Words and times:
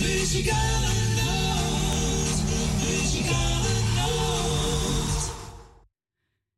Muzikale 0.01 0.95
nacht. 1.15 2.43
Muzikale 2.81 3.75
nacht. 3.95 5.31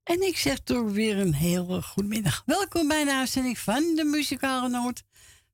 En 0.03 0.23
ik 0.23 0.37
zeg 0.37 0.59
toch 0.59 0.91
weer 0.91 1.19
een 1.19 1.35
hele 1.35 1.83
goedemiddag. 1.83 2.43
Welkom 2.47 2.89
bij 2.89 3.05
de 3.05 3.13
uitzending 3.13 3.59
van 3.59 3.95
de 3.95 4.05
Muzikale 4.05 4.69
Noot. 4.69 5.03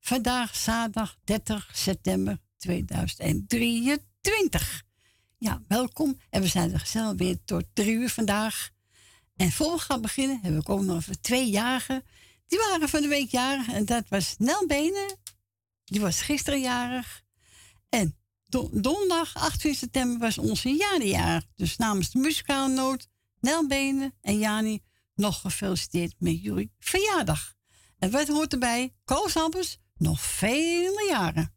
Vandaag 0.09 0.55
zaterdag 0.55 1.17
30 1.23 1.69
september 1.73 2.39
2023. 2.57 4.83
Ja, 5.37 5.63
welkom. 5.67 6.19
En 6.29 6.41
we 6.41 6.47
zijn 6.47 6.73
er 6.73 6.79
gezellig 6.79 7.17
weer 7.17 7.37
tot 7.45 7.63
drie 7.73 7.93
uur 7.93 8.09
vandaag. 8.09 8.69
En 9.35 9.51
voor 9.51 9.71
we 9.71 9.79
gaan 9.79 10.01
beginnen 10.01 10.39
hebben 10.41 10.61
we 10.61 10.67
ook 10.67 10.81
nog 10.81 10.97
even 10.97 11.21
twee 11.21 11.49
jarigen. 11.49 12.03
Die 12.47 12.59
waren 12.59 12.89
van 12.89 13.01
de 13.01 13.07
week 13.07 13.29
jarig. 13.29 13.67
En 13.67 13.85
dat 13.85 14.03
was 14.07 14.35
Nel 14.37 14.67
Benen. 14.67 15.17
Die 15.85 16.01
was 16.01 16.21
gisteren 16.21 16.61
jarig. 16.61 17.21
En 17.89 18.17
do- 18.45 18.69
donderdag 18.73 19.35
18 19.35 19.75
september 19.75 20.19
was 20.19 20.37
onze 20.37 20.69
jarig. 20.69 21.45
Dus 21.55 21.77
namens 21.77 22.11
de 22.11 22.19
muzikale 22.19 22.73
noot, 22.73 23.07
Nel 23.39 23.67
en 24.21 24.39
Jani 24.39 24.81
nog 25.15 25.41
gefeliciteerd 25.41 26.13
met 26.17 26.41
jullie 26.41 26.71
verjaardag. 26.79 27.57
En 27.99 28.11
wat 28.11 28.27
hoort 28.27 28.53
erbij? 28.53 28.93
Koos 29.05 29.33
Hampers, 29.33 29.77
nog 29.99 30.21
vele 30.21 31.07
jaren. 31.09 31.53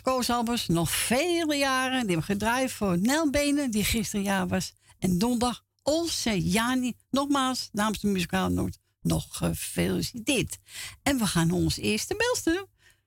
Koos 0.00 0.30
Albers 0.30 0.66
nog 0.68 0.90
vele 0.90 1.54
jaren. 1.56 2.00
Die 2.00 2.16
hebben 2.16 2.22
gedraaid 2.22 2.72
voor 2.72 2.98
Nel 2.98 3.30
Benen, 3.30 3.70
die 3.70 3.84
gisteren 3.84 4.24
jaar 4.24 4.48
was. 4.48 4.74
En 4.98 5.18
donderdag 5.18 5.64
onze 5.82 6.50
Jani, 6.50 6.92
nogmaals 7.10 7.68
namens 7.72 8.00
de 8.00 8.08
muzikale 8.08 8.54
noot, 8.54 8.78
nog 9.02 9.24
gefeliciteerd. 9.30 10.58
En 11.02 11.18
we 11.18 11.26
gaan 11.26 11.50
ons 11.50 11.78
eerste 11.78 12.16
belster. 12.16 12.64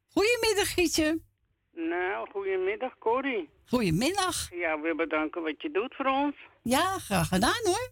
Goedemiddag, 0.08 0.74
Gietje. 0.74 1.22
Nou, 1.74 2.30
goedemiddag 2.32 2.98
Corrie. 2.98 3.50
Goedemiddag. 3.66 4.50
Ja, 4.54 4.80
weer 4.80 4.96
bedanken 4.96 5.42
wat 5.42 5.62
je 5.62 5.72
doet 5.72 5.96
voor 5.96 6.06
ons. 6.06 6.36
Ja, 6.64 6.98
graag 6.98 7.28
gedaan 7.28 7.62
hoor. 7.64 7.90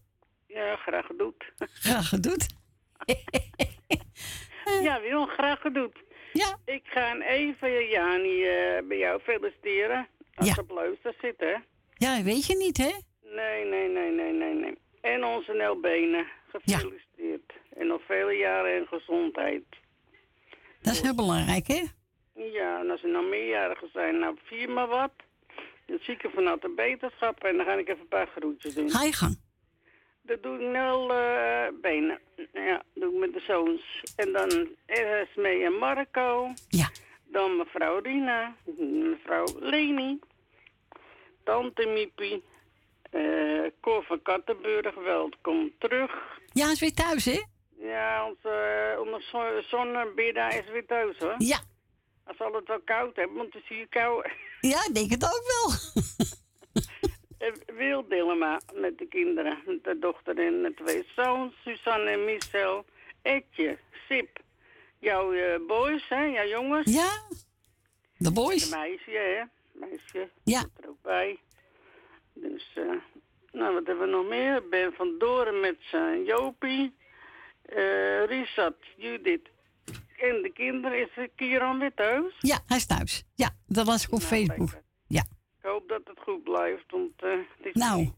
Ja, 0.47 0.75
graag 0.75 1.05
gedaan. 1.05 1.33
Graag 1.57 2.09
gedaan. 2.09 2.37
ja, 4.87 5.01
Wil, 5.01 5.25
graag 5.25 5.59
gedaan. 5.59 5.91
Ja. 6.33 6.57
Ik 6.65 6.81
ga 6.83 7.17
even 7.21 7.87
Jani 7.87 8.43
eh, 8.43 8.87
bij 8.87 8.97
jou 8.97 9.19
feliciteren. 9.21 10.07
Als 10.35 10.47
Ja. 10.47 10.53
ze 10.53 10.61
op 10.61 10.69
luister 10.69 11.13
zit, 11.21 11.35
hè? 11.37 11.55
Ja, 11.93 12.23
weet 12.23 12.45
je 12.45 12.55
niet, 12.57 12.77
hè? 12.77 12.91
Nee, 13.35 13.65
nee, 13.65 13.89
nee, 13.89 14.11
nee, 14.11 14.33
nee, 14.33 14.53
nee. 14.53 14.77
En 15.01 15.23
onze 15.23 15.53
Nel 15.53 15.79
Benen. 15.79 16.27
Gefeliciteerd. 16.47 17.53
En 17.77 17.87
nog 17.87 18.01
vele 18.05 18.33
jaren 18.33 18.75
en 18.75 18.87
gezondheid. 18.87 19.63
Dat 20.81 20.93
is 20.93 21.01
heel 21.01 21.15
belangrijk, 21.15 21.67
hè? 21.67 21.83
Ja, 22.33 22.79
en 22.79 22.89
als 22.89 23.03
er 23.03 23.09
nog 23.09 23.29
meerjarigen 23.29 23.89
zijn, 23.93 24.19
nou 24.19 24.37
vier 24.43 24.69
maar 24.69 24.87
wat. 24.87 25.11
Dan 25.85 25.97
zie 26.01 26.13
ik 26.13 26.23
er 26.23 26.31
vanuit 26.31 26.61
de 26.61 26.73
beterschap 26.75 27.43
en 27.43 27.57
dan 27.57 27.65
ga 27.65 27.73
ik 27.73 27.87
even 27.87 28.01
een 28.01 28.07
paar 28.07 28.27
groetjes 28.27 28.73
doen. 28.73 28.89
Ga 28.89 29.03
je 29.03 29.13
gang. 29.13 29.37
Dat 30.29 30.43
doe 30.43 30.59
ik 30.59 30.71
nul 30.71 31.11
uh, 31.11 31.67
benen. 31.81 32.19
Ja, 32.53 32.83
doe 32.93 33.13
ik 33.13 33.19
met 33.19 33.33
de 33.33 33.39
zoons. 33.39 34.03
En 34.15 34.31
dan 34.31 34.67
Esme 34.85 35.63
en 35.63 35.73
Marco. 35.73 36.53
Ja. 36.67 36.89
Dan 37.25 37.57
mevrouw 37.57 37.99
Rina, 37.99 38.55
mevrouw 38.77 39.45
Leni, 39.59 40.19
tante 41.43 41.85
Miepie, 41.85 42.43
uh, 43.11 43.69
Cor 43.81 44.03
van 44.03 44.21
Kattenburg, 44.21 44.95
welkom 44.95 45.71
terug. 45.79 46.39
Ja, 46.53 46.71
is 46.71 46.79
weer 46.79 46.93
thuis, 46.93 47.25
hè? 47.25 47.41
Ja, 47.79 48.27
onze, 48.27 48.93
uh, 48.93 48.99
onze 48.99 49.63
zonnebidda 49.67 50.49
is 50.49 50.69
weer 50.69 50.85
thuis, 50.85 51.17
hoor. 51.17 51.35
Ja. 51.37 51.59
Als 52.23 52.37
zal 52.37 52.53
het 52.53 52.67
wel 52.67 52.81
koud 52.85 53.15
hebben, 53.15 53.37
want 53.37 53.53
het 53.53 53.63
is 53.63 53.69
hier 53.69 53.87
koud. 53.87 54.27
Ja, 54.61 54.85
ik 54.87 54.93
denk 54.93 55.09
het 55.11 55.23
ook 55.23 55.43
wel. 55.45 55.73
Eh, 57.49 57.75
Wil 57.75 58.07
Dillema 58.07 58.61
met 58.73 58.97
de 58.97 59.07
kinderen, 59.07 59.57
met 59.65 59.83
de 59.83 59.99
dochter 59.99 60.37
en 60.37 60.61
de 60.61 60.73
twee 60.73 61.07
zoons, 61.15 61.53
Suzanne 61.63 62.09
en 62.09 62.25
Michel, 62.25 62.85
Etje, 63.21 63.77
Sip, 64.07 64.39
jouw 64.99 65.33
uh, 65.33 65.67
boys, 65.67 66.09
hè, 66.09 66.23
jouw 66.23 66.47
jongens. 66.47 66.93
Ja, 66.93 67.21
de 68.17 68.31
boys. 68.31 68.69
De 68.69 68.75
meisje, 68.75 69.11
hè, 69.11 69.43
meisje. 69.87 70.29
Ja. 70.43 70.59
Zit 70.59 70.69
er 70.83 70.89
ook 70.89 71.01
bij. 71.01 71.39
Dus, 72.33 72.71
uh, 72.75 72.91
nou, 73.51 73.73
wat 73.73 73.85
hebben 73.87 74.05
we 74.05 74.11
nog 74.11 74.27
meer? 74.27 74.67
Ben 74.69 74.93
van 74.93 75.15
Doren 75.17 75.59
met 75.59 75.77
zijn 75.79 76.23
Jopie, 76.23 76.95
uh, 77.69 78.25
Richard, 78.25 78.85
Judith 78.97 79.49
en 80.17 80.41
de 80.41 80.51
kinderen. 80.53 80.99
Is 80.99 81.27
Kieran 81.35 81.79
weer 81.79 81.93
thuis? 81.93 82.33
Ja, 82.39 82.59
hij 82.65 82.77
is 82.77 82.85
thuis. 82.85 83.23
Ja, 83.35 83.55
dat 83.67 83.85
was 83.85 84.03
ik 84.03 84.11
op 84.11 84.19
nou, 84.19 84.31
Facebook. 84.31 84.81
Ja. 85.07 85.23
Ik 85.61 85.65
hoop 85.65 85.87
dat 85.87 86.01
het 86.03 86.19
goed 86.19 86.43
blijft, 86.43 86.91
want 86.91 87.23
uh, 87.23 87.31
het 87.31 87.65
is 87.65 87.73
Nou. 87.73 88.11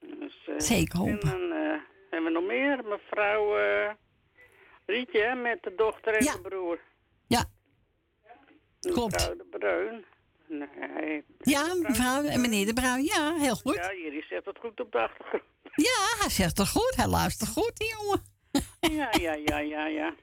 Dus, 0.00 0.46
uh, 0.48 0.54
Zeker 0.58 0.98
hopen. 0.98 1.20
En 1.20 1.28
dan 1.30 1.42
uh, 1.42 1.80
hebben 2.10 2.32
we 2.32 2.38
nog 2.38 2.44
meer. 2.44 2.84
Mevrouw 2.84 3.56
Rietje 4.86 5.34
met 5.34 5.62
de 5.62 5.74
dochter 5.74 6.14
en 6.14 6.24
ja. 6.24 6.32
de 6.32 6.40
broer. 6.40 6.80
Ja. 7.26 7.44
Klopt. 8.80 9.12
Mevrouw 9.12 9.36
de 9.36 9.58
Bruin. 9.58 10.04
Nee, 10.46 11.24
ja, 11.38 11.74
mevrouw 11.74 12.24
en 12.24 12.40
meneer 12.40 12.66
de 12.66 12.72
Bruin. 12.72 13.04
Ja, 13.04 13.34
heel 13.34 13.54
goed. 13.54 13.74
Ja, 13.74 13.94
jullie 13.94 14.24
zegt 14.28 14.44
het 14.44 14.58
goed 14.58 14.80
op 14.80 14.92
de 14.92 14.98
achtergrond. 14.98 15.42
Ja, 15.74 16.18
hij 16.18 16.30
zegt 16.30 16.58
het 16.58 16.68
goed. 16.68 16.94
Hij 16.96 17.06
luistert 17.06 17.50
goed, 17.50 17.76
die 17.76 17.94
jongen. 17.98 18.22
ja, 18.98 19.08
ja, 19.20 19.32
ja, 19.32 19.58
ja, 19.58 19.86
ja. 19.86 20.14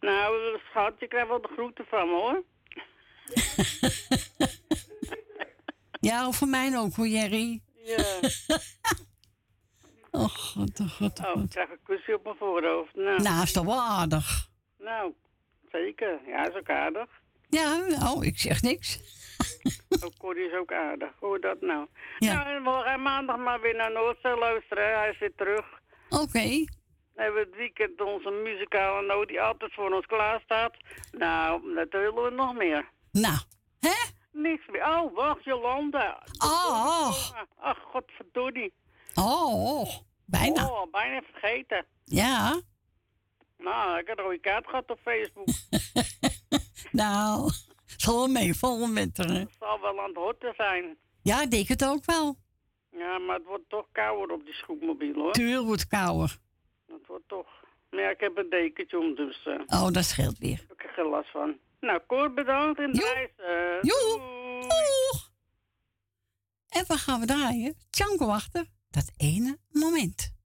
Nou, 0.00 0.58
schat, 0.68 0.94
je 0.98 1.08
krijgt 1.08 1.28
wel 1.28 1.40
de 1.40 1.48
groeten 1.48 1.84
van 1.88 2.08
me, 2.08 2.14
hoor. 2.14 2.42
ja, 6.08 6.28
of 6.28 6.36
van 6.36 6.50
mij 6.50 6.78
ook, 6.78 6.94
hoor, 6.94 7.06
Jerry. 7.06 7.60
Ja. 7.84 7.96
oh, 10.20 10.28
god, 10.28 10.80
oh, 10.80 10.90
god, 10.90 11.18
oh. 11.18 11.32
Oh, 11.34 11.42
ik 11.42 11.50
krijg 11.50 11.70
een 11.70 11.78
kusje 11.84 12.14
op 12.14 12.24
mijn 12.24 12.36
voorhoofd. 12.36 12.94
Nou, 12.94 13.22
nou 13.22 13.42
is 13.42 13.52
toch 13.52 13.64
wel 13.64 13.80
aardig? 13.80 14.48
Nou, 14.78 15.12
zeker. 15.72 16.20
Ja, 16.26 16.48
is 16.48 16.54
ook 16.54 16.70
aardig. 16.70 17.08
Ja, 17.48 17.86
oh, 18.12 18.24
ik 18.24 18.38
zeg 18.38 18.62
niks. 18.62 19.00
oh, 20.04 20.10
Corrie 20.18 20.46
is 20.46 20.58
ook 20.58 20.72
aardig. 20.72 21.10
Hoe 21.18 21.38
dat 21.38 21.60
nou? 21.60 21.86
Ja. 22.18 22.34
Nou, 22.34 22.62
we 22.62 22.82
gaan 22.84 23.02
maandag 23.02 23.36
maar 23.36 23.60
weer 23.60 23.76
naar 23.76 23.92
Noordzee 23.92 24.38
luisteren. 24.38 24.98
Hij 24.98 25.10
is 25.10 25.18
weer 25.18 25.34
terug. 25.36 25.66
Oké. 26.08 26.22
Okay. 26.22 26.68
Dan 27.14 27.26
hebben 27.26 27.42
we 27.42 27.48
het 27.48 27.58
weekend 27.58 28.00
onze 28.00 28.30
muzikale 28.30 29.06
noot 29.06 29.28
die 29.28 29.40
altijd 29.40 29.74
voor 29.74 29.92
ons 29.92 30.06
klaar 30.06 30.40
staat. 30.40 30.76
Nou, 31.12 31.74
dat 31.74 31.88
willen 31.90 32.24
we 32.24 32.30
nog 32.30 32.54
meer. 32.54 32.88
Nou, 33.20 33.38
hè? 33.80 33.96
Niks 34.32 34.66
meer. 34.66 34.86
Oh, 34.88 35.14
wacht, 35.14 35.44
Jolanda. 35.44 36.22
Oh. 36.44 37.30
Ach, 37.56 37.78
godverdorie. 37.92 38.72
Oh, 39.14 39.88
bijna. 40.24 40.66
Oh, 40.66 40.90
bijna 40.90 41.20
vergeten. 41.30 41.86
Ja. 42.04 42.60
Nou, 43.58 43.98
ik 43.98 44.06
heb 44.06 44.18
een 44.18 44.24
rode 44.24 44.38
kaart 44.40 44.66
gehad 44.66 44.90
op 44.90 44.98
Facebook. 45.02 45.46
nou, 47.02 47.50
zal 47.96 48.16
wel 48.16 48.28
meevallen 48.28 48.92
met 48.92 49.16
haar. 49.16 49.28
Het 49.28 49.56
zal 49.58 49.80
wel 49.80 50.00
aan 50.00 50.08
het 50.08 50.16
horten 50.16 50.54
zijn. 50.56 50.96
Ja, 51.22 51.42
ik 51.42 51.50
denk 51.50 51.68
het 51.68 51.84
ook 51.84 52.04
wel. 52.04 52.36
Ja, 52.90 53.18
maar 53.18 53.36
het 53.36 53.46
wordt 53.46 53.68
toch 53.68 53.86
kouder 53.92 54.36
op 54.36 54.44
die 54.44 54.54
schroepmobiel, 54.54 55.14
hoor. 55.14 55.32
Tuur 55.32 55.62
wordt 55.62 55.86
kouder. 55.86 56.36
Dat 56.86 57.00
wordt 57.06 57.28
toch... 57.28 57.46
Maar 57.90 58.00
ja, 58.00 58.10
ik 58.10 58.20
heb 58.20 58.36
een 58.36 58.50
dekentje 58.50 58.98
om, 58.98 59.14
dus... 59.14 59.46
Uh, 59.46 59.60
oh, 59.66 59.90
dat 59.90 60.04
scheelt 60.04 60.38
weer. 60.38 60.52
Ik 60.52 60.64
heb 60.68 60.82
er 60.82 60.88
geen 60.94 61.08
last 61.08 61.30
van. 61.30 61.58
Nou, 61.80 62.00
Koor, 62.06 62.32
bedankt 62.32 62.78
en. 62.78 62.90
Uh, 62.90 63.82
Joe. 63.82 64.20
Doeg. 64.60 65.30
En 66.68 66.84
wat 66.86 66.96
gaan 66.96 67.20
we 67.20 67.26
draaien? 67.26 67.76
Tjanko 67.90 68.28
achter. 68.28 68.66
Dat 68.90 69.12
ene 69.16 69.58
moment. 69.70 70.36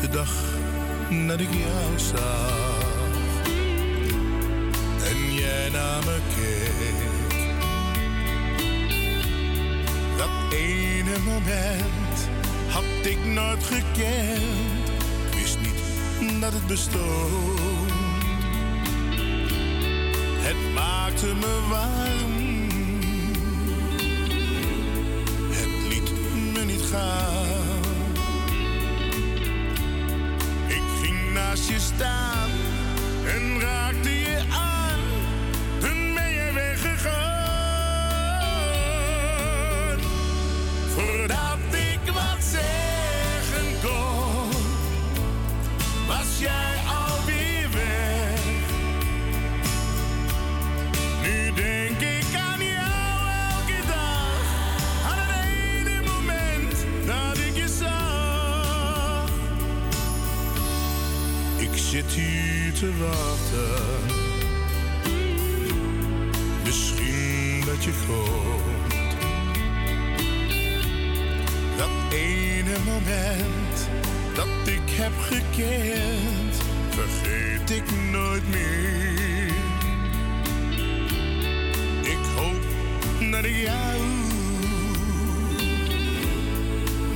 De 0.00 0.08
dag 0.10 0.56
dat 1.26 1.40
ik 1.40 1.54
jou 1.54 1.98
zag 1.98 2.86
en 5.04 5.34
jij 5.34 5.68
naar 5.70 6.04
me 6.04 6.18
ene 10.50 11.18
moment 11.24 12.28
had 12.68 12.84
ik 13.02 13.24
nooit 13.24 13.64
gekend. 13.64 14.88
Ik 15.30 15.38
wist 15.38 15.58
niet 15.58 16.40
dat 16.40 16.52
het 16.52 16.66
bestond. 16.66 17.60
Het 20.40 20.74
maakte 20.74 21.26
me 21.26 21.60
warm. 21.68 22.36
Het 25.50 25.88
liet 25.88 26.10
me 26.52 26.64
niet 26.64 26.82
gaan. 26.90 27.86
Ik 30.66 30.82
ging 31.02 31.32
naast 31.32 31.68
je 31.68 31.78
staan 31.78 32.50
en 33.26 33.60
raakte 33.60 34.17
te 62.78 62.92
wachten, 62.98 63.84
misschien 66.64 67.62
dat 67.66 67.84
je 67.84 67.92
komt. 68.06 69.16
Dat 71.76 72.12
ene 72.12 72.76
moment 72.84 73.88
dat 74.34 74.46
ik 74.64 74.90
heb 74.90 75.12
gekend, 75.20 76.56
vergeet 76.88 77.70
ik 77.70 78.10
nooit 78.10 78.48
meer. 78.48 79.52
Ik 82.02 82.24
hoop 82.36 82.62
dat 83.30 83.44
ik 83.44 83.56
jou 83.56 84.00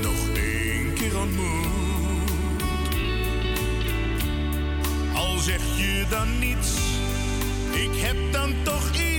nog 0.03 0.37
één 0.37 0.95
keer 0.95 1.19
ontmoet. 1.19 1.62
Zeg 5.43 5.61
je 5.77 6.05
dan 6.09 6.39
niets, 6.39 6.77
ik 7.73 8.01
heb 8.01 8.17
dan 8.33 8.55
toch 8.63 8.93
iets. 8.93 9.12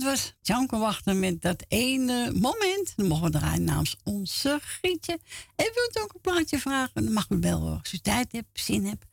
Dat 0.00 0.08
was 0.08 0.34
Janke 0.42 0.76
Wachten 0.76 1.18
met 1.18 1.42
dat 1.42 1.64
ene 1.68 2.32
moment. 2.32 2.92
Dan 2.96 3.06
mogen 3.06 3.24
we 3.24 3.30
draaien 3.30 3.64
namens 3.64 3.96
onze 4.04 4.58
Grietje. 4.62 5.18
En 5.56 5.70
wilt 5.74 6.00
ook 6.00 6.14
een 6.14 6.20
plaatje 6.20 6.58
vragen? 6.58 7.04
Dan 7.04 7.12
mag 7.12 7.26
u 7.28 7.36
bellen 7.36 7.78
als 7.78 7.92
u 7.92 7.98
tijd 7.98 8.32
hebt, 8.32 8.60
zin 8.60 8.86
hebt. 8.86 9.04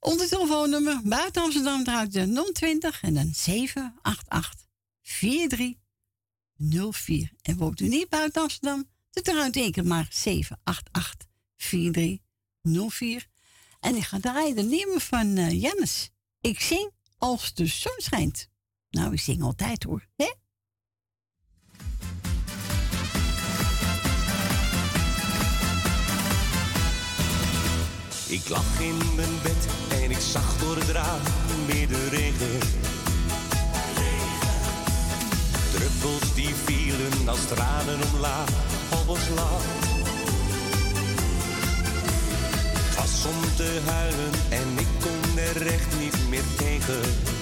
Onze 0.00 0.28
telefoonnummer 0.28 1.00
buiten 1.04 1.42
Amsterdam 1.42 1.84
draait 1.84 2.12
de 2.12 2.50
020 2.52 3.02
en 3.02 3.14
dan 3.14 3.34
788 3.34 4.66
4304. 5.02 7.32
En 7.42 7.56
woont 7.56 7.80
u 7.80 7.88
niet 7.88 8.08
buiten 8.08 8.42
Amsterdam? 8.42 8.88
Dan 9.10 9.22
draait 9.22 9.56
één 9.56 9.72
keer 9.72 9.86
maar 9.86 10.06
788 10.10 11.28
4304. 11.56 13.26
En 13.80 13.96
ik 13.96 14.04
ga 14.04 14.20
draaien 14.20 14.56
de 14.56 14.62
nummer 14.62 15.00
van 15.00 15.36
eh 15.36 15.60
Jannes. 15.60 16.10
Ik 16.40 16.60
zing 16.60 16.90
als 17.18 17.54
de 17.54 17.66
zon 17.66 17.96
schijnt. 17.96 18.48
Nou, 18.90 19.12
ik 19.12 19.20
zing 19.20 19.42
altijd 19.42 19.82
hoor. 19.82 20.06
Hè? 20.16 20.32
Ik 28.28 28.48
lag 28.48 28.80
in 28.80 28.96
mijn 29.16 29.42
bed 29.42 29.68
en 30.02 30.10
ik 30.10 30.18
zag 30.18 30.58
door 30.58 30.76
het 30.76 30.88
raam 30.88 31.20
weer 31.66 31.88
de 31.88 32.08
regen. 32.08 32.58
Druppels 35.72 36.34
die 36.34 36.54
vielen 36.54 37.28
als 37.28 37.46
tranen 37.46 37.98
omlaag 38.12 38.48
op 39.00 39.08
ons. 39.08 39.28
Het 42.84 42.96
was 42.96 43.26
om 43.26 43.56
te 43.56 43.80
huilen 43.84 44.32
en 44.50 44.78
ik 44.78 44.88
kon 45.00 45.38
er 45.38 45.66
echt 45.66 45.98
niet 45.98 46.28
meer 46.28 46.44
tegen. 46.56 47.37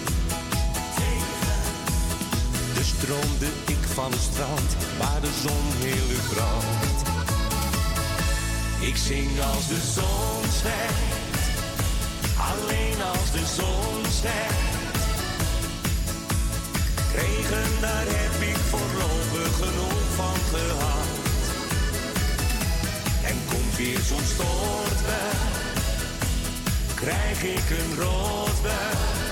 Stroomde 2.87 3.47
ik 3.67 3.85
van 3.95 4.11
het 4.11 4.21
strand 4.21 4.77
waar 4.99 5.21
de 5.21 5.33
zon 5.43 5.67
heel 5.87 6.19
brandt. 6.33 7.03
Ik 8.81 8.97
zing 8.97 9.31
als 9.55 9.69
de 9.69 9.81
zon 9.95 10.51
schijnt, 10.59 11.45
alleen 12.51 12.99
als 13.13 13.31
de 13.31 13.45
zon 13.57 14.13
schijnt. 14.19 14.95
Regen, 17.15 17.81
daar 17.81 18.07
heb 18.07 18.43
ik 18.51 18.57
voorlopig 18.57 19.55
genoeg 19.57 20.03
van 20.15 20.39
gehad. 20.53 21.09
En 23.23 23.37
komt 23.49 23.77
weer 23.77 24.01
zo'n 24.09 24.27
stortbui, 24.35 25.37
krijg 26.95 27.43
ik 27.43 27.71
een 27.79 27.95
roodbui. 27.99 29.26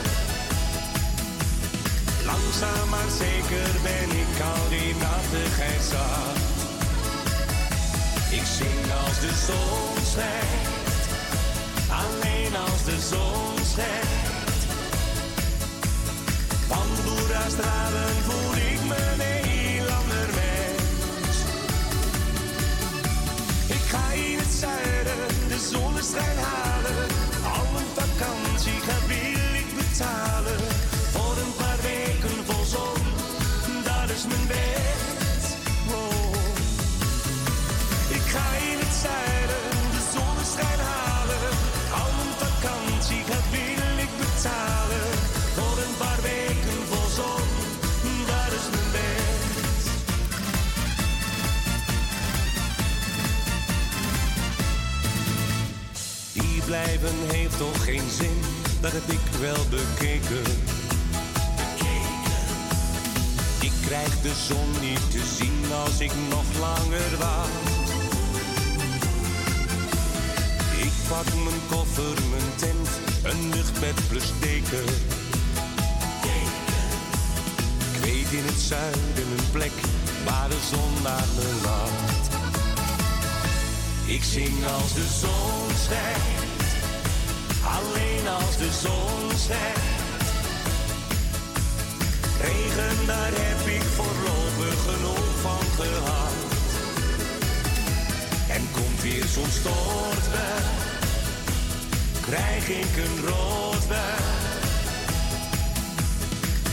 Langzaam 2.25 2.89
maar 2.89 3.11
zeker 3.19 3.71
ben 3.83 4.11
ik 4.23 4.41
al 4.53 4.69
die 4.69 4.95
nattigheid 4.95 5.83
zat. 5.91 6.37
Ik 8.31 8.47
zing 8.59 8.85
als 9.07 9.21
de 9.21 9.33
zon 9.47 10.05
schijnt, 10.13 11.05
alleen 12.01 12.57
als 12.57 12.85
de 12.85 12.99
zon 13.11 13.65
schijnt. 13.73 14.63
Van 16.69 16.89
Boerastralen 17.05 18.15
voel 18.27 18.55
ik 18.73 18.81
me 18.89 18.97
een 19.13 19.21
heel 19.21 19.89
ander. 19.89 20.29
Ik 23.67 23.85
ga 23.91 24.13
in 24.13 24.39
het 24.39 24.53
zuiden 24.61 25.49
de 25.49 25.59
zonnestrijn 25.73 26.39
halen, 26.39 26.64
blijven 56.75 57.17
heeft 57.27 57.59
toch 57.59 57.85
geen 57.85 58.11
zin, 58.11 58.41
dat 58.81 58.93
heb 58.93 59.09
ik 59.09 59.25
wel 59.41 59.65
bekeken. 59.71 60.45
Ik 63.61 63.73
krijg 63.87 64.21
de 64.21 64.33
zon 64.49 64.71
niet 64.81 65.11
te 65.11 65.23
zien 65.39 65.73
als 65.85 66.01
ik 66.01 66.13
nog 66.31 66.45
langer 66.61 67.19
wacht. 67.19 67.89
Ik 70.87 70.93
pak 71.09 71.25
mijn 71.45 71.61
koffer, 71.71 72.17
mijn 72.31 72.55
tent, 72.57 72.89
een 73.23 73.49
luchtbed 73.55 74.09
plus 74.09 74.33
deken. 74.41 74.89
Ik 77.93 78.01
weet 78.03 78.33
in 78.33 78.45
het 78.45 78.61
zuiden 78.61 79.29
een 79.37 79.51
plek 79.53 79.77
waar 80.25 80.49
de 80.49 80.61
zon 80.71 81.03
naar 81.03 81.29
me 81.37 81.61
lacht. 81.63 82.25
Ik 84.07 84.23
zing 84.23 84.67
als 84.79 84.95
de 84.95 85.07
zon 85.21 85.77
schijnt, 85.85 86.44
alleen 87.79 88.29
als 88.29 88.57
de 88.57 88.71
zon 88.83 89.39
schijnt. 89.39 89.93
Regen, 92.41 93.07
daar 93.07 93.33
heb 93.33 93.67
ik 93.67 93.83
voorlopig 93.83 94.77
genoeg 94.89 95.31
van 95.41 95.67
gehad. 95.79 96.33
En 98.49 98.63
komt 98.73 99.03
weer 99.03 99.25
zo'n 99.25 99.51
stortbui, 99.51 100.63
krijg 102.21 102.69
ik 102.69 102.97
een 103.05 103.27
roodbui. 103.29 104.23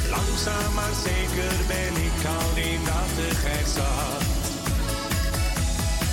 Langzaam 0.09 0.73
maar 0.73 0.95
zeker 1.03 1.53
ben 1.67 2.03
ik 2.07 2.25
al 2.37 2.53
die 2.53 2.79
nattigheid 2.79 3.67
zat. 3.75 4.21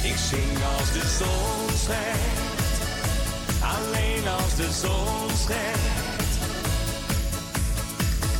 Ik 0.03 0.17
zing 0.17 0.57
als 0.79 0.93
de 0.93 1.07
zon 1.19 1.77
schijnt, 1.79 2.48
alleen 3.62 4.29
als 4.29 4.55
de 4.55 4.71
zon 4.83 5.37
schijnt. 5.45 6.33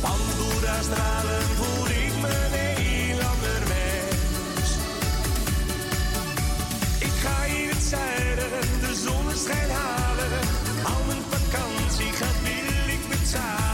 Van 0.01 0.19
Boeddha 0.37 0.81
stralen 0.81 1.41
voel 1.57 1.85
ik 1.85 2.13
me 2.21 2.47
Nederlander 2.51 3.61
mens. 3.67 4.69
Ik 6.99 7.15
ga 7.23 7.43
hier 7.43 7.69
het 7.69 7.83
zuiden, 7.83 8.49
de 8.79 8.95
zonneschijn 9.05 9.69
halen. 9.69 10.31
Al 10.83 11.03
mijn 11.07 11.23
vakantie 11.29 12.11
gaat 12.11 12.39
wil 12.43 12.93
ik 12.95 13.03
betalen. 13.09 13.68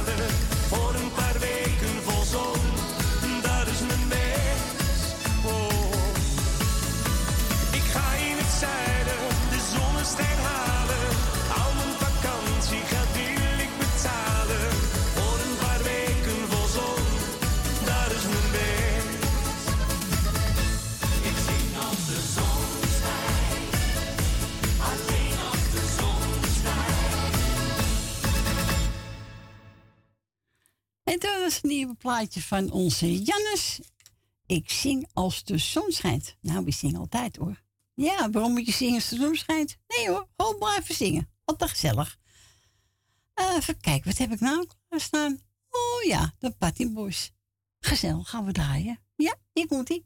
nieuwe 31.65 31.95
plaatje 31.95 32.41
van 32.41 32.71
onze 32.71 33.23
Jannes. 33.23 33.79
Ik 34.45 34.69
zing 34.69 35.07
als 35.13 35.43
de 35.43 35.57
zon 35.57 35.91
schijnt. 35.91 36.35
Nou, 36.41 36.65
we 36.65 36.71
zingen 36.71 36.99
altijd 36.99 37.35
hoor. 37.35 37.63
Ja, 37.93 38.29
waarom 38.29 38.51
moet 38.51 38.65
je 38.65 38.71
zingen 38.71 38.95
als 38.95 39.09
de 39.09 39.15
zon 39.15 39.35
schijnt? 39.35 39.77
Nee 39.87 40.09
hoor, 40.09 40.27
gewoon 40.37 40.57
blijven 40.57 40.95
zingen. 40.95 41.29
Altijd 41.45 41.69
gezellig. 41.69 42.17
Eh, 43.33 43.55
even 43.55 43.79
kijken, 43.79 44.09
wat 44.09 44.17
heb 44.17 44.31
ik 44.31 44.39
nou 44.39 44.67
staan? 44.89 45.39
Oh 45.69 46.03
ja, 46.03 46.33
de 46.39 46.51
Patty 46.51 46.83
Gezel 46.93 47.33
Gezellig, 47.79 48.29
gaan 48.29 48.45
we 48.45 48.51
draaien. 48.51 48.99
Ja, 49.15 49.35
hier 49.53 49.67
komt-ie. 49.67 50.05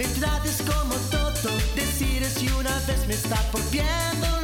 Me 0.00 0.06
trates 0.06 0.62
como 0.62 0.94
todo, 1.10 1.52
decides 1.74 2.32
si 2.32 2.48
una 2.52 2.74
vez 2.86 3.06
me 3.06 3.12
está 3.12 3.36
por 3.52 3.60
volviendo 3.60 4.39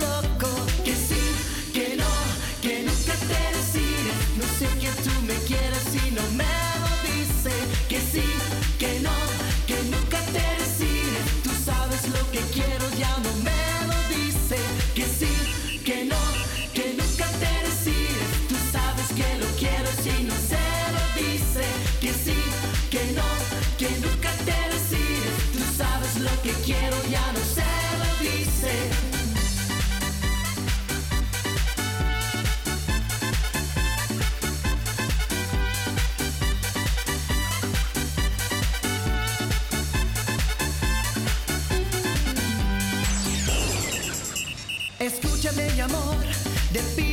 The 46.76 47.05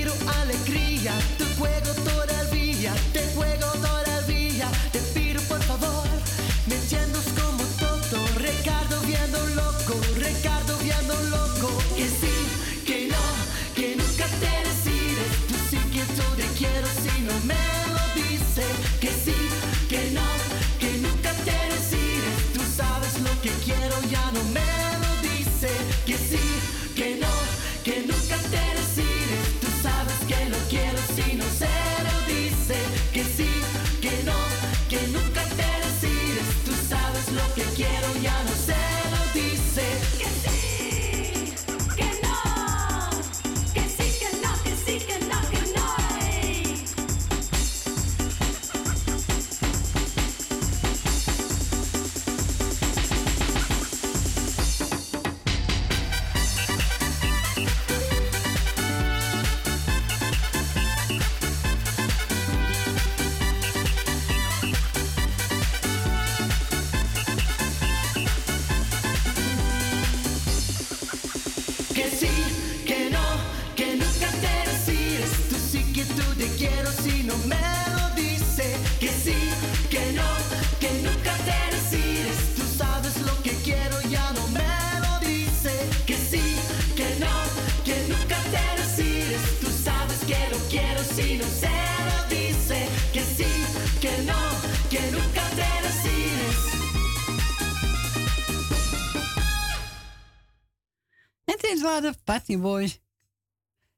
Boys. 102.59 102.99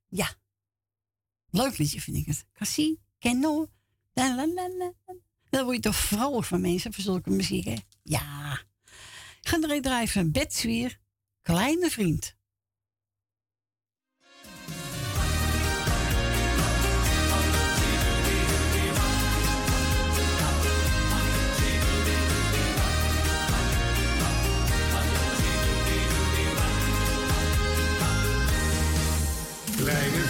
Ja. 0.07 0.33
Leuk 1.49 1.77
liedje 1.77 2.01
vind 2.01 2.17
ik 2.17 2.25
het. 2.25 2.45
Cassie, 2.53 3.01
Kenno. 3.19 3.67
La, 4.13 4.35
la, 4.35 4.47
la, 4.47 4.69
la. 4.77 4.93
Daar 5.49 5.63
word 5.63 5.75
je 5.75 5.81
toch 5.81 5.95
vrolijk 5.95 6.45
van 6.45 6.61
mensen 6.61 6.93
voor 6.93 7.03
zulke 7.03 7.29
muziek, 7.29 7.65
hè? 7.65 7.75
Ja. 8.03 8.63
Gaan 9.41 9.63
er 9.63 9.81
drijven 9.81 9.81
draaien 9.81 10.31
Bedsweer. 10.31 10.99
Kleine 11.41 11.89
vriend. 11.89 12.35
krijgen. 29.85 30.24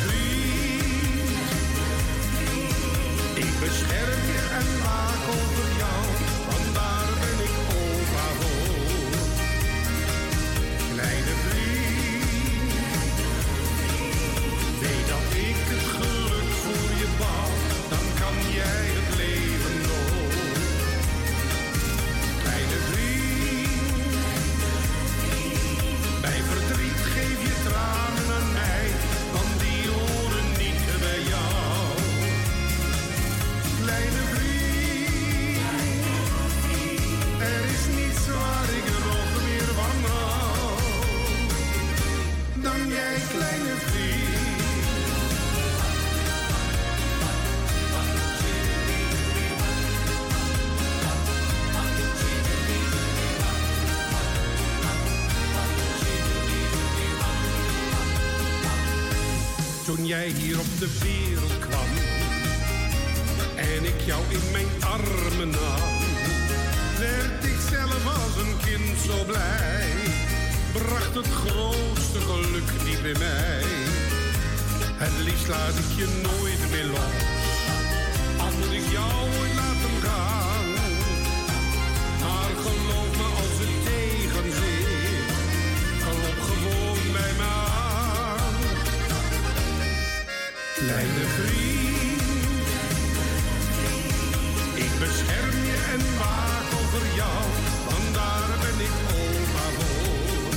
Jij 60.06 60.28
hier 60.28 60.60
op 60.60 60.80
de 60.80 60.89
wereld 61.02 61.60
kwam 61.60 61.89
en 63.56 63.86
ik 63.86 64.02
jou 64.06 64.22
in 64.30 64.52
mijn 64.52 64.68
armen 64.80 65.50
nam, 65.50 66.00
werd 67.00 67.44
ik 67.44 67.60
zelf 67.70 68.06
als 68.08 68.44
een 68.44 68.56
kind 68.65 69.00
zo 69.06 69.24
blij. 69.26 69.88
Bracht 70.72 71.15
het 71.15 71.28
grootste 71.28 72.20
geluk 72.20 72.70
diep 72.84 73.06
in 73.06 73.20
mij. 73.20 73.63
Het 74.96 75.26
liefst 75.26 75.48
laat 75.48 75.76
ik 75.78 75.91
je 75.98 76.22
nooit 76.22 76.72
meer 76.72 76.86
los, 76.86 77.24
al 78.39 78.52
moet 78.58 78.74
ik 78.74 78.91
jou 78.91 79.44
Kleine 90.88 91.26
vriend, 91.36 92.21
ik 94.74 95.00
bescherm 95.00 95.58
je 95.69 95.78
en 95.93 96.04
waak 96.17 96.69
over 96.80 97.06
jou, 97.15 97.43
want 97.88 98.13
daar 98.13 98.50
ben 98.63 98.80
ik 98.88 98.95
oma 99.19 99.67
voor. 99.78 100.54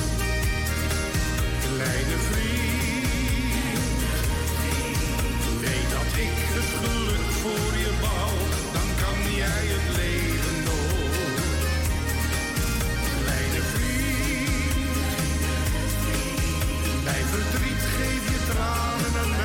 Kleine 1.74 2.18
vriend, 2.28 4.00
weet 5.60 5.90
dat 5.96 6.10
ik 6.24 6.34
het 6.54 6.70
geluk 6.80 7.26
voor 7.42 7.72
je 7.84 7.92
bouw, 8.00 8.36
dan 8.76 8.88
kan 9.02 9.18
jij 9.42 9.64
het 9.74 9.86
leven 10.00 10.56
door. 10.68 11.40
Kleine 13.22 13.62
vriend, 13.72 14.76
bij 17.04 17.22
verdriet 17.32 17.82
geef 17.96 18.22
je 18.32 18.38
tranen 18.50 19.14
aan 19.22 19.37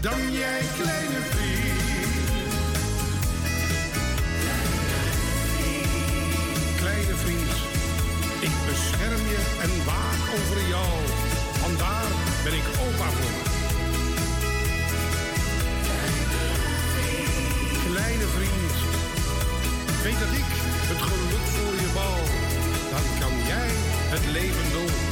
Dan 0.00 0.32
jij, 0.32 0.60
kleine 0.80 1.20
vriend. 1.30 1.80
Kleine 6.76 7.14
vriend, 7.14 7.52
ik 8.40 8.54
bescherm 8.66 9.24
je 9.32 9.40
en 9.62 9.84
waak 9.84 10.22
over 10.36 10.68
jou. 10.68 10.92
Vandaar 11.52 12.10
ben 12.44 12.52
ik 12.52 12.66
opa 12.84 13.08
voor. 13.10 13.38
Kleine 17.90 18.26
vriend, 18.36 18.74
weet 20.02 20.18
dat 20.18 20.32
ik 20.42 20.50
het 20.90 21.02
geluk 21.02 21.46
voor 21.54 21.74
je 21.82 21.90
bouw. 21.94 22.24
Dan 22.90 23.06
kan 23.20 23.46
jij 23.46 23.70
het 24.14 24.26
leven 24.26 24.72
door. 24.72 25.09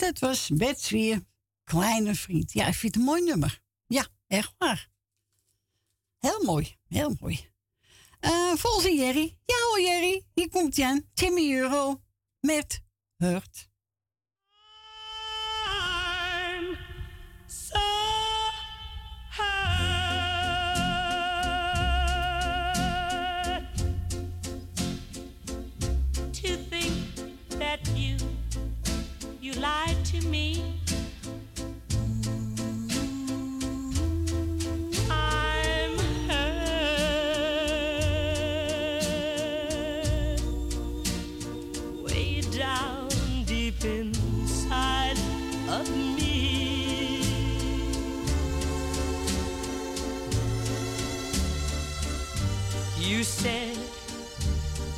Dat 0.00 0.18
was 0.18 0.48
Bert 0.48 0.80
Zwier, 0.80 1.24
Kleine 1.64 2.14
Vriend. 2.14 2.52
Ja, 2.52 2.66
ik 2.66 2.74
vind 2.74 2.94
het 2.94 3.02
een 3.02 3.08
mooi 3.08 3.22
nummer. 3.22 3.60
Ja, 3.86 4.06
echt 4.26 4.54
waar. 4.58 4.90
Heel 6.18 6.44
mooi, 6.44 6.78
heel 6.88 7.16
mooi. 7.20 7.50
Eh 8.20 8.54
volgens 8.54 8.84
Jerry. 8.84 9.38
Ja 9.44 9.56
hoor 9.68 9.80
Jerry, 9.80 10.26
hier 10.34 10.48
komt 10.48 10.76
hij 10.76 10.86
aan. 10.86 11.10
Timmy 11.14 11.52
Euro 11.52 12.02
met 12.40 12.82
Hurt. 13.16 13.69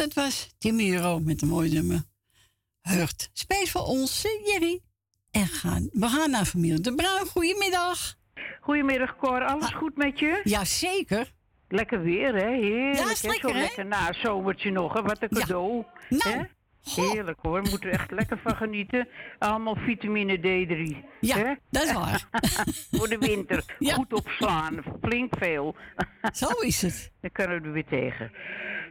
dat 0.00 0.14
was 0.14 0.54
Timmy 0.58 0.92
Euro 0.92 1.18
met 1.20 1.42
een 1.42 1.48
mooi 1.48 1.72
nummer. 1.72 2.02
Heurt. 2.80 3.30
Speelt 3.32 3.68
voor 3.68 3.82
ons 3.82 4.24
eh, 4.24 4.46
Jerry. 4.46 4.80
En 5.30 5.46
gaan, 5.46 5.88
we 5.92 6.06
gaan 6.06 6.30
naar 6.30 6.44
familie 6.44 6.80
De 6.80 6.94
Bruin. 6.94 7.26
Goedemiddag. 7.26 8.14
Goedemiddag 8.60 9.16
Cor, 9.16 9.44
alles 9.44 9.70
goed 9.70 9.96
met 9.96 10.18
je? 10.18 10.40
Jazeker. 10.44 11.32
Lekker 11.68 12.02
weer 12.02 12.34
hè, 12.34 12.50
heerlijk. 12.54 12.98
Ja, 12.98 13.10
is 13.10 13.22
lekker, 13.22 13.48
Zo 13.48 13.54
hè? 13.54 13.60
lekker 13.60 13.86
na 13.86 14.12
zomertje 14.12 14.70
nog, 14.70 14.92
hè? 14.92 15.02
wat 15.02 15.22
een 15.22 15.28
Ja. 15.30 15.40
cadeau. 15.40 15.84
Nou, 16.08 16.30
hè? 16.30 16.42
Heerlijk 16.94 17.38
hoor, 17.42 17.62
we 17.62 17.68
moeten 17.70 17.88
er 17.90 17.94
echt 17.94 18.10
lekker 18.10 18.38
van 18.42 18.56
genieten. 18.56 19.08
Allemaal 19.38 19.76
vitamine 19.76 20.36
D3. 20.38 20.96
Ja, 21.20 21.36
hè? 21.36 21.54
dat 21.70 21.82
is 21.82 21.92
waar. 21.92 22.28
Voor 22.96 23.08
de 23.08 23.18
winter. 23.18 23.76
Ja. 23.78 23.94
Goed 23.94 24.12
opslaan, 24.12 24.82
flink 25.02 25.34
veel. 25.38 25.76
Zo 26.32 26.48
is 26.48 26.82
het. 26.82 27.10
Dan 27.20 27.30
kunnen 27.32 27.60
we 27.60 27.66
er 27.66 27.72
weer 27.72 27.86
tegen. 27.86 28.32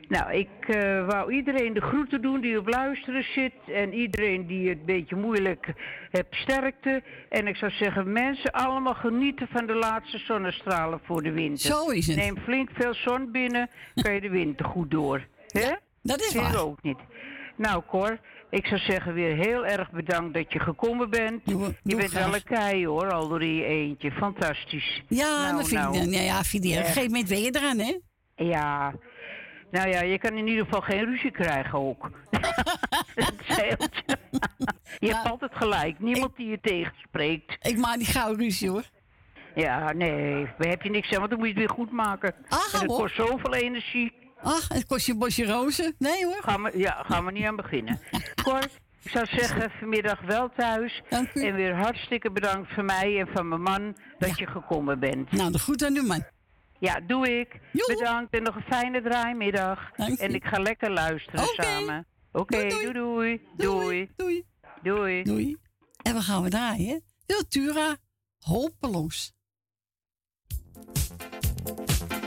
Nou, 0.10 0.34
ik 0.34 0.50
eh, 0.68 1.06
wou 1.08 1.34
iedereen 1.34 1.74
de 1.74 1.82
groeten 1.82 2.22
doen 2.22 2.42
die 2.42 2.58
op 2.60 2.68
luisteren 2.68 3.24
zit. 3.24 3.54
En 3.74 3.94
iedereen 3.94 4.48
die 4.48 4.70
het 4.70 4.78
een 4.80 4.86
beetje 4.86 5.16
moeilijk 5.16 5.74
hebt, 6.12 6.36
sterkte. 6.36 7.04
En 7.30 7.48
ik 7.48 7.56
zou 7.56 7.72
zeggen, 7.72 8.12
mensen 8.12 8.52
allemaal 8.52 8.94
genieten 8.94 9.48
van 9.52 9.66
de 9.66 9.74
laatste 9.74 10.18
zonnestralen 10.18 11.00
voor 11.04 11.24
de 11.24 11.32
winter. 11.32 11.72
Zo 11.72 11.88
is 11.90 12.08
het. 12.08 12.16
Neem 12.16 12.38
flink 12.38 12.70
veel 12.74 12.94
zon 12.94 13.32
binnen, 13.32 13.70
kan 13.96 14.14
je 14.14 14.22
de 14.22 14.30
winter 14.30 14.66
goed 14.66 14.92
door. 14.92 15.28
Hè? 15.48 15.72
Dat 16.04 16.20
is 16.20 16.34
waar. 16.36 16.60
ook 16.64 16.84
niet. 16.84 16.98
Nou 17.56 17.84
Cor, 17.88 18.20
ik 18.50 18.66
zou 18.66 18.80
zeggen 18.80 19.14
weer 19.14 19.36
heel 19.36 19.66
erg 19.66 19.92
bedankt 19.92 20.34
dat 20.34 20.54
je 20.54 20.60
gekomen 20.60 21.10
bent. 21.10 21.46
Doe- 21.46 21.76
je 21.84 21.96
bent 21.96 22.10
graag. 22.10 22.26
wel 22.26 22.36
een 22.36 22.44
kei 22.44 22.88
hoor, 22.88 23.12
al 23.12 23.28
door 23.28 23.44
je 23.44 23.66
eentje. 23.66 24.12
Fantastisch. 24.12 25.04
Ja, 25.08 25.42
Nou, 25.42 25.58
dat 25.58 25.68
vind 25.68 25.82
nou. 25.82 25.98
ik. 25.98 26.14
Ja, 26.14 26.22
ja, 26.22 26.44
vind. 26.44 26.66
Op 26.66 26.72
een 26.72 26.78
gegeven 26.78 27.12
moment 27.12 27.30
ben 27.30 27.42
je 27.42 27.56
eraan, 27.56 27.78
hè? 27.80 27.98
Ja. 28.36 28.94
Nou 29.72 29.90
ja, 29.90 30.02
je 30.02 30.18
kan 30.18 30.34
in 30.34 30.48
ieder 30.48 30.64
geval 30.66 30.82
geen 30.82 31.06
ruzie 31.06 31.32
krijgen 31.32 31.80
ook. 31.80 32.10
Dat 33.16 33.34
scheelt 33.48 33.90
je. 34.06 34.18
Je 35.00 35.08
hebt 35.08 35.14
Nou, 35.24 35.30
altijd 35.30 35.52
gelijk. 35.56 36.00
Niemand 36.00 36.36
die 36.36 36.48
je 36.48 36.60
tegenspreekt. 36.62 37.68
Ik 37.68 37.78
maak 37.78 37.98
die 37.98 38.06
gauw 38.06 38.34
ruzie, 38.34 38.70
hoor. 38.70 38.84
Ja, 39.56 39.92
nee, 39.94 40.48
daar 40.58 40.70
heb 40.70 40.82
je 40.82 40.90
niks 40.90 41.12
aan, 41.14 41.18
want 41.18 41.30
dan 41.30 41.40
moet 41.40 41.48
je 41.48 41.54
het 41.54 41.62
weer 41.64 41.76
goed 41.78 41.92
maken. 41.92 42.36
Ach, 42.50 42.74
en 42.74 42.80
het 42.80 42.88
kost 42.88 43.16
zoveel 43.16 43.54
energie. 43.54 44.14
Ach, 44.42 44.68
het 44.68 44.86
kost 44.86 45.06
je 45.06 45.12
een 45.12 45.18
bosje 45.20 45.46
rozen. 45.46 45.96
Nee, 45.98 46.26
hoor. 46.26 46.38
Gaan 46.42 46.64
we, 46.64 46.78
ja, 46.78 47.04
gaan 47.08 47.26
we 47.26 47.32
niet 47.32 47.46
aan 47.46 47.56
beginnen. 47.56 48.00
Cor, 48.44 48.64
ik 49.04 49.12
zou 49.12 49.26
zeggen, 49.26 49.72
vanmiddag 49.80 50.22
wel 50.22 50.50
thuis. 50.58 51.02
Dank 51.10 51.34
u. 51.34 51.44
En 51.46 51.56
weer 51.56 51.76
hartstikke 51.76 52.32
bedankt 52.32 52.74
van 52.74 52.86
mij 52.86 53.20
en 53.20 53.28
van 53.34 53.48
mijn 53.48 53.62
man 53.62 53.96
dat 54.18 54.38
je 54.40 54.48
gekomen 54.48 55.00
bent. 55.00 55.32
Nou, 55.32 55.52
de 55.52 55.60
goed 55.60 55.84
aan 55.86 55.96
u, 55.96 56.02
man. 56.04 56.24
Ja, 56.80 57.00
doe 57.00 57.40
ik. 57.40 57.60
Joe. 57.72 57.96
Bedankt 57.96 58.34
en 58.34 58.44
nog 58.44 58.56
een 58.56 58.62
fijne 58.62 59.02
draaimiddag. 59.02 59.92
En 59.96 60.34
ik 60.34 60.44
ga 60.46 60.60
lekker 60.60 60.92
luisteren 60.92 61.46
samen. 61.46 62.08
Oké, 62.32 62.58
Doei, 62.58 62.70
doei 62.70 62.94
doei. 62.94 63.42
Doei. 63.56 64.10
Doei. 64.16 64.44
Doei. 64.82 65.24
Doei. 65.24 65.58
En 66.02 66.14
we 66.14 66.22
gaan 66.22 66.44
we 66.44 66.50
draaien. 66.50 67.04
Wiltura, 67.26 67.96
hopeloos. 68.40 69.34
Hopeloos 70.74 72.18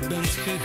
dat 0.00 0.32
je 0.32 0.56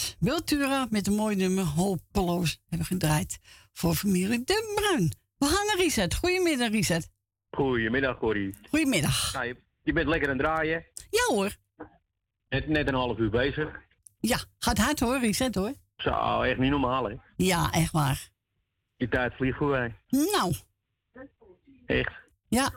was 0.00 0.16
Wiltura 0.18 0.86
met 0.90 1.06
een 1.06 1.14
mooi 1.14 1.36
nummer 1.36 1.64
Hopeloos. 1.64 2.60
Hebben 2.68 2.86
gedraaid 2.86 3.38
voor 3.72 3.94
familie 3.94 4.44
De 4.44 4.72
Bruin. 4.74 5.12
We 5.36 5.46
gaan 5.46 5.66
naar 5.66 5.76
Richard. 5.76 6.14
Goedemiddag, 6.14 6.68
Richard. 6.70 7.08
Goedemiddag, 7.50 8.18
Corrie. 8.18 8.54
Goedemiddag. 8.68 9.32
Nou, 9.32 9.46
je, 9.46 9.56
je 9.82 9.92
bent 9.92 10.08
lekker 10.08 10.30
aan 10.30 10.36
het 10.38 10.46
draaien. 10.46 10.84
Ja 11.10 11.34
hoor. 11.34 11.56
Net, 12.48 12.68
net 12.68 12.88
een 12.88 12.94
half 12.94 13.18
uur 13.18 13.30
bezig. 13.30 13.68
Ja, 14.20 14.38
gaat 14.58 14.78
hard 14.78 15.00
hoor, 15.00 15.18
Richard 15.18 15.54
hoor. 15.54 15.74
Zo, 15.96 16.40
echt 16.42 16.58
niet 16.58 16.70
normaal, 16.70 17.04
hè? 17.08 17.14
Ja, 17.36 17.70
echt 17.70 17.92
waar. 17.92 18.28
Die 18.96 19.08
tijd 19.08 19.34
vliegt 19.34 19.58
voorbij. 19.58 19.94
Nou, 20.08 20.54
Echt. 21.86 22.12
ja. 22.48 22.70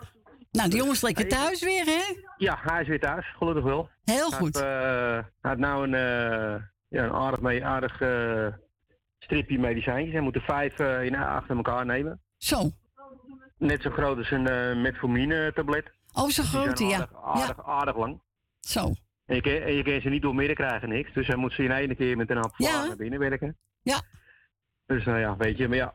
Nou, 0.51 0.69
de 0.69 0.77
jongens 0.77 1.01
lekker 1.01 1.27
thuis 1.27 1.61
weer, 1.61 1.85
hè? 1.85 2.01
Ja, 2.37 2.59
hij 2.63 2.81
is 2.81 2.87
weer 2.87 2.99
thuis, 2.99 3.25
gelukkig 3.37 3.63
wel. 3.63 3.89
Heel 4.03 4.29
Hij 4.29 4.39
goed. 4.39 4.55
heeft, 4.55 4.65
eh, 4.67 5.11
hij 5.41 5.51
heeft 5.51 5.57
nou 5.59 5.91
een, 5.91 5.93
eh, 5.93 6.61
ja, 6.93 7.03
een 7.03 7.11
aardig, 7.11 7.41
mee, 7.41 7.65
aardig 7.65 8.01
eh, 8.01 8.47
stripje 9.19 9.59
medicijntjes. 9.59 10.13
Hij 10.13 10.21
moet 10.21 10.35
er 10.35 10.41
vijf 10.41 10.79
eh, 10.79 11.03
in, 11.03 11.15
achter 11.15 11.55
elkaar 11.55 11.85
nemen. 11.85 12.21
Zo. 12.37 12.71
Net 13.57 13.81
zo 13.81 13.89
groot 13.89 14.17
als 14.17 14.31
een 14.31 14.47
eh 14.47 14.75
metformine 14.81 15.51
tablet. 15.53 15.91
Oh, 16.13 16.29
zo 16.29 16.43
grote, 16.43 16.83
ja. 16.85 16.97
Aardig, 16.97 17.17
aardig, 17.23 17.65
aardig 17.65 17.97
lang. 17.97 18.21
Zo. 18.59 18.93
En 19.25 19.35
je, 19.35 19.41
kan, 19.41 19.51
en 19.51 19.73
je 19.73 19.83
kan 19.83 20.01
ze 20.01 20.09
niet 20.09 20.21
door 20.21 20.35
midden 20.35 20.55
krijgen, 20.55 20.89
niks. 20.89 21.13
Dus 21.13 21.27
hij 21.27 21.35
moet 21.35 21.53
ze 21.53 21.63
in 21.63 21.71
één 21.71 21.95
keer 21.95 22.17
met 22.17 22.29
een 22.29 22.37
hap 22.37 22.53
Ja. 22.57 22.85
naar 22.85 22.95
binnen 22.95 23.19
werken. 23.19 23.57
Ja. 23.81 24.01
Dus 24.85 25.05
nou 25.05 25.19
ja, 25.19 25.37
weet 25.37 25.57
je, 25.57 25.67
maar 25.67 25.77
ja. 25.77 25.93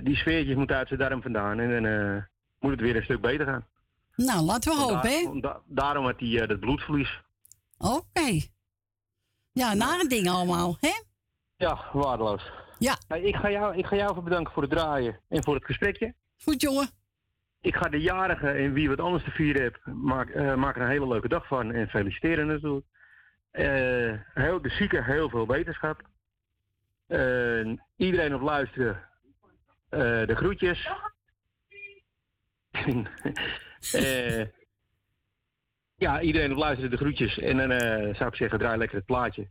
die 0.00 0.16
sfeertjes 0.16 0.56
moeten 0.56 0.76
uit 0.76 0.88
zijn 0.88 1.00
darm 1.00 1.22
vandaan. 1.22 1.58
En 1.60 1.82
dan 1.82 2.24
moet 2.60 2.70
het 2.70 2.80
weer 2.80 2.96
een 2.96 3.02
stuk 3.02 3.20
beter 3.20 3.46
gaan. 3.46 3.66
Nou, 4.16 4.40
laten 4.44 4.72
we 4.72 4.78
hopen, 4.78 5.10
hè? 5.10 5.22
Daar- 5.24 5.40
da- 5.40 5.60
daarom 5.66 6.04
had 6.04 6.20
hij 6.20 6.46
dat 6.46 6.60
bloedverlies. 6.60 7.20
Oké. 7.78 8.40
Ja, 9.54 9.74
nare 9.74 10.06
dingen 10.06 10.32
allemaal, 10.32 10.76
hè? 10.80 11.02
Ja, 11.56 11.90
waardeloos. 11.92 12.52
Ja. 12.78 12.96
Hey, 13.08 13.22
ik, 13.22 13.36
ga 13.36 13.50
jou, 13.50 13.76
ik 13.76 13.86
ga 13.86 13.96
jou 13.96 14.10
even 14.10 14.24
bedanken 14.24 14.52
voor 14.52 14.62
het 14.62 14.70
draaien 14.70 15.20
en 15.28 15.42
voor 15.44 15.54
het 15.54 15.64
gesprekje. 15.64 16.14
Goed, 16.42 16.60
jongen. 16.60 16.88
Ik 17.60 17.74
ga 17.74 17.88
de 17.88 18.00
jarigen 18.00 18.56
en 18.56 18.72
wie 18.72 18.88
wat 18.88 19.00
anders 19.00 19.24
te 19.24 19.30
vieren 19.30 19.62
heeft, 19.62 19.86
maak, 19.86 20.28
eh, 20.28 20.54
maak 20.54 20.76
er 20.76 20.82
een 20.82 20.88
hele 20.88 21.08
leuke 21.08 21.28
dag 21.28 21.46
van. 21.46 21.72
En 21.72 21.88
feliciteren 21.88 22.46
natuurlijk. 22.46 22.86
Eh, 23.50 24.12
heel, 24.34 24.62
de 24.62 24.70
zieken 24.70 25.04
heel 25.04 25.28
veel 25.28 25.46
wetenschap. 25.46 26.02
Eh, 27.06 27.72
iedereen 27.96 28.34
op 28.34 28.40
luisteren. 28.40 29.08
De 29.88 30.34
groetjes. 30.34 30.88
Ja, 36.04 36.20
iedereen 36.20 36.50
op 36.50 36.56
luisteren 36.56 36.90
de 36.90 36.96
groetjes. 36.96 37.38
En 37.38 37.56
dan 37.56 37.70
eh, 37.70 38.14
zou 38.14 38.28
ik 38.28 38.34
zeggen, 38.34 38.58
draai 38.58 38.78
lekker 38.78 38.96
het 38.96 39.06
plaatje. 39.06 39.50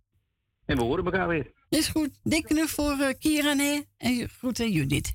En 0.66 0.78
we 0.78 0.84
horen 0.84 1.06
elkaar 1.06 1.28
weer. 1.28 1.52
Is 1.70 1.88
goed. 1.88 2.20
Dik 2.24 2.44
knuff 2.44 2.74
voor 2.74 3.00
eh, 3.00 3.14
Kieran, 3.20 3.58
hè? 3.58 3.82
En 3.98 4.30
groeten 4.30 4.72
Judith. 4.72 5.14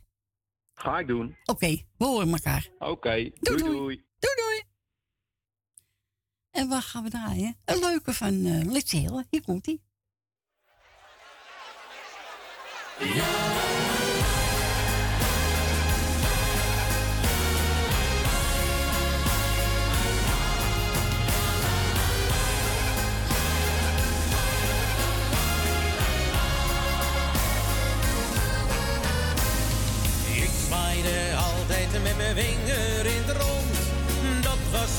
Ga 0.75 0.99
ik 0.99 1.07
doen. 1.07 1.37
Oké, 1.45 1.67
we 1.97 2.05
horen 2.05 2.29
elkaar. 2.29 2.69
Oké, 2.79 3.11
doei 3.11 3.33
doei. 3.41 3.61
doei. 3.61 4.05
Doei, 4.19 4.35
doei. 4.37 4.63
En 6.51 6.69
wat 6.69 6.83
gaan 6.83 7.05
we 7.05 7.11
draaien? 7.11 7.57
Een 7.65 7.79
leuke 7.79 8.13
van 8.13 8.35
uh, 8.35 8.73
Litzelen. 8.73 9.27
Hier 9.31 9.43
komt 9.43 9.67
ie. 9.67 9.83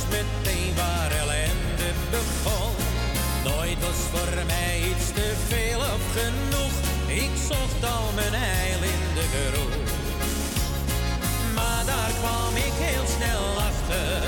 Meteen 0.10 0.76
waar 0.76 1.12
ellende 1.12 1.90
begon. 2.12 2.76
Nooit 3.44 3.80
was 3.80 4.00
voor 4.14 4.46
mij 4.46 4.76
iets 4.90 5.08
te 5.18 5.28
veel 5.48 5.80
of 5.80 6.04
genoeg. 6.20 6.76
Ik 7.24 7.34
zocht 7.50 7.82
al 7.96 8.08
mijn 8.16 8.34
heil 8.34 8.82
in 8.94 9.04
de 9.18 9.26
geroep. 9.34 9.76
Maar 11.56 11.84
daar 11.86 12.12
kwam 12.22 12.54
ik 12.68 12.76
heel 12.88 13.08
snel 13.18 13.46
achter. 13.70 14.22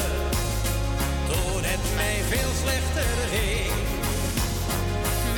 Toen 1.30 1.62
het 1.72 1.86
mij 1.96 2.20
veel 2.32 2.52
slechter 2.64 3.14
ging. 3.34 3.74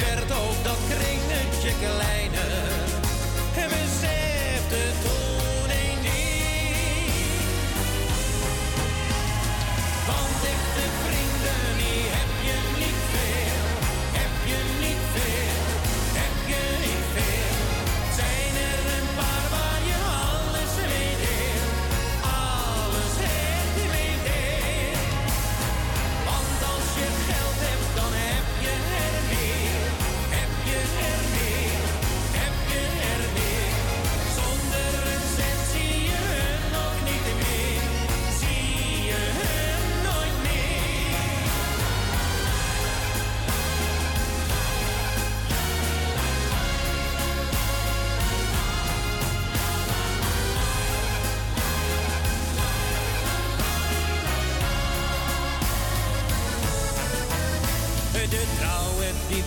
Werd 0.05 0.31
ook 0.41 0.59
dat 0.63 0.81
kringetje 0.89 1.71
kleiner. 1.83 2.72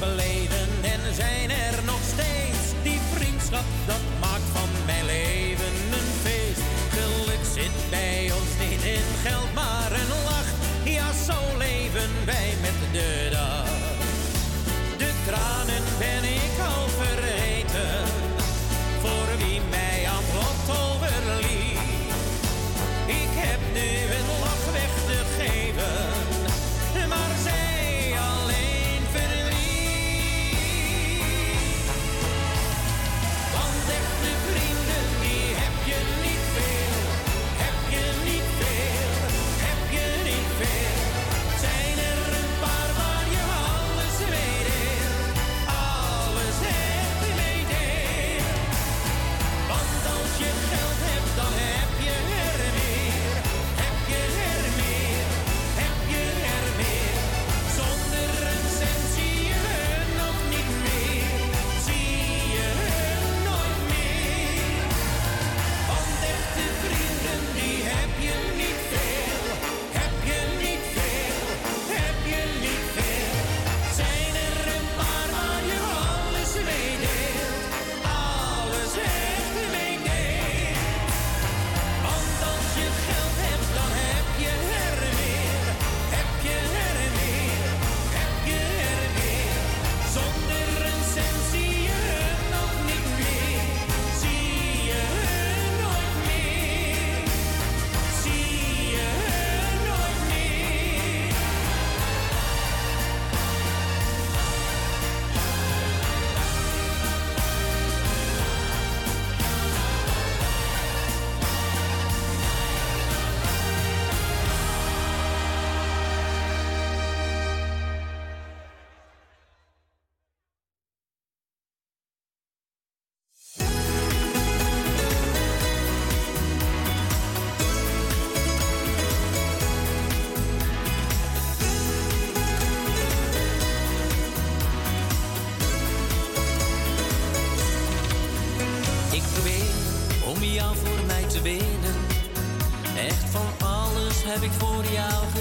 believe 0.00 0.35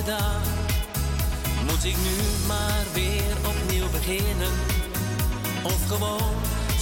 gedaan. 0.06 0.42
Moet 1.68 1.84
ik 1.86 1.98
nu 2.08 2.18
maar 2.48 2.84
weer 2.94 3.34
opnieuw 3.54 3.90
beginnen? 3.92 4.54
Of 5.64 5.88
gewoon 5.88 6.36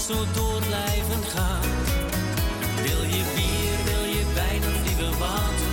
zo 0.07 0.13
door 0.33 0.61
blijven 0.67 1.23
gaan? 1.35 1.69
Wil 2.85 3.01
je 3.15 3.23
bier, 3.35 3.75
wil 3.89 4.05
je 4.15 4.23
wijn 4.33 4.61
of 4.69 4.77
liever 4.85 5.17
water? 5.19 5.71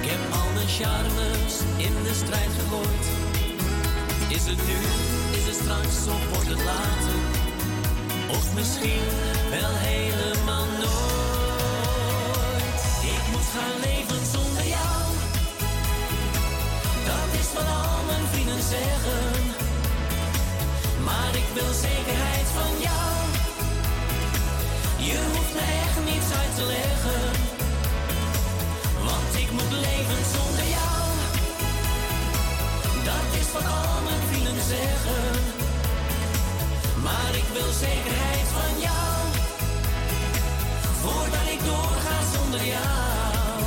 Ik 0.00 0.08
heb 0.10 0.22
al 0.38 0.48
mijn 0.54 0.68
charmes 0.78 1.54
in 1.76 1.94
de 2.06 2.14
strijd 2.22 2.52
gegooid. 2.58 3.06
Is 4.28 4.44
het 4.50 4.60
nu, 4.68 4.78
is 5.38 5.46
het 5.50 5.58
straks 5.62 5.96
of 6.14 6.22
wordt 6.32 6.50
het 6.54 6.64
later? 6.72 7.18
Of 8.36 8.54
misschien 8.54 9.06
Want 29.04 29.32
ik 29.42 29.50
moet 29.50 29.70
leven 29.70 30.22
zonder 30.34 30.66
jou. 30.76 31.04
Dat 33.04 33.40
is 33.40 33.52
wat 33.52 33.64
al 33.64 34.02
mijn 34.04 34.22
vrienden 34.30 34.64
zeggen. 34.68 35.24
Maar 37.02 37.32
ik 37.34 37.48
wil 37.52 37.72
zekerheid 37.72 38.48
van 38.56 38.80
jou. 38.80 39.16
Voordat 41.02 41.46
ik 41.54 41.60
doorga 41.64 42.16
zonder 42.34 42.64
jou. 42.66 43.62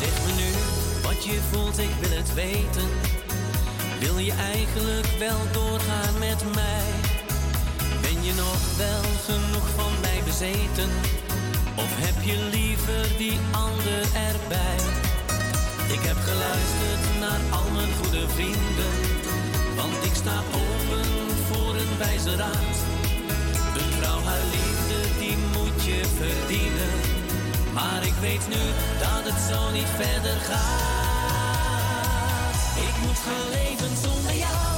Zeg 0.00 0.14
me 0.26 0.32
nu 0.42 0.50
wat 1.02 1.24
je 1.24 1.38
voelt, 1.50 1.78
ik 1.78 1.94
wil 2.00 2.16
het 2.16 2.34
weten. 2.34 2.88
Wil 3.98 4.18
je 4.18 4.32
eigenlijk 4.32 5.06
wel 5.18 5.40
doorgaan 5.52 6.18
met 6.18 6.54
mij? 6.54 6.88
Ben 8.00 8.22
je 8.24 8.34
nog 8.34 8.76
wel 8.76 9.02
genoeg 9.24 9.49
Of 10.30 11.90
heb 12.06 12.22
je 12.22 12.38
liever 12.50 13.18
die 13.18 13.38
ander 13.50 14.02
erbij? 14.30 14.80
Ik 15.96 16.02
heb 16.08 16.18
geluisterd 16.28 17.04
naar 17.24 17.40
al 17.58 17.68
mijn 17.76 17.92
goede 18.00 18.24
vrienden. 18.36 18.92
Want 19.76 19.98
ik 20.08 20.14
sta 20.22 20.36
open 20.62 21.06
voor 21.48 21.72
een 21.82 21.94
wijze 21.98 22.36
raad. 22.36 22.76
Een 23.80 23.92
vrouw 23.98 24.20
haar 24.28 24.44
liefde, 24.56 24.98
die 25.22 25.36
moet 25.54 25.78
je 25.90 26.00
verdienen. 26.20 26.94
Maar 27.76 28.02
ik 28.10 28.16
weet 28.26 28.46
nu 28.54 28.62
dat 29.04 29.22
het 29.28 29.40
zo 29.50 29.60
niet 29.70 29.92
verder 30.02 30.38
gaat. 30.50 31.40
Ik 32.88 32.94
moet 33.02 33.20
gaan 33.26 33.48
leven 33.58 33.92
zonder 34.04 34.36
jou. 34.46 34.74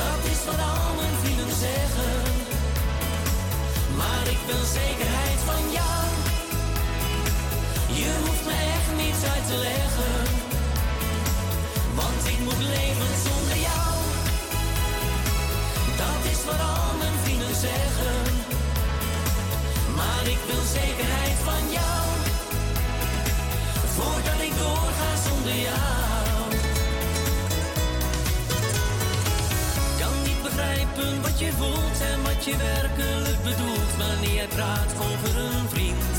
Dat 0.00 0.20
is 0.32 0.40
wat 0.48 0.60
al 0.70 0.94
mijn 1.00 1.16
vrienden 1.22 1.56
zeggen. 1.66 2.31
Maar 4.22 4.30
ik 4.30 4.46
wil 4.46 4.64
zekerheid 4.64 5.40
van 5.50 5.64
jou. 5.78 6.04
Je 8.00 8.10
hoeft 8.24 8.44
me 8.44 8.56
echt 8.76 8.90
niets 9.02 9.22
uit 9.34 9.46
te 9.46 9.56
leggen. 9.68 10.16
Want 11.94 12.22
ik 12.32 12.38
moet 12.38 12.62
leven 12.76 13.12
zonder 13.26 13.58
jou. 13.68 13.94
Dat 16.02 16.20
is 16.32 16.44
wat 16.44 16.60
al 16.60 16.96
mijn 16.98 17.18
vrienden 17.22 17.56
zeggen. 17.68 18.22
Maar 19.98 20.24
ik 20.34 20.40
wil 20.48 20.64
zekerheid 20.80 21.38
van 21.48 21.62
jou. 21.78 22.04
Voordat 23.96 24.40
ik 24.48 24.54
doorga 24.58 25.10
zonder 25.26 25.56
jou. 25.68 26.11
Wat 30.96 31.38
je 31.38 31.52
voelt 31.52 32.00
en 32.12 32.22
wat 32.22 32.44
je 32.44 32.56
werkelijk 32.56 33.42
bedoelt 33.42 33.92
wanneer 33.98 34.42
je 34.42 34.48
praat 34.48 34.92
over 35.08 35.38
een 35.38 35.68
vriend. 35.68 36.14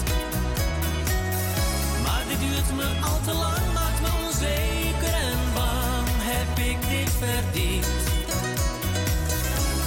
Maar 2.03 2.23
dit 2.27 2.39
duurt 2.39 2.69
me 2.75 2.87
al 3.09 3.19
te 3.27 3.33
lang, 3.33 3.65
maakt 3.73 4.01
me 4.01 4.09
onzeker 4.25 5.13
en 5.29 5.39
bang. 5.53 6.07
Heb 6.33 6.57
ik 6.71 6.79
dit 6.89 7.11
verdiend? 7.23 8.01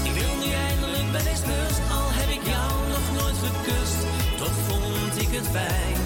Ik 0.08 0.12
wil 0.18 0.32
nu 0.42 0.48
eindelijk 0.68 1.08
bij 1.12 1.22
deze 1.28 1.46
rust, 1.52 1.80
al 1.98 2.08
heb 2.18 2.30
ik 2.38 2.44
jou 2.54 2.70
nog 2.94 3.06
nooit 3.18 3.38
gekust. 3.46 4.00
Toch 4.40 4.56
vond 4.68 5.14
ik 5.24 5.30
het 5.38 5.48
fijn. 5.56 5.98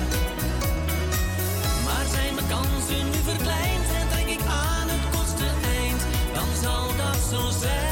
Maar 1.87 2.07
zijn 2.15 2.35
mijn 2.35 2.49
kansen 2.55 3.05
nu 3.13 3.21
verkleind 3.31 3.87
en 3.99 4.07
trek 4.13 4.29
ik 4.37 4.45
aan 4.69 4.89
het 4.95 5.05
kortste 5.15 5.49
eind, 5.79 6.01
dan 6.37 6.49
zal 6.63 6.85
dat 7.03 7.21
zo 7.33 7.43
zijn. 7.65 7.90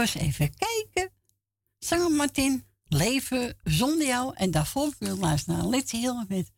Was 0.00 0.14
even 0.14 0.50
kijken. 0.56 1.12
Zanger 1.78 2.10
Martin, 2.10 2.62
leven 2.88 3.58
zonder 3.64 4.06
jou. 4.06 4.32
En 4.34 4.50
daarvoor 4.50 4.94
wil 4.98 5.16
luisteren 5.16 5.58
naar 5.58 5.68
Letty 5.68 5.96
Hill 5.96 6.24
met 6.28 6.52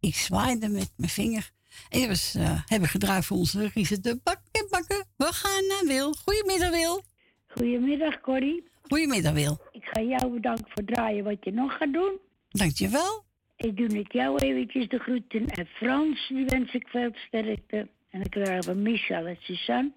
Ik 0.00 0.14
zwaaide 0.14 0.68
met 0.68 0.92
mijn 0.96 1.10
vinger. 1.10 1.50
En 1.88 1.98
dat 2.00 2.08
was, 2.08 2.34
eh, 2.34 2.60
hebben 2.66 2.88
gedraaid 2.88 3.24
voor 3.24 3.36
onze 3.36 3.70
Riese 3.74 4.00
de 4.00 4.20
bakken 4.22 4.66
bakken. 4.70 5.06
We 5.16 5.32
gaan 5.32 5.66
naar 5.66 5.84
Wil. 5.86 6.12
Goedemiddag 6.12 6.70
Wil. 6.70 7.02
Goedemiddag 7.46 8.20
Corrie. 8.20 8.68
Goedemiddag 8.82 9.32
Wil. 9.32 9.58
Ik 9.72 9.84
ga 9.84 10.00
jou 10.00 10.32
bedanken 10.32 10.66
voor 10.68 10.84
draaien 10.84 11.24
wat 11.24 11.44
je 11.44 11.52
nog 11.52 11.76
gaat 11.76 11.92
doen. 11.92 12.18
Dankjewel. 12.48 13.24
Ik 13.56 13.76
doe 13.76 13.88
ik 13.88 14.12
jou 14.12 14.38
eventjes 14.38 14.88
de 14.88 14.98
groeten. 14.98 15.46
En 15.46 15.66
Frans, 15.66 16.28
die 16.28 16.44
wens 16.44 16.74
ik 16.74 16.88
veel 16.88 17.10
sterkte. 17.26 17.88
En 18.10 18.20
dan 18.20 18.28
krijgen 18.28 18.74
we 18.74 18.80
Michel 18.80 19.26
en 19.26 19.38
Suzanne. 19.40 19.92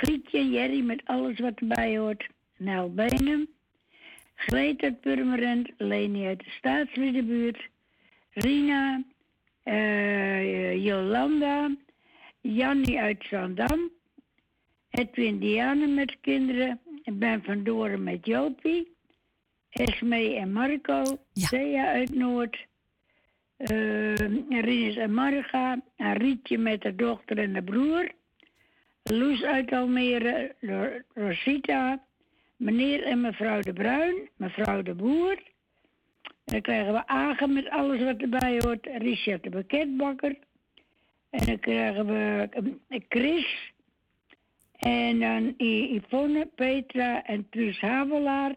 Grietje 0.00 0.50
Jerry 0.50 0.80
met 0.80 1.02
alles 1.04 1.38
wat 1.38 1.58
erbij 1.60 1.98
hoort. 1.98 2.26
Nel 2.56 2.94
Benen. 2.94 3.48
Greet 4.34 4.82
uit 4.82 5.00
Purmerend. 5.00 5.70
Leni 5.76 6.26
uit 6.26 6.38
de 6.38 6.50
Staatsridderbuurt. 6.50 7.68
Rina. 8.30 9.02
eh, 9.62 10.84
Jolanda. 10.84 11.76
Jannie 12.40 12.98
uit 13.00 13.24
Zandam. 13.30 13.90
Edwin 14.90 15.38
Diane 15.38 15.86
met 15.86 16.16
kinderen. 16.20 16.80
En 17.02 17.18
Ben 17.18 17.42
van 17.44 17.64
Doren 17.64 18.02
met 18.02 18.26
Jopie. 18.26 18.96
Esmee 19.70 20.34
en 20.36 20.52
Marco. 20.52 21.02
Thea 21.32 21.86
uit 21.92 22.14
Noord. 22.14 22.66
eh 23.56 24.14
Rinus 24.48 24.96
en 24.96 25.14
Marga. 25.14 25.80
Rietje 25.96 26.58
met 26.58 26.82
haar 26.82 26.96
dochter 26.96 27.38
en 27.38 27.52
haar 27.52 27.62
broer. 27.62 28.10
Loes 29.10 29.42
uit 29.42 29.72
Almere. 29.72 30.54
Ro- 30.60 31.00
Rosita. 31.14 32.02
Meneer 32.56 33.02
en 33.02 33.20
mevrouw 33.20 33.60
De 33.60 33.72
Bruin. 33.72 34.28
Mevrouw 34.36 34.82
De 34.82 34.94
Boer. 34.94 35.42
En 36.22 36.56
dan 36.56 36.60
krijgen 36.60 36.92
we 36.92 37.06
Agen 37.06 37.52
met 37.52 37.68
alles 37.70 38.02
wat 38.02 38.16
erbij 38.16 38.60
hoort. 38.64 38.86
Richard 38.98 39.42
de 39.42 39.50
Pakketbakker. 39.50 40.36
En 41.30 41.46
dan 41.46 41.58
krijgen 41.58 42.06
we 42.06 42.48
eh, 42.88 43.00
Chris. 43.08 43.72
En 44.72 45.20
dan 45.20 45.54
Yvonne, 45.56 46.46
Petra 46.54 47.24
en 47.24 47.46
Truus 47.50 47.80
Havelaar. 47.80 48.54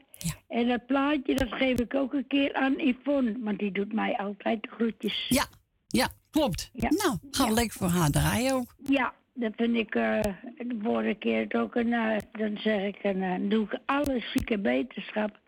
En 0.48 0.68
dat 0.68 0.86
plaatje, 0.86 1.36
dat 1.36 1.54
geef 1.54 1.80
ik 1.80 1.96
ook 1.96 2.14
een 2.14 2.28
keer 2.28 2.54
aan 2.54 2.74
Yvonne. 2.78 3.36
Want 3.40 3.60
die 3.60 3.72
doet 3.72 3.94
mij 3.94 4.18
altijd 4.18 4.64
de 4.64 4.70
groetjes. 4.70 5.26
Ja, 5.30 5.46
ja, 5.88 6.08
klopt. 6.32 6.70
Nou, 6.74 7.18
gaan 7.32 7.48
we 7.48 7.54
lekker 7.54 7.78
voor 7.78 7.88
haar 7.88 8.10
draaien 8.10 8.54
ook. 8.54 8.76
Ja, 8.88 9.14
dat 9.34 9.52
vind 9.56 9.76
ik 9.76 9.96
eh, 9.96 10.22
de 10.58 10.80
vorige 10.84 11.14
keer 11.20 11.40
het 11.40 11.54
ook. 11.54 11.76
Een, 11.76 11.94
eh, 11.94 12.18
dan 12.32 12.58
zeg 12.58 12.82
ik, 12.82 12.96
en, 12.96 13.20
dan 13.20 13.50
doe 13.50 13.66
ik 13.66 13.80
alle 13.86 14.24
zieke 14.34 14.60
beterschap. 14.60 15.42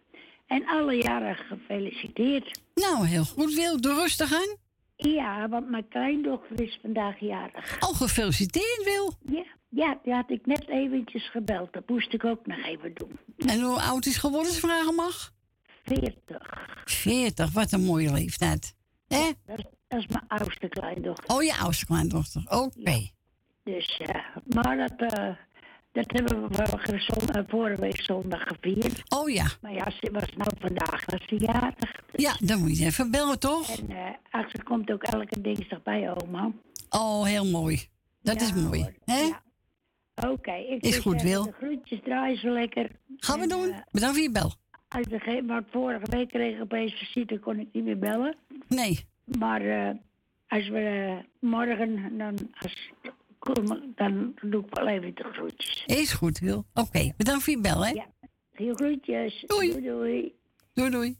En 0.47 0.65
alle 0.67 0.93
jaren 0.95 1.35
gefeliciteerd. 1.35 2.59
Nou, 2.75 3.05
heel 3.07 3.23
goed 3.25 3.53
Wil. 3.53 3.81
Doe 3.81 3.93
rustig 3.93 4.33
aan. 4.33 4.55
Ja, 4.95 5.49
want 5.49 5.69
mijn 5.69 5.87
kleindochter 5.87 6.61
is 6.61 6.79
vandaag 6.81 7.19
jarig. 7.19 7.77
Oh, 7.79 7.95
gefeliciteerd, 7.97 8.81
Wil. 8.83 9.13
Ja, 9.37 9.45
ja, 9.69 9.99
die 10.03 10.13
had 10.13 10.29
ik 10.29 10.45
net 10.45 10.67
eventjes 10.67 11.29
gebeld. 11.29 11.73
Dat 11.73 11.89
moest 11.89 12.13
ik 12.13 12.25
ook 12.25 12.45
nog 12.45 12.65
even 12.65 12.93
doen. 12.93 13.19
En 13.37 13.61
hoe 13.61 13.81
oud 13.81 14.05
is 14.05 14.17
geworden, 14.17 14.47
als 14.47 14.59
vragen 14.59 14.95
mag? 14.95 15.31
40. 15.83 16.67
40, 16.85 17.51
wat 17.51 17.71
een 17.71 17.83
mooie 17.83 18.11
leeftijd. 18.11 18.75
Hè? 19.07 19.31
Dat, 19.45 19.57
is- 19.59 19.65
dat 19.87 19.99
is 19.99 20.07
mijn 20.07 20.23
oudste 20.27 20.67
kleindochter. 20.67 21.35
Oh, 21.35 21.43
je 21.43 21.55
oudste 21.57 21.85
kleindochter. 21.85 22.41
Oké. 22.49 22.69
Ja. 22.89 23.13
Maar 24.55 24.77
dat, 24.77 25.11
eh, 25.13 25.35
dat 25.91 26.05
hebben 26.11 26.49
we 26.49 26.63
eh, 26.63 27.39
vorige 27.47 27.81
week 27.81 28.01
zondag 28.01 28.41
gevierd. 28.47 29.01
Oh 29.13 29.29
ja. 29.29 29.45
Maar 29.61 29.73
ja, 29.73 29.89
ze 29.91 30.09
was 30.11 30.25
nou 30.35 30.49
vandaag 30.59 31.05
was 31.05 31.21
ze 31.27 31.35
jarig. 31.39 31.91
Ja, 32.13 32.35
dan 32.39 32.59
moet 32.59 32.77
je 32.77 32.85
even 32.85 33.11
bellen, 33.11 33.39
toch? 33.39 33.77
En 33.79 33.89
eh 33.89 34.09
Axel 34.29 34.63
komt 34.63 34.91
ook 34.91 35.03
elke 35.03 35.41
dinsdag 35.41 35.83
bij 35.83 36.13
oma. 36.15 36.51
Oh, 36.89 37.23
heel 37.25 37.45
mooi. 37.45 37.87
Dat 38.21 38.39
Ja, 38.39 38.45
is 38.45 38.53
mooi. 38.53 38.85
Hè? 39.05 39.29
Oké, 40.29 40.51
ik 40.53 40.81
Is 40.83 40.97
goed, 40.97 41.21
Wil. 41.21 41.43
De 41.43 41.51
groetjes 41.51 41.99
draaien 42.03 42.37
zo 42.37 42.49
lekker. 42.49 42.89
Gaan 43.17 43.37
we 43.37 43.43
En, 43.43 43.49
doen. 43.49 43.69
eh, 43.71 43.77
Bedankt 43.91 44.15
voor 44.15 44.23
je 44.25 44.31
bel. 44.31 44.53
als 44.87 45.07
ik 45.07 45.21
geen- 45.21 45.47
want 45.47 45.65
vorige 45.71 46.05
week 46.09 46.29
kreeg 46.29 46.55
ik 46.55 46.61
opeens 46.61 46.93
visite, 46.93 47.39
kon 47.39 47.59
ik 47.59 47.67
niet 47.71 47.83
meer 47.83 47.99
bellen. 47.99 48.35
Nee. 48.67 49.05
Maar 49.39 49.61
eh, 49.61 49.89
als 50.47 50.67
we 50.69 50.79
eh, 50.79 51.49
morgen, 51.49 52.17
dan, 52.17 52.37
als, 52.59 52.89
dan 53.95 54.33
doe 54.41 54.65
ik 54.65 54.73
wel 54.75 54.87
even 54.87 55.15
de 55.15 55.23
groetjes. 55.33 55.83
Is 55.85 56.13
goed, 56.13 56.39
Wil. 56.39 56.65
Oké, 56.73 57.13
bedankt 57.17 57.43
voor 57.43 57.53
je 57.53 57.61
bel, 57.61 57.85
hè? 57.85 57.91
Ja. 57.91 58.07
Veel 58.53 58.73
groetjes. 58.75 59.43
Doei. 59.47 59.71
Doei, 59.71 59.83
doei. 59.83 60.35
Doei, 60.73 60.89
doei. 60.89 61.17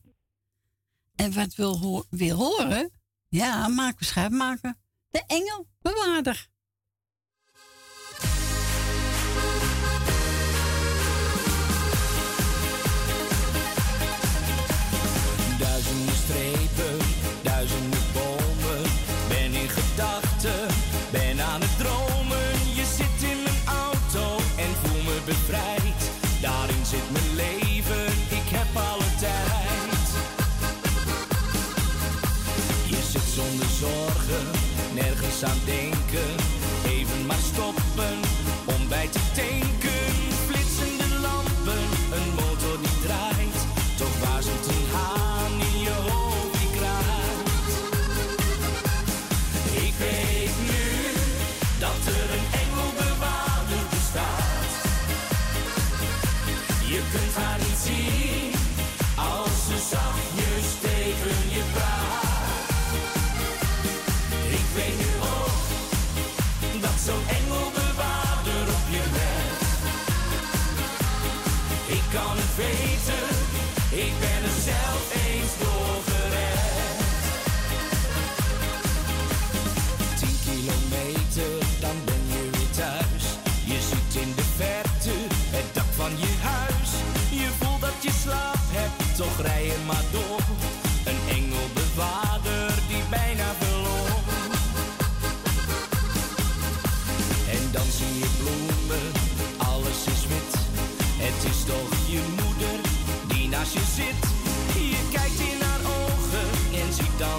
En 1.16 1.34
wat 1.34 1.56
wil, 1.56 1.78
ho- 1.78 2.04
wil 2.10 2.38
horen? 2.38 2.92
Ja, 3.30 3.68
maak 3.68 3.98
beschrijf 3.98 4.30
maken. 4.30 4.78
De 5.12 5.24
engel 5.28 5.68
bewaarder. 5.82 6.48
Duizenden 15.60 16.16
strepen, 16.16 16.98
duizenden 17.44 18.05
Something. 35.46 35.85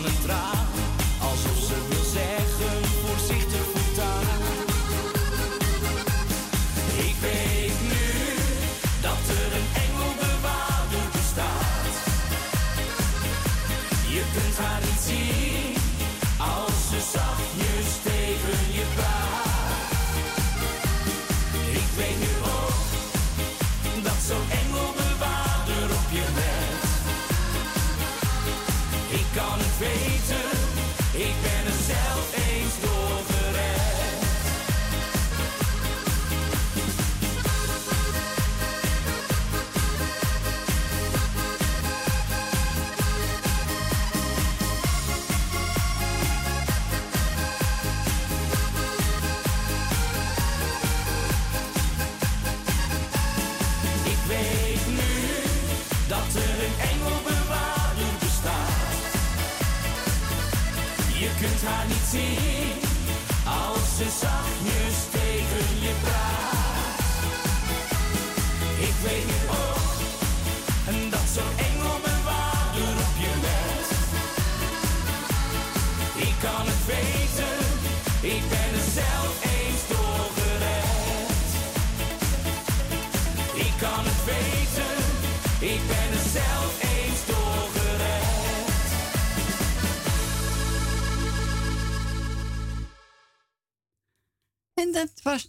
entrar. 0.07 0.56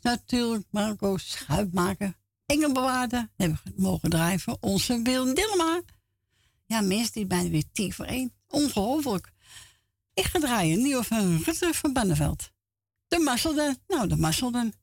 Natuurlijk 0.07 0.65
Marco 0.71 1.17
Schuitmaker. 1.17 2.13
Engelbewaarder. 2.45 3.29
Hebben 3.35 3.59
we 3.63 3.71
mogen 3.75 4.09
draaien 4.09 4.39
voor 4.39 4.57
onze 4.59 5.01
Wil 5.01 5.33
Dillema. 5.33 5.81
Ja, 6.65 6.81
mensen 6.81 7.13
die 7.13 7.25
bijna 7.25 7.49
weer 7.49 7.71
tien 7.71 7.93
voor 7.93 8.05
één. 8.05 8.33
Ongelooflijk. 8.47 9.31
Ik 10.13 10.25
ga 10.25 10.39
draaien. 10.39 10.81
Nieuwe 10.81 11.03
van 11.03 11.41
Rutte 11.43 11.73
van 11.73 11.93
Banneveld. 11.93 12.51
De 13.07 13.19
Masselden. 13.19 13.77
Nou, 13.87 14.07
de 14.07 14.17
Masselden. 14.17 14.73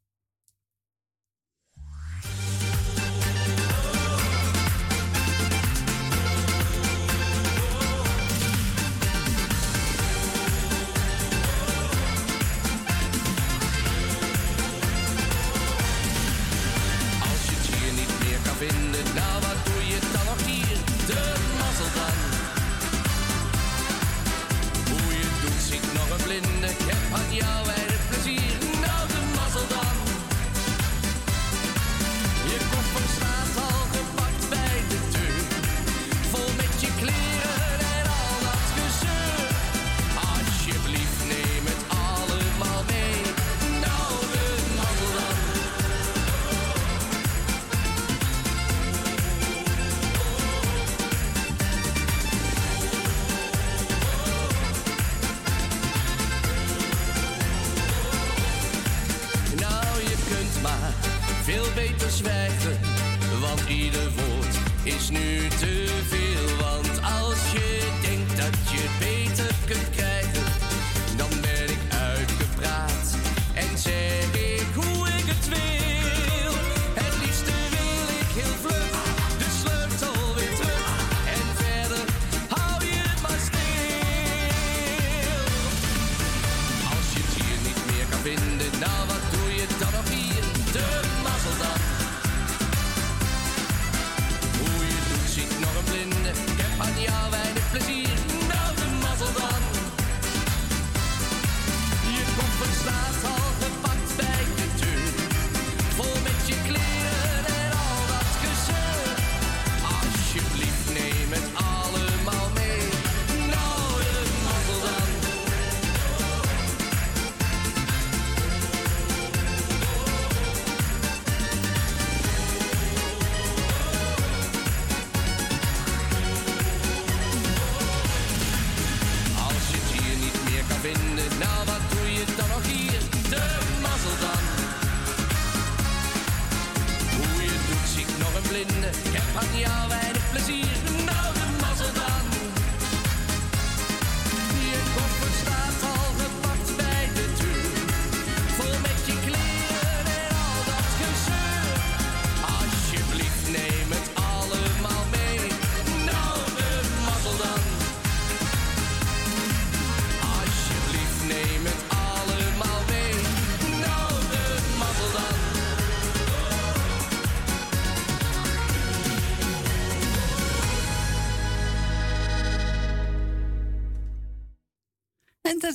want 63.40 63.68
ieder 63.68 64.10
woord 64.16 64.56
is 64.82 65.10
nu 65.10 65.48
te 65.48 66.03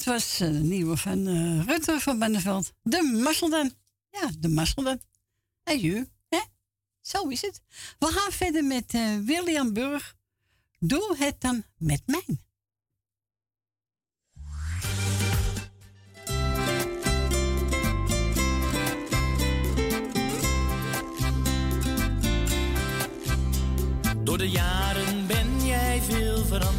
was 0.10 0.40
eh, 0.40 0.48
de 0.48 0.60
nieuwe 0.60 0.98
van 0.98 1.28
eh, 1.28 1.66
Rutte 1.66 2.00
van 2.00 2.20
Benneveld. 2.20 2.72
De 2.82 3.20
Masselden. 3.24 3.74
Ja, 4.12 4.30
de 4.40 4.50
Masselden. 4.50 5.02
Adieu. 5.64 6.10
Hè? 6.30 6.40
Zo 7.02 7.28
is 7.28 7.42
het. 7.42 7.62
We 8.00 8.06
gaan 8.06 8.32
verder 8.32 8.64
met 8.64 8.94
eh, 8.94 9.18
William 9.26 9.74
Burg. 9.74 10.16
Doe 10.80 11.16
het 11.18 11.42
dan 11.42 11.64
met 11.78 12.02
mij. 12.06 12.26
Door 24.24 24.38
de 24.38 24.50
jaren 24.50 25.28
ben 25.28 25.66
jij 25.66 26.02
veel 26.02 26.46
veranderd 26.46 26.79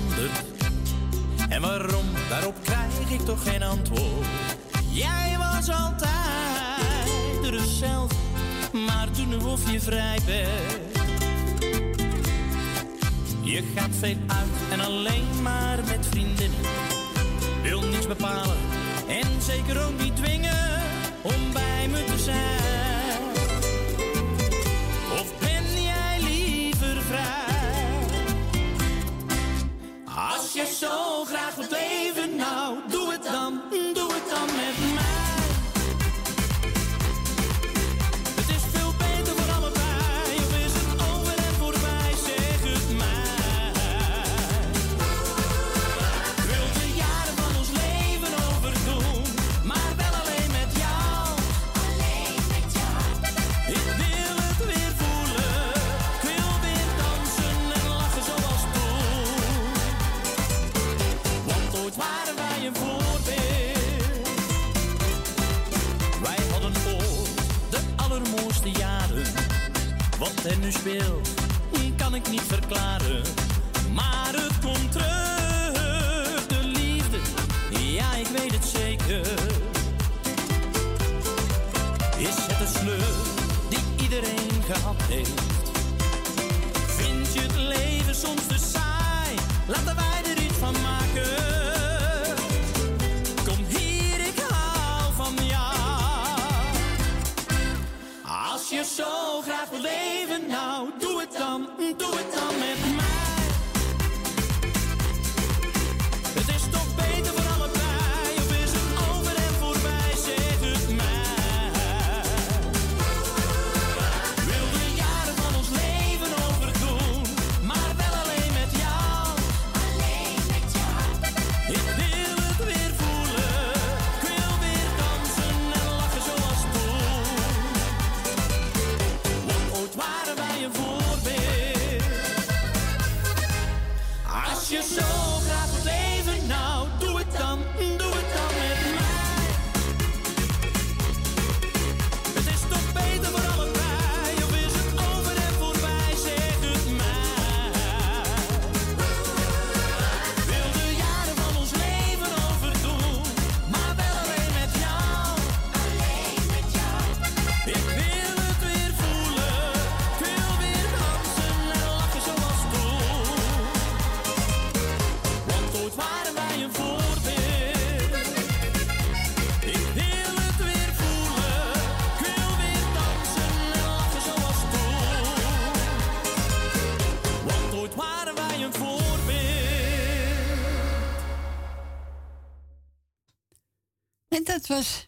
en 1.50 1.60
waarom, 1.60 2.06
daarop 2.28 2.54
krijg 2.62 3.10
ik 3.10 3.20
toch 3.20 3.42
geen 3.42 3.62
antwoord. 3.62 4.26
Jij 4.90 5.36
was 5.38 5.70
altijd 5.70 7.50
dezelfde, 7.50 8.16
maar 8.86 9.10
toen 9.10 9.28
nu 9.28 9.36
of 9.36 9.72
je 9.72 9.80
vrij 9.80 10.18
bent. 10.26 10.98
Je 13.40 13.62
gaat 13.76 13.90
veel 13.98 14.16
uit 14.26 14.70
en 14.70 14.80
alleen 14.80 15.42
maar 15.42 15.78
met 15.88 16.06
vrienden. 16.10 16.50
Wil 17.62 17.80
niets 17.80 18.06
bepalen 18.06 18.56
en 19.08 19.42
zeker 19.42 19.86
ook 19.86 19.98
niet 20.02 20.16
dwingen 20.16 20.82
om 21.22 21.52
bij 21.52 21.88
me 21.88 22.04
te 22.04 22.18
zijn. 22.18 22.59
Is 30.62 30.78
zo 30.78 31.24
graag 31.24 31.56
het 31.56 31.70
leven 31.70 32.36
nou. 32.36 32.78
jaren. 68.68 69.26
Wat 70.18 70.44
er 70.44 70.58
nu 70.58 70.70
speelt, 70.70 71.28
kan 71.96 72.14
ik 72.14 72.30
niet 72.30 72.42
verklaren. 72.46 73.22
Maar 73.94 74.32
het 74.32 74.58
komt 74.64 74.92
terug, 74.92 76.46
de 76.46 76.62
liefde, 76.62 77.18
ja 77.70 78.14
ik 78.14 78.26
weet 78.26 78.52
het 78.52 78.64
zeker. 78.64 79.20
Is 82.18 82.36
het 82.36 82.60
een 82.60 82.80
sleutel 82.80 83.24
die 83.68 84.02
iedereen 84.02 84.62
gehad 84.72 85.02
heeft? 85.08 85.40
Vind 86.86 87.34
je 87.34 87.40
het 87.40 87.56
leven 87.56 88.14
soms 88.14 88.46
te 88.46 88.58
saai? 88.58 89.34
Laten 89.66 89.96
wij 89.96 90.32
er 90.32 90.42
iets 90.42 90.56
van 90.58 90.74
maken. 90.82 91.49
zo 98.96 99.40
graag 99.40 99.68
wil 99.70 99.80
leven. 99.80 100.46
Nou, 100.46 100.88
doe 100.98 101.20
het 101.20 101.32
dan, 101.32 101.68
doe 101.96 102.14
het 102.16 102.32
dan 102.32 102.58
met 102.58 102.89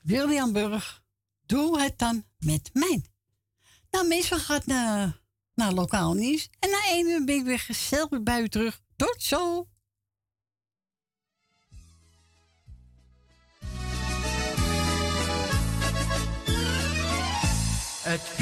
William 0.02 0.52
Burg. 0.52 1.02
Doe 1.46 1.80
het 1.80 1.98
dan 1.98 2.24
met 2.38 2.70
mij. 2.72 3.04
Nou, 3.90 4.08
meestal 4.08 4.38
gaat 4.38 4.66
naar, 4.66 5.20
naar 5.54 5.72
lokaal 5.72 6.14
nieuws. 6.14 6.48
En 6.58 6.70
na 6.70 6.84
één 6.84 7.08
uur 7.08 7.24
ben 7.24 7.34
ik 7.36 7.44
weer 7.44 7.58
gezellig 7.58 8.22
bij 8.22 8.42
u 8.42 8.48
terug. 8.48 8.80
Tot 8.96 9.22
zo! 9.22 9.66
Het 18.02 18.36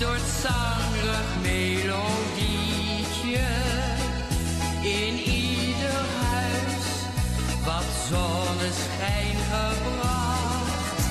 door 0.00 0.18
zangerig 0.42 1.28
melodietje 1.42 3.46
in 4.82 5.14
ieder 5.18 6.00
huis 6.20 6.86
wat 7.64 7.84
zonneschijn 8.08 9.36
gebracht. 9.50 11.04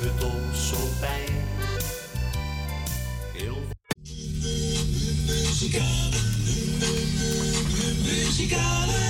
doet 0.01 0.19
me 0.19 0.55
zo 0.69 0.77
pijn. 0.99 1.47
Heel 3.33 3.57
Muzikale, 5.25 6.19
muzikale 8.03 9.08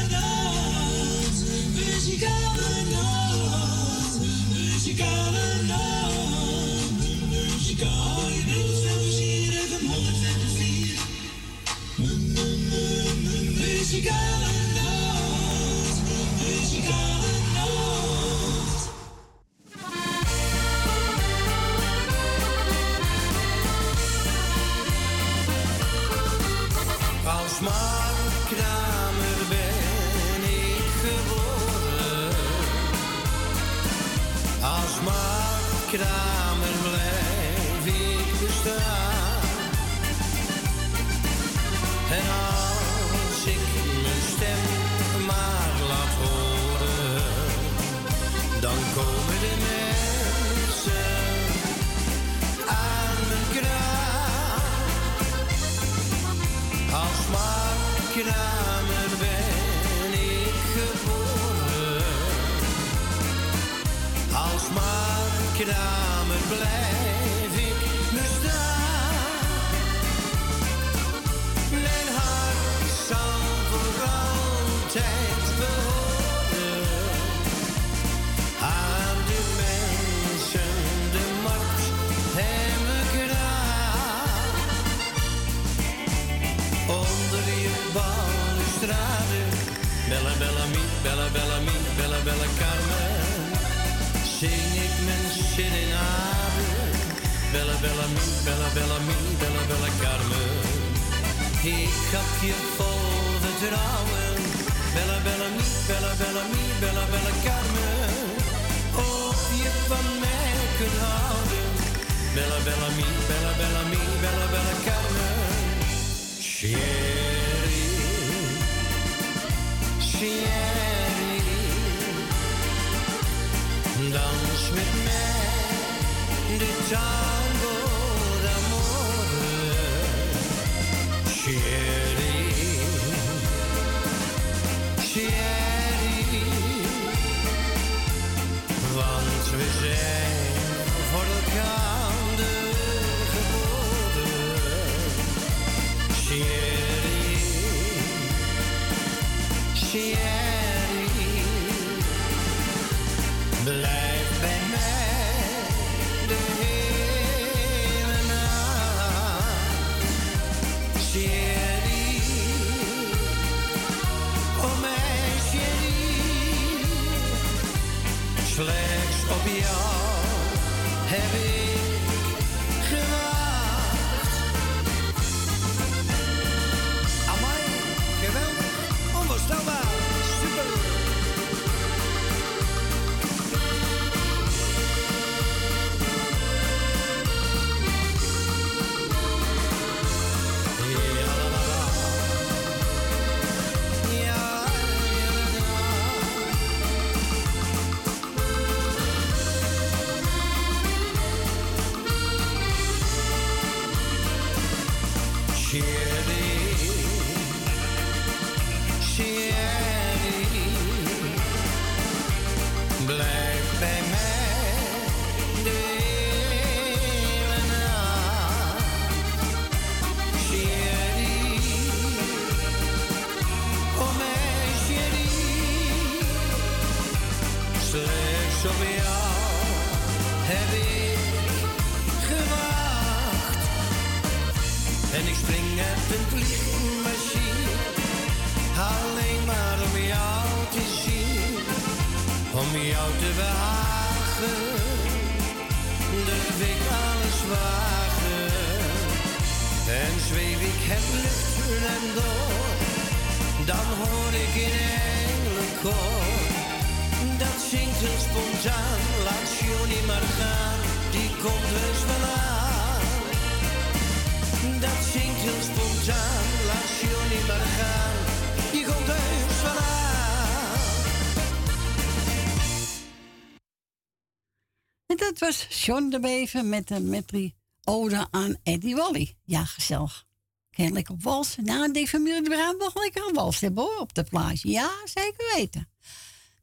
John 275.86 276.10
de 276.10 276.20
Beven 276.20 276.70
met 276.70 276.88
de 276.88 277.00
metrie 277.00 277.56
ode 277.84 278.28
aan 278.32 278.58
Eddie 278.64 278.96
Wally. 278.96 279.36
Ja, 279.44 279.66
gezellig. 279.66 280.26
Kan 280.70 280.94
lekker 280.94 281.14
op 281.14 281.24
walsen. 281.24 281.64
Nou, 281.64 281.92
die 281.92 282.08
familie 282.08 282.42
de 282.42 282.50
Bruin 282.50 282.78
nog 282.78 282.96
lekker 282.96 283.28
een 283.28 283.34
wals 283.34 283.60
hebben 283.60 283.84
hoor, 283.84 284.00
op 284.00 284.14
de 284.14 284.24
plage. 284.24 284.70
Ja, 284.70 284.92
zeker 285.06 285.54
weten. 285.56 285.90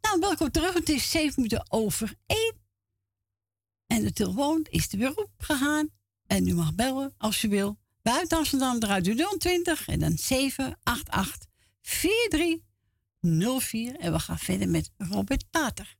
Nou, 0.00 0.20
welkom 0.20 0.50
terug. 0.50 0.74
Het 0.74 0.88
is 0.88 1.10
zeven 1.10 1.34
minuten 1.36 1.66
over 1.68 2.14
één. 2.26 2.54
En 3.86 4.02
de 4.02 4.12
telefoon 4.12 4.66
is 4.70 4.92
er 4.92 4.98
weer 4.98 5.16
opgegaan. 5.16 5.88
En 6.26 6.48
u 6.48 6.54
mag 6.54 6.74
bellen 6.74 7.14
als 7.18 7.42
u 7.42 7.48
wil. 7.48 7.78
Buiten 8.02 8.38
Amsterdam 8.38 8.82
eruit 8.82 9.36
020 9.38 9.88
en 9.88 9.98
dan 9.98 10.18
788 10.18 11.48
4304. 11.82 13.96
En 13.96 14.12
we 14.12 14.18
gaan 14.18 14.38
verder 14.38 14.68
met 14.68 14.90
Robert 14.96 15.50
Pater. 15.50 15.96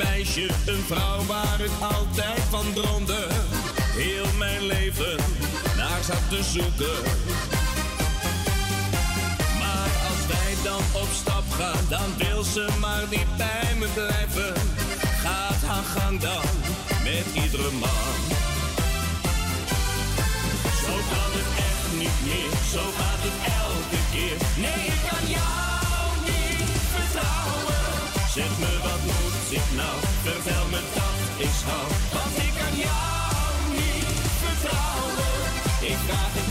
Een 0.00 0.06
meisje, 0.06 0.48
een 0.66 0.82
vrouw 0.86 1.24
waar 1.26 1.60
ik 1.60 1.70
altijd 1.80 2.40
van 2.50 2.72
droomde. 2.74 3.26
Heel 3.92 4.26
mijn 4.38 4.62
leven 4.66 5.16
naar 5.76 6.02
zat 6.02 6.28
te 6.28 6.42
zoeken. 6.42 7.02
Maar 9.58 9.90
als 10.08 10.22
wij 10.28 10.54
dan 10.64 10.82
op 11.02 11.08
stap 11.12 11.44
gaan, 11.50 11.84
dan 11.88 12.16
wil 12.16 12.42
ze 12.42 12.68
maar 12.80 13.04
niet 13.10 13.36
bij 13.36 13.74
me 13.78 13.86
blijven. 13.94 14.54
Gaat 15.22 15.62
haar 15.66 15.84
gang 15.84 16.20
dan 16.20 16.46
met 17.02 17.26
iedere 17.44 17.70
man. 17.70 18.16
Zo 20.82 20.94
kan 21.12 21.30
het 21.38 21.50
echt 21.68 21.88
niet 21.98 22.18
meer, 22.24 22.50
zo 22.72 22.82
gaat 22.98 23.22
het 23.26 23.38
elke 23.64 24.00
keer. 24.12 24.36
Nee, 24.64 24.86
ik 24.94 25.00
kan 25.10 25.24
jou 25.36 26.08
niet 26.28 26.70
vertrouwen. 26.94 27.84
Zeg 28.34 28.58
me 28.58 28.75
nou, 29.76 29.96
vertel 30.26 30.64
me 30.72 30.80
dat 30.94 31.18
ik 31.46 31.56
hou. 31.68 31.86
Want 32.14 32.34
ik 32.46 32.52
kan 32.60 32.74
jou 32.86 33.50
niet 33.76 34.20
vertrouwen. 34.42 35.50
Ik 35.90 35.98
vraag 36.06 36.32
het 36.38 36.45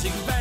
Flashing 0.00 0.26
back. 0.26 0.39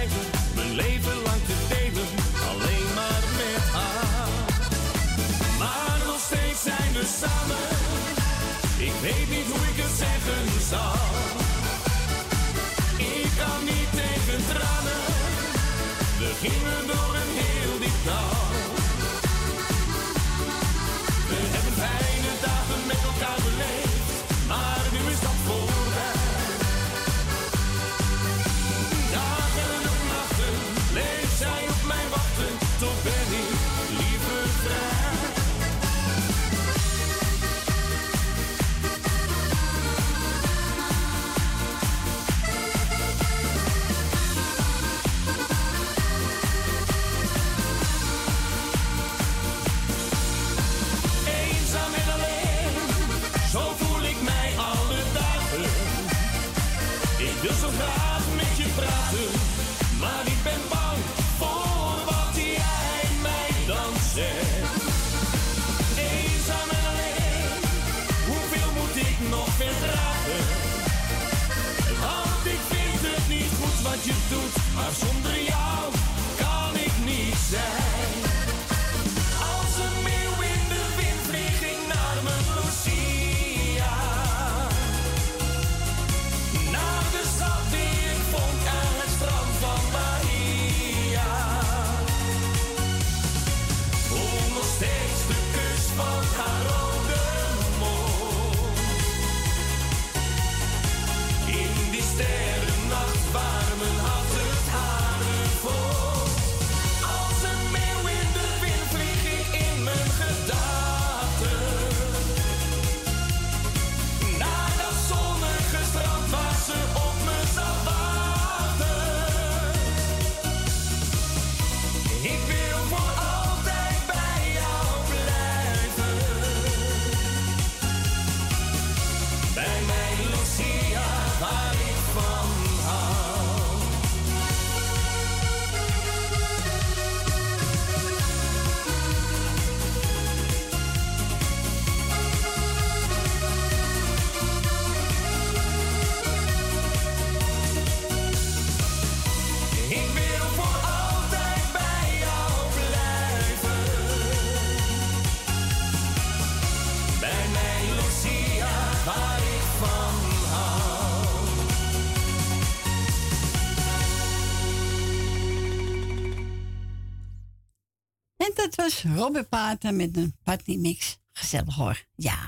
Pater 169.69 169.93
met 169.93 170.17
een 170.17 170.35
partymix. 170.43 171.19
Gezellig 171.33 171.75
hoor. 171.75 172.03
Ja. 172.15 172.39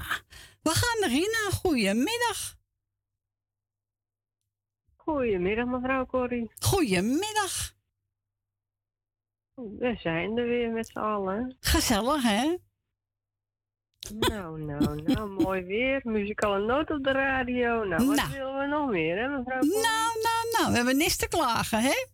We 0.61 0.69
gaan 0.69 1.09
erin 1.09 1.30
aan. 1.45 1.51
Goedemiddag. 1.51 2.55
Goedemiddag, 4.95 5.65
mevrouw 5.65 6.05
Corrie. 6.05 6.51
Goedemiddag. 6.59 7.74
We 9.53 9.95
zijn 9.99 10.38
er 10.38 10.47
weer 10.47 10.72
met 10.72 10.88
z'n 10.88 10.97
allen. 10.99 11.57
Gezellig, 11.59 12.24
hè? 12.24 12.57
Nou, 14.13 14.61
nou, 14.61 15.01
nou, 15.01 15.30
mooi 15.43 15.61
weer. 15.63 16.01
Muzikale 16.03 16.65
noot 16.65 16.89
op 16.91 17.03
de 17.03 17.11
radio. 17.11 17.84
Nou, 17.84 18.05
wat 18.07 18.15
Nou. 18.15 18.30
willen 18.32 18.59
we 18.59 18.65
nog 18.65 18.89
meer, 18.89 19.17
hè, 19.22 19.28
mevrouw 19.28 19.59
Corrie? 19.59 19.72
Nou, 19.82 20.19
nou, 20.22 20.49
nou. 20.57 20.69
We 20.72 20.76
hebben 20.76 20.97
niks 20.97 21.17
te 21.17 21.28
klagen, 21.28 21.82
hè? 21.82 22.05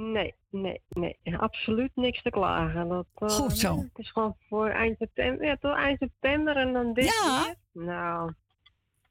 Nee, 0.00 0.34
nee, 0.50 0.80
nee. 0.88 1.16
Absoluut 1.38 1.90
niks 1.94 2.22
te 2.22 2.30
klagen. 2.30 2.88
Dat, 2.88 3.06
eh, 3.14 3.28
Goed 3.28 3.58
zo. 3.58 3.76
Het 3.76 3.90
is 3.98 4.10
gewoon 4.10 4.36
voor 4.48 4.68
eind 4.68 4.96
september. 4.98 5.46
Ja, 5.46 5.56
toch 5.60 5.76
eind 5.76 5.98
september 5.98 6.56
en 6.56 6.72
dan 6.72 6.92
dit 6.92 7.04
Ja. 7.04 7.44
weer. 7.44 7.84
Nou. 7.84 8.32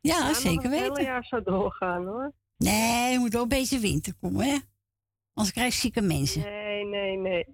Ja, 0.01 0.33
zeker 0.33 0.53
nog 0.55 0.63
het 0.63 0.71
hele 0.73 0.87
weten. 0.89 1.03
jaar 1.03 1.23
zo 1.23 1.41
doorgaan, 1.43 2.05
hoor. 2.05 2.31
Nee, 2.57 3.13
er 3.13 3.19
moet 3.19 3.33
wel 3.33 3.41
een 3.41 3.47
beetje 3.47 3.79
winter 3.79 4.13
komen, 4.21 4.45
hè? 4.45 4.57
Anders 5.33 5.55
krijg 5.55 5.73
je 5.73 5.79
zieke 5.79 6.01
mensen. 6.01 6.41
Nee, 6.41 6.85
nee, 6.85 7.17
nee. 7.17 7.45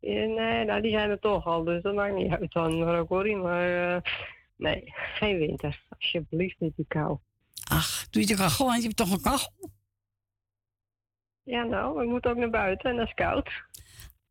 Nee, 0.00 0.64
nou, 0.64 0.80
die 0.82 0.90
zijn 0.90 1.10
er 1.10 1.18
toch 1.18 1.46
al, 1.46 1.64
dus 1.64 1.82
dat 1.82 1.94
maakt 1.94 2.14
niet 2.14 2.30
uit 2.32 2.52
dan, 2.52 2.78
mevrouw 2.78 3.06
Corrie. 3.06 3.36
Maar 3.36 3.94
eh, 3.96 4.02
nee, 4.56 4.82
geen 5.14 5.38
winter. 5.38 5.82
Alsjeblieft 5.88 6.60
niet 6.60 6.76
die 6.76 6.84
kou. 6.88 7.18
Ach, 7.70 8.06
doe 8.10 8.22
je 8.22 8.28
de 8.28 8.36
kachel 8.36 8.68
aan? 8.70 8.76
Je 8.76 8.82
hebt 8.82 8.96
toch 8.96 9.10
een 9.12 9.20
kachel? 9.20 9.52
Ja, 11.46 11.62
nou, 11.62 11.98
we 11.98 12.04
moeten 12.04 12.30
ook 12.30 12.36
naar 12.36 12.50
buiten 12.50 12.90
en 12.90 12.96
dat 12.96 13.06
is 13.06 13.14
koud. 13.14 13.50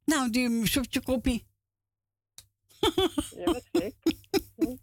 Nou, 0.06 0.30
doe 0.30 0.44
hem 0.44 0.60
eens 0.60 0.78
op 0.78 0.86
je 0.90 1.02
koppie. 1.02 1.46
Ja, 3.36 3.44
wat 3.44 3.64
gek. 3.72 3.94
Hé, 4.56 4.76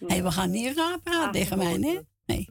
hey, 0.06 0.22
we 0.22 0.30
gaan 0.30 0.50
niet 0.50 0.76
raar 0.76 1.00
praten 1.00 1.22
Ach, 1.24 1.32
tegen 1.32 1.58
mij, 1.58 1.72
hè? 1.72 2.00
Nee. 2.26 2.48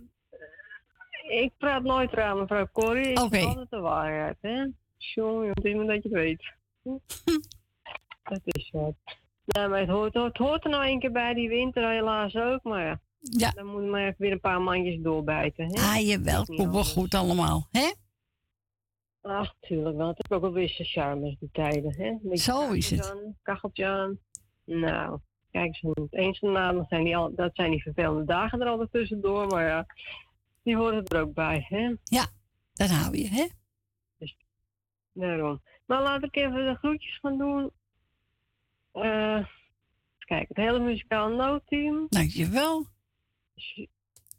Ik 1.30 1.52
praat 1.58 1.84
nooit 1.84 2.14
raar, 2.14 2.36
mevrouw 2.36 2.68
Corrie. 2.72 3.10
Ik 3.10 3.18
zeg 3.18 3.44
altijd 3.46 3.70
de 3.70 3.80
waarheid, 3.80 4.38
hè. 4.42 4.66
Jongen, 4.98 5.50
het 5.50 5.64
is 5.66 5.76
maar 5.76 5.86
dat 5.86 6.04
je 6.04 6.10
het 6.10 6.12
weet. 6.12 6.54
dat 8.32 8.42
is 8.44 8.70
wat. 8.72 8.94
Nee, 9.46 9.68
maar 9.68 9.80
het 9.80 9.90
hoort, 9.90 10.14
het 10.14 10.38
hoort 10.38 10.64
er 10.64 10.70
nou 10.70 10.88
een 10.88 11.00
keer 11.00 11.12
bij, 11.12 11.34
die 11.34 11.50
winter 11.50 11.90
helaas 11.90 12.36
ook. 12.36 12.64
Maar 12.64 12.86
ja, 12.86 13.00
Ja. 13.20 13.52
dan 13.52 13.66
moet 13.66 13.84
je 13.84 13.90
maar 13.90 14.02
even 14.02 14.16
weer 14.18 14.32
een 14.32 14.40
paar 14.40 14.62
mandjes 14.62 15.02
doorbijten. 15.02 15.66
Hè? 15.66 15.82
Ah, 15.82 16.08
jawel, 16.08 16.46
komt 16.46 16.72
wel 16.72 16.84
goed 16.84 17.14
allemaal, 17.14 17.68
hè? 17.72 17.92
Ach, 19.22 19.56
tuurlijk 19.60 19.98
wel. 19.98 20.08
Het 20.08 20.18
heeft 20.18 20.32
ook 20.32 20.44
alweer 20.50 20.70
zijn 20.70 20.88
charmes, 20.88 21.36
die 21.40 21.50
tijden. 21.52 21.94
Hè? 21.96 22.18
Beetje 22.22 22.38
Zo 22.52 22.72
is 22.72 22.90
het. 22.90 23.12
aan, 23.12 23.38
Kacheltje 23.42 23.86
aan. 23.86 24.20
Nou, 24.66 25.20
kijk 25.52 25.66
eens, 25.66 25.82
het 25.82 26.14
eens 26.14 26.40
en 26.40 26.52
na, 26.52 26.86
zijn 26.90 27.04
die 27.04 27.18
al, 27.18 27.36
dat 27.36 27.56
zijn 27.56 27.72
die 27.72 27.82
vervelende 27.82 28.26
dagen 28.26 28.62
er 28.62 28.68
altijd 28.68 28.92
tussendoor. 28.92 29.48
Maar 29.48 29.66
ja, 29.68 29.86
die 30.64 30.76
horen 30.76 31.06
er 31.06 31.22
ook 31.22 31.34
bij, 31.34 31.66
hè? 31.70 31.96
Ja, 32.04 32.26
dat 32.74 32.90
hou 32.90 33.18
je, 33.18 33.28
hè? 33.28 33.48
Daarom. 35.14 35.62
Maar 35.86 36.02
laat 36.02 36.24
ik 36.24 36.36
even 36.36 36.66
de 36.66 36.76
groetjes 36.76 37.18
gaan 37.20 37.38
doen. 37.38 37.72
Eh, 38.92 39.46
kijk, 40.18 40.48
het 40.48 40.58
hele 40.58 40.80
muzikaal 40.80 41.30
noodteam. 41.30 42.06
Dankjewel. 42.10 42.86
Su- 43.56 43.88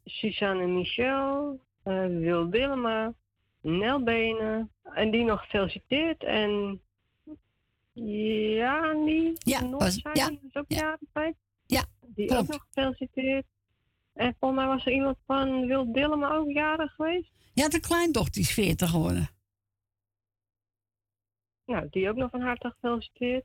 Suzanne 0.04 0.62
en 0.62 0.74
Michel, 0.74 1.60
eh 1.82 2.06
Wil 2.06 2.48
Willema, 2.48 3.14
Nel 3.62 4.02
Benen. 4.02 4.70
En 4.82 5.10
die 5.10 5.24
nog 5.24 5.40
gefeliciteerd. 5.40 6.22
En 6.24 6.80
Jani 7.92 9.32
Ja, 9.38 9.60
Noordzij, 9.64 10.10
ja, 10.14 10.28
die 10.28 10.40
is 10.48 10.54
ook 10.54 10.64
jarig 10.68 10.98
geweest. 11.12 11.36
Ja, 11.66 11.84
Die 12.00 12.26
klopt. 12.26 12.42
ook 12.42 12.48
nog 12.48 12.66
gefeliciteerd. 12.72 13.46
En 14.12 14.36
volgens 14.40 14.60
mij 14.60 14.68
was 14.74 14.86
er 14.86 14.92
iemand 14.92 15.16
van 15.26 15.66
Wil 15.66 15.86
Willema 15.92 16.34
ook 16.34 16.50
jarig 16.50 16.92
geweest. 16.94 17.30
Ja, 17.54 17.68
de 17.68 17.80
kleindochter 17.80 18.40
is 18.40 18.52
40 18.54 18.90
geworden. 18.90 19.28
Nou, 21.64 21.86
die 21.90 22.08
ook 22.08 22.16
nog 22.16 22.30
van 22.30 22.40
harte 22.40 22.70
gefeliciteerd. 22.80 23.44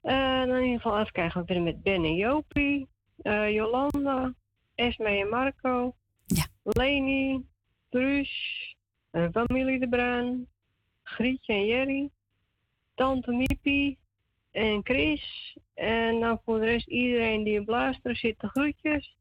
En 0.00 0.48
in 0.48 0.62
ieder 0.64 0.80
geval 0.80 0.98
even 1.00 1.12
kijken, 1.12 1.40
we 1.40 1.46
beginnen 1.46 1.72
met 1.74 1.82
Ben 1.82 2.04
en 2.04 2.14
Jopie, 2.14 2.88
eh, 3.16 3.50
Jolanda, 3.54 4.34
Esme 4.74 5.08
en 5.08 5.28
Marco, 5.28 5.96
Leni, 6.62 7.46
Truus, 7.88 8.75
familie 9.32 9.78
De 9.78 9.88
Bruin, 9.88 10.48
Grietje 11.02 11.52
en 11.52 11.66
Jerry, 11.66 12.10
Tante 12.94 13.32
Miepie 13.32 13.98
en 14.50 14.80
Chris. 14.84 15.56
En 15.74 16.20
dan 16.20 16.40
voor 16.44 16.58
de 16.58 16.64
rest 16.64 16.86
iedereen 16.86 17.42
die 17.42 17.60
op 17.60 17.68
luisteren 17.68 18.16
zit, 18.16 18.40
de 18.40 18.48
groetjes. 18.48 19.16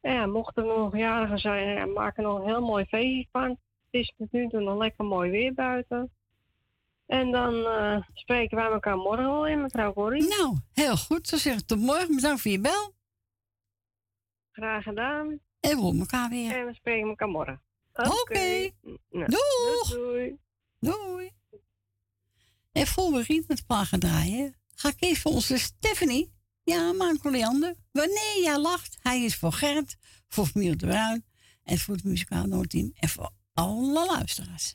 En 0.00 0.12
ja, 0.12 0.26
mochten 0.26 0.62
er 0.62 0.78
nog 0.78 0.96
jarigen 0.96 1.38
zijn, 1.38 1.68
ja, 1.68 1.86
maak 1.86 2.16
er 2.16 2.22
nog 2.22 2.38
een 2.38 2.46
heel 2.46 2.60
mooi 2.60 2.84
feestje 2.84 3.26
van. 3.32 3.48
Het 3.48 3.58
is 3.90 4.14
tot 4.16 4.32
nu 4.32 4.48
toe 4.48 4.60
nog 4.60 4.78
lekker 4.78 5.04
mooi 5.04 5.30
weer 5.30 5.54
buiten. 5.54 6.10
En 7.06 7.30
dan 7.30 7.66
eh, 7.66 7.96
spreken 8.12 8.56
wij 8.56 8.66
elkaar 8.66 8.96
morgen 8.96 9.24
wel 9.24 9.46
in, 9.46 9.62
mevrouw 9.62 9.92
Corrie. 9.92 10.28
Nou, 10.28 10.56
heel 10.72 10.96
goed. 10.96 11.28
Zo 11.28 11.36
zeg 11.36 11.58
ik 11.58 11.66
tot 11.66 11.78
morgen. 11.78 12.14
Bedankt 12.14 12.40
voor 12.40 12.50
je 12.50 12.60
bel. 12.60 12.92
Graag 14.52 14.82
gedaan. 14.82 15.28
En 15.60 15.76
we 15.76 15.82
horen 15.82 15.98
elkaar 15.98 16.28
weer. 16.28 16.56
En 16.56 16.66
we 16.66 16.74
spreken 16.74 17.08
elkaar 17.08 17.28
morgen. 17.28 17.60
Oké. 18.06 18.70
Nou, 19.10 19.26
Doeg. 19.26 19.90
Doei. 19.90 20.38
Doei. 20.80 21.30
En 22.72 22.86
voor 22.86 23.12
we 23.12 23.22
Riet 23.22 23.48
met 23.48 23.66
pa 23.66 23.84
gaan 23.84 23.98
draaien, 23.98 24.56
ga 24.74 24.88
ik 24.88 25.02
even 25.02 25.20
voor 25.22 25.32
onze 25.32 25.58
Stephanie. 25.58 26.32
Ja, 26.62 26.92
Marco 26.92 27.30
Leander. 27.30 27.74
Wanneer 27.92 28.42
jij 28.42 28.58
lacht, 28.58 28.96
hij 29.02 29.24
is 29.24 29.36
voor 29.36 29.52
Gert, 29.52 29.96
voor 30.28 30.46
familie 30.46 30.76
de 30.76 30.86
Bruin 30.86 31.24
en 31.62 31.78
voor 31.78 31.94
het 31.94 32.04
muzikaal 32.04 32.44
noodteam 32.44 32.92
en 32.94 33.08
voor 33.08 33.30
alle 33.52 34.06
luisteraars. 34.06 34.74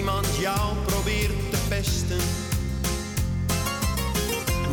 iemand 0.00 0.26
jou 0.38 0.76
probeert 0.86 1.50
te 1.50 1.58
pesten. 1.68 2.20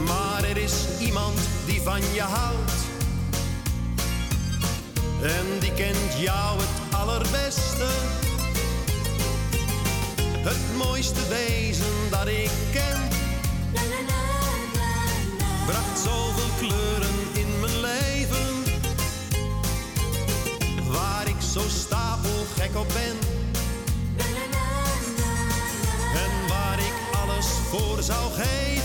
Maar 0.06 0.44
er 0.44 0.58
is 0.58 0.74
iemand 1.00 1.40
die 1.66 1.82
van 1.82 2.02
je 2.14 2.22
houdt. 2.22 2.72
En 5.22 5.60
die 5.60 5.74
kent 5.74 6.20
jou 6.20 6.60
het 6.60 6.96
allerbeste. 6.96 7.88
Het 10.38 10.78
mooiste 10.78 11.28
wezen 11.28 12.10
dat 12.10 12.28
ik 12.28 12.52
ken. 12.72 13.17
Zou 28.08 28.32
geven. 28.32 28.77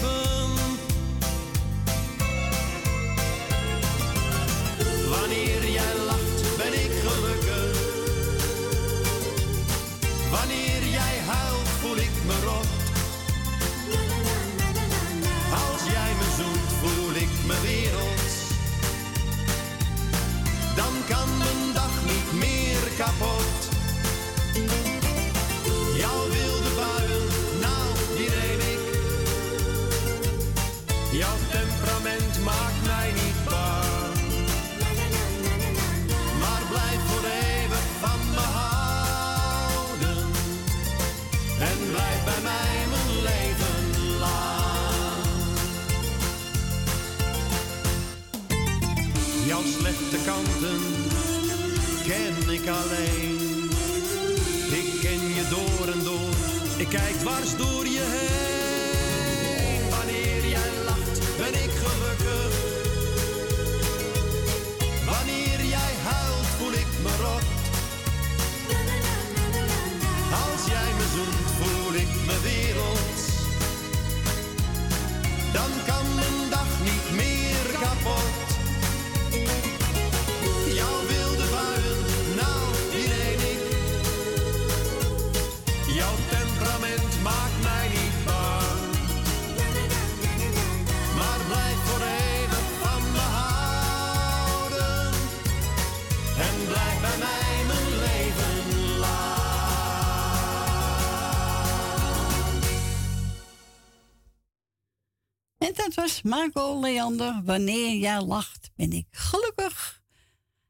Dat 105.94 106.04
was 106.04 106.22
Marco 106.22 106.80
Leander. 106.80 107.40
Wanneer 107.44 107.96
jij 107.96 108.20
lacht, 108.20 108.70
ben 108.76 108.92
ik 108.92 109.06
gelukkig. 109.10 110.00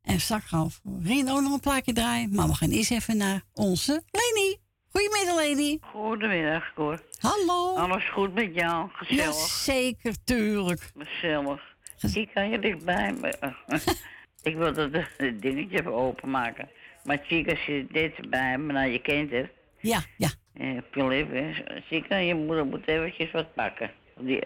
En 0.02 0.20
straks 0.20 0.44
gaan 0.44 0.66
we 0.82 0.98
Rien 1.02 1.30
ook 1.30 1.40
nog 1.40 1.52
een 1.52 1.60
plaatje 1.60 1.92
draaien. 1.92 2.34
Maar 2.34 2.46
we 2.46 2.54
gaan 2.54 2.70
eerst 2.70 2.90
even 2.90 3.16
naar 3.16 3.42
onze 3.52 4.02
Leni. 4.10 4.56
Goedemiddag, 4.90 5.36
Leni. 5.36 5.78
Goedemiddag, 5.80 6.72
Cor. 6.74 7.02
Hallo. 7.18 7.74
Alles 7.76 8.10
goed 8.10 8.34
met 8.34 8.54
jou? 8.54 8.88
Gezellig. 8.92 9.24
Jazeker, 9.24 10.14
tuurlijk. 10.24 10.92
Gezellig. 10.98 11.60
Ik 12.14 12.30
kan 12.34 12.50
je 12.50 12.58
dichtbij 12.58 13.12
me. 13.12 13.54
ik 14.50 14.56
wil 14.56 14.72
dat 14.72 14.90
het 14.92 15.42
dingetje 15.42 15.78
even 15.78 15.92
openmaken. 15.94 16.68
Maar 17.04 17.18
Chica 17.22 17.56
zit 17.66 17.92
dit 17.92 18.30
bij 18.30 18.58
me, 18.58 18.72
nou 18.72 18.90
je 18.90 18.98
kent 18.98 19.30
het. 19.30 19.50
Ja, 19.80 20.00
ja. 20.16 20.28
Eh, 20.54 20.76
Op 20.76 20.94
je 20.94 21.06
lippen. 21.06 21.54
Chica, 21.88 22.16
je 22.16 22.34
moeder 22.34 22.66
moet 22.66 22.88
eventjes 22.88 23.30
wat 23.30 23.54
pakken. 23.54 23.90
Die, 24.18 24.42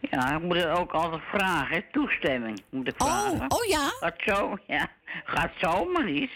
ja, 0.00 0.36
ik 0.36 0.42
moet 0.42 0.56
het 0.56 0.78
ook 0.78 0.92
altijd 0.92 1.22
vragen, 1.32 1.84
toestemming 1.92 2.62
moet 2.70 2.88
ik 2.88 2.94
vragen. 2.96 3.50
oh 3.50 3.64
ja? 3.64 3.88
Gaat 4.00 4.20
zo, 4.26 4.58
ja. 4.66 4.88
Gaat 5.24 5.52
zomaar 5.56 6.04
niet. 6.04 6.30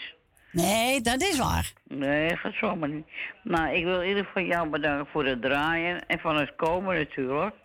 Nee, 0.51 1.01
dat 1.01 1.21
is 1.21 1.37
waar. 1.37 1.73
Nee, 1.83 2.37
gaat 2.37 2.53
zomaar 2.53 2.89
niet. 2.89 3.05
Nou, 3.43 3.75
ik 3.75 3.83
wil 3.83 4.01
in 4.01 4.07
ieder 4.07 4.25
geval 4.25 4.43
jou 4.43 4.69
bedanken 4.69 5.07
voor 5.11 5.25
het 5.25 5.41
draaien 5.41 6.07
en 6.07 6.19
van 6.19 6.35
het 6.35 6.55
komen 6.55 6.95
natuurlijk. 6.95 7.55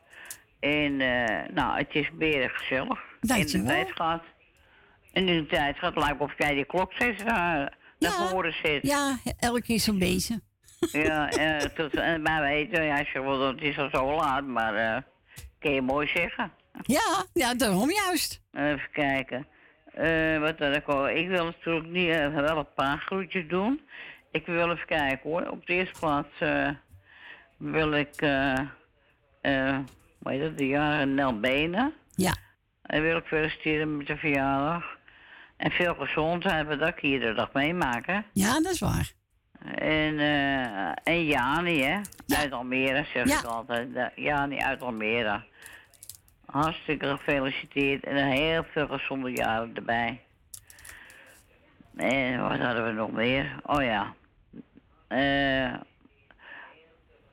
En 0.60 1.00
eh, 1.00 1.54
nou, 1.54 1.78
het 1.78 1.94
is 1.94 2.10
weer 2.18 2.50
gezellig. 2.50 3.00
In 3.20 3.46
de 3.46 3.62
tijd 3.62 3.92
gaat. 3.92 4.22
En 5.12 5.28
in 5.28 5.42
de 5.42 5.46
tijd 5.46 5.78
gaat, 5.78 5.96
lijkt 5.96 6.20
of 6.20 6.32
jij 6.38 6.54
die 6.54 6.64
klok 6.64 6.92
steeds 6.92 7.22
naar, 7.22 7.76
naar 7.98 8.12
voren 8.12 8.54
zet. 8.62 8.82
Ja, 8.82 9.16
elke 9.38 9.62
keer 9.62 9.80
zo'n 9.80 9.98
beetje. 9.98 10.40
Ja, 10.92 11.30
eh, 11.30 11.56
tot, 11.56 11.94
en 11.94 12.40
weten, 12.40 12.84
ja, 12.84 12.96
zeg 12.96 13.22
wel, 13.22 13.38
dat 13.38 13.60
is 13.60 13.78
al 13.78 13.88
zo 13.92 14.14
laat, 14.14 14.46
maar 14.46 14.74
eh 14.74 15.02
kun 15.60 15.70
je 15.70 15.82
mooi 15.82 16.06
zeggen. 16.06 16.52
Ja, 16.82 17.24
ja, 17.32 17.54
daarom 17.54 17.90
juist. 17.90 18.42
Even 18.52 18.90
kijken. 18.92 19.46
Eh, 19.94 20.38
wat 20.38 20.58
had 20.58 20.76
ik 20.76 20.86
al? 20.86 21.08
Ik 21.08 21.28
wil 21.28 21.44
natuurlijk 21.44 21.86
niet, 21.86 22.10
eh, 22.10 22.34
wel 22.34 22.56
een 22.58 22.74
paar 22.74 22.98
groetjes 22.98 23.48
doen. 23.48 23.80
Ik 24.30 24.46
wil 24.46 24.70
even 24.72 24.86
kijken 24.86 25.30
hoor. 25.30 25.48
Op 25.48 25.66
de 25.66 25.72
eerste 25.72 25.98
plaats 26.00 26.28
eh, 26.38 26.68
wil 27.56 27.92
ik, 27.92 28.14
eh 28.16 28.58
hoe 30.22 30.32
heet 30.32 30.40
het, 30.42 30.58
de 30.58 30.66
jaren 30.66 31.14
Nel 31.14 31.40
Benen. 31.40 31.92
Ja. 32.14 32.34
En 32.82 33.02
wil 33.02 33.16
ik 33.16 33.24
feliciteren 33.26 33.96
met 33.96 34.06
de 34.06 34.16
verjaardag. 34.16 34.84
En 35.56 35.70
veel 35.70 35.94
gezondheid, 35.94 36.66
wat 36.66 36.88
ik 36.88 37.02
iedere 37.02 37.34
dag 37.34 37.52
meemaken. 37.52 38.24
Ja, 38.32 38.60
dat 38.60 38.72
is 38.72 38.78
waar. 38.80 39.12
En, 39.74 40.18
eh 40.18 40.92
en 41.14 41.24
Jani, 41.24 41.82
hè? 41.82 42.00
Uit 42.36 42.52
Almere, 42.52 43.04
zeg 43.14 43.24
ik 43.40 43.44
altijd. 43.44 43.94
De- 43.94 44.10
Jani 44.14 44.58
uit 44.58 44.82
Almere. 44.82 45.44
Hartstikke 46.50 47.06
gefeliciteerd 47.06 48.04
en 48.04 48.26
heel 48.26 48.64
veel 48.72 48.86
gezonde 48.86 49.30
jaren 49.30 49.74
erbij. 49.74 50.20
En 51.96 52.42
wat 52.48 52.58
hadden 52.58 52.84
we 52.84 52.92
nog 52.92 53.10
meer? 53.12 53.60
Oh 53.62 53.82
ja. 53.82 54.14
Eh 55.08 55.74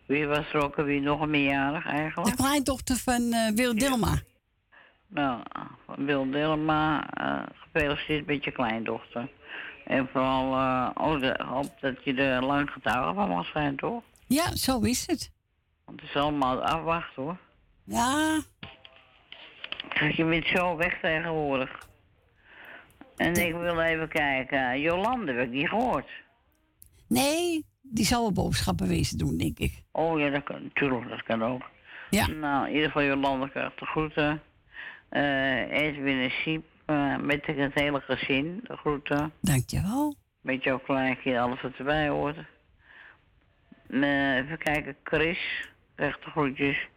wie 0.05 0.27
was 0.27 0.53
er 0.53 0.63
ook 0.63 0.77
alweer 0.77 1.01
nog 1.01 1.21
een 1.21 1.29
meerjarig 1.29 1.85
eigenlijk? 1.85 2.37
De 2.37 2.43
kleindochter 2.43 2.95
van 2.95 3.31
eh 3.31 3.51
Wil 3.55 3.75
Dilma. 3.75 4.19
Nou, 5.07 5.43
Wil 5.95 6.29
Dilma, 6.31 7.09
eh, 7.09 7.43
gefeliciteerd 7.53 8.25
met 8.25 8.43
je 8.43 8.51
kleindochter. 8.51 9.29
En 9.85 10.07
vooral 10.11 10.45
ook 10.93 11.19
de, 11.19 11.43
hoop 11.43 11.77
dat 11.81 12.03
je 12.03 12.13
er 12.13 12.45
lang 12.45 12.69
getuige 12.69 13.13
van 13.13 13.29
mag 13.29 13.47
zijn, 13.47 13.75
toch? 13.75 14.03
Ja, 14.25 14.55
zo 14.55 14.79
is 14.79 15.07
het. 15.07 15.31
Want 15.85 16.01
het 16.01 16.09
is 16.09 16.15
allemaal 16.15 16.61
afwachten, 16.63 17.23
hoor. 17.23 17.37
Ja, 17.83 18.39
je 20.17 20.25
bent 20.25 20.45
zo 20.45 20.75
weg 20.75 20.99
tegenwoordig. 20.99 21.87
En 23.15 23.33
ik 23.33 23.53
wil 23.53 23.79
even 23.81 24.09
kijken. 24.09 24.79
Jolande 24.79 25.33
heb 25.33 25.45
ik 25.45 25.51
niet 25.51 25.69
gehoord. 25.69 26.09
nee, 27.07 27.65
die 27.81 28.05
zal 28.05 28.21
wel 28.21 28.31
boodschappen 28.31 28.87
wezen 28.87 29.17
doen, 29.17 29.37
denk 29.37 29.59
ik. 29.59 29.83
Oh 29.91 30.19
ja, 30.19 30.29
dat 30.29 30.43
kan 30.43 30.63
natuurlijk, 30.63 31.09
dat 31.09 31.23
kan 31.23 31.43
ook. 31.43 31.61
Ja. 32.09 32.27
Nou, 32.27 32.67
in 32.67 32.73
ieder 32.73 32.87
geval 32.87 33.03
Jolande 33.03 33.49
krijgt 33.49 33.79
de 33.79 33.85
groeten. 33.85 34.41
Eh 35.09 35.71
Edwin 35.71 36.21
en 36.21 36.31
Siep, 36.31 36.65
eh, 36.85 37.17
met 37.17 37.45
het 37.45 37.73
hele 37.73 37.99
gezin, 37.99 38.59
de 38.63 38.77
groeten. 38.77 39.31
Dankjewel. 39.41 40.15
Met 40.41 40.63
jouw 40.63 40.79
kleinkind, 40.79 41.37
alles 41.37 41.61
wat 41.61 41.73
erbij 41.77 42.07
hoort. 42.07 42.37
Eh, 43.89 44.35
even 44.35 44.57
kijken, 44.57 44.95
Chris 45.03 45.69
krijgt 45.95 46.23
de 46.23 46.29
groetjes. 46.29 46.87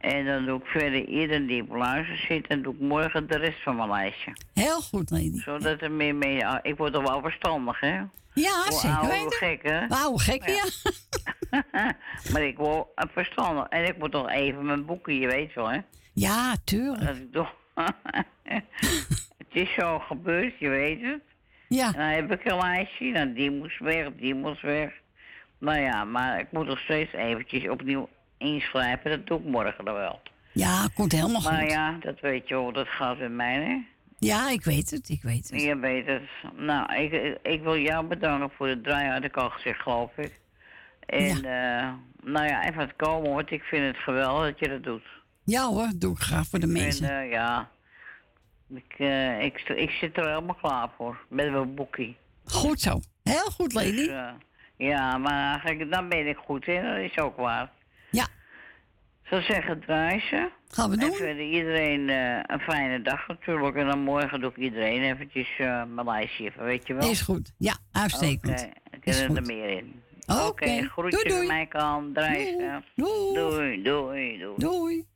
En 0.00 0.24
dan 0.26 0.44
doe 0.44 0.58
ik 0.58 0.66
verder 0.66 1.04
iedereen 1.04 1.46
die 1.46 1.62
op 1.62 1.74
luister 1.74 2.16
zit. 2.16 2.46
En 2.46 2.62
doe 2.62 2.74
ik 2.74 2.80
morgen 2.80 3.26
de 3.28 3.36
rest 3.38 3.62
van 3.62 3.76
mijn 3.76 3.90
lijstje. 3.90 4.32
Heel 4.54 4.80
goed, 4.80 5.10
lady. 5.10 5.40
Zodat 5.40 5.80
er 5.80 5.90
meer 5.90 6.14
mee... 6.14 6.46
ah, 6.46 6.58
Ik 6.62 6.76
word 6.76 6.92
toch 6.92 7.08
wel 7.08 7.20
verstandig, 7.22 7.80
hè? 7.80 7.96
Ja, 8.34 8.64
Hoe 8.68 8.72
zeker 8.78 9.08
weten. 9.08 9.32
gek, 9.32 9.62
hè? 9.62 9.86
Oude 9.88 10.18
gekken, 10.22 10.52
ja. 10.54 10.64
maar 12.32 12.42
ik 12.42 12.56
word 12.56 12.86
verstandig. 13.12 13.66
En 13.68 13.84
ik 13.84 13.98
moet 13.98 14.12
toch 14.12 14.30
even 14.30 14.64
mijn 14.66 14.84
boeken, 14.84 15.14
je 15.18 15.26
weet 15.26 15.54
wel, 15.54 15.70
hè? 15.70 15.78
Ja, 16.12 16.54
tuurlijk. 16.64 17.06
Dat 17.06 17.16
ik 17.16 17.32
toch... 17.32 17.54
het 19.38 19.48
is 19.52 19.74
zo 19.74 19.98
gebeurd, 19.98 20.58
je 20.58 20.68
weet 20.68 21.00
het. 21.02 21.20
Ja. 21.68 21.86
En 21.86 21.92
dan 21.92 22.02
heb 22.30 22.40
ik 22.40 22.50
een 22.50 22.58
lijstje, 22.58 23.12
dan 23.12 23.32
die 23.32 23.50
moest 23.50 23.78
weg, 23.78 24.08
die 24.16 24.34
moest 24.34 24.62
weg. 24.62 24.92
Nou 25.58 25.78
ja, 25.80 26.04
maar 26.04 26.38
ik 26.40 26.46
moet 26.52 26.66
nog 26.66 26.78
steeds 26.78 27.12
eventjes 27.12 27.68
opnieuw 27.68 28.08
inschrijven. 28.40 29.10
Dat 29.10 29.26
doe 29.26 29.38
ik 29.38 29.44
morgen 29.44 29.84
dan 29.84 29.94
wel. 29.94 30.20
Ja, 30.52 30.88
komt 30.94 31.12
helemaal 31.12 31.42
Maar 31.42 31.60
goed. 31.60 31.70
ja, 31.70 31.96
dat 32.00 32.20
weet 32.20 32.48
je 32.48 32.54
hoe 32.54 32.72
dat 32.72 32.88
gaat 32.88 33.18
met 33.18 33.32
mij, 33.32 33.54
hè? 33.54 33.78
Ja, 34.18 34.50
ik 34.50 34.64
weet 34.64 34.90
het, 34.90 35.08
ik 35.08 35.22
weet 35.22 35.50
het. 35.50 35.62
Je 35.62 35.76
weet 35.76 36.06
het. 36.06 36.22
Nou, 36.56 36.94
ik, 36.94 37.38
ik, 37.42 37.62
wil 37.62 37.76
jou 37.78 38.06
bedanken 38.06 38.50
voor 38.56 38.66
de 38.66 38.80
draai, 38.80 39.08
had 39.08 39.24
ik 39.24 39.36
al 39.36 39.50
gezegd, 39.50 39.80
geloof 39.80 40.16
ik. 40.16 40.38
En, 41.06 41.44
eh, 41.44 41.92
nou 42.22 42.46
ja, 42.46 42.68
even 42.68 42.80
het 42.80 42.96
komen, 42.96 43.34
want 43.34 43.50
ik 43.50 43.62
vind 43.62 43.86
het 43.86 43.96
geweldig 43.96 44.50
dat 44.50 44.58
je 44.58 44.68
dat 44.68 44.82
doet. 44.82 45.02
Ja 45.44 45.66
hoor, 45.66 45.90
doe 45.96 46.12
ik 46.12 46.18
graag 46.18 46.46
voor 46.46 46.58
de 46.58 46.66
mensen. 46.66 47.08
En, 47.08 47.22
eh, 47.22 47.30
ja, 47.30 47.68
ik, 48.74 48.94
eh, 48.98 49.42
ik, 49.42 49.68
ik 49.68 49.90
zit 49.90 50.16
er 50.16 50.28
helemaal 50.28 50.54
klaar 50.54 50.88
voor, 50.96 51.18
met 51.28 51.50
mijn 51.50 51.74
boekie. 51.74 52.16
Goed 52.44 52.80
zo. 52.80 53.00
Heel 53.22 53.50
goed, 53.50 53.72
lady. 53.72 53.90
Dus, 53.90 54.06
eh, 54.06 54.30
ja, 54.76 55.18
maar 55.18 55.50
eigenlijk, 55.60 55.92
dan 55.92 56.08
ben 56.08 56.26
ik 56.26 56.36
goed 56.36 56.66
in, 56.66 56.82
dat 56.82 56.96
is 56.96 57.18
ook 57.18 57.36
waar. 57.36 57.70
Ja. 59.30 59.36
Zo 59.36 59.52
zeggen, 59.52 59.80
draai 59.80 60.20
ze. 60.20 60.50
Gaan 60.68 60.90
we 60.90 60.96
doen. 60.96 61.10
En 61.10 61.16
verder 61.16 61.44
iedereen 61.44 62.08
eh, 62.08 62.42
een 62.46 62.60
fijne 62.60 63.02
dag 63.02 63.28
natuurlijk. 63.28 63.76
En 63.76 63.86
dan 63.86 63.98
morgen 64.00 64.40
doe 64.40 64.50
ik 64.50 64.56
iedereen 64.56 65.02
eventjes 65.02 65.48
eh, 65.58 65.84
mijn 65.84 66.06
lijstje 66.06 66.44
even, 66.44 66.64
weet 66.64 66.86
je 66.86 66.94
wel. 66.94 67.10
Is 67.10 67.20
goed. 67.20 67.52
Ja, 67.58 67.78
uitstekend. 67.92 68.60
Oké, 68.60 68.96
ik 68.96 69.04
Is 69.04 69.20
heb 69.20 69.36
er 69.36 69.42
meer 69.42 69.70
in. 69.70 70.02
Oké, 70.26 70.42
Oké, 70.42 70.88
groetjes 70.88 71.22
doei, 71.22 71.34
doei. 71.34 71.46
van 71.46 71.46
mijn 71.46 71.68
kant. 71.68 72.14
Draai 72.14 72.44
ze. 72.44 72.82
Doei. 72.94 73.34
Doei, 73.34 73.82
doei, 73.82 74.38
doei. 74.38 74.54
Doei. 74.56 75.08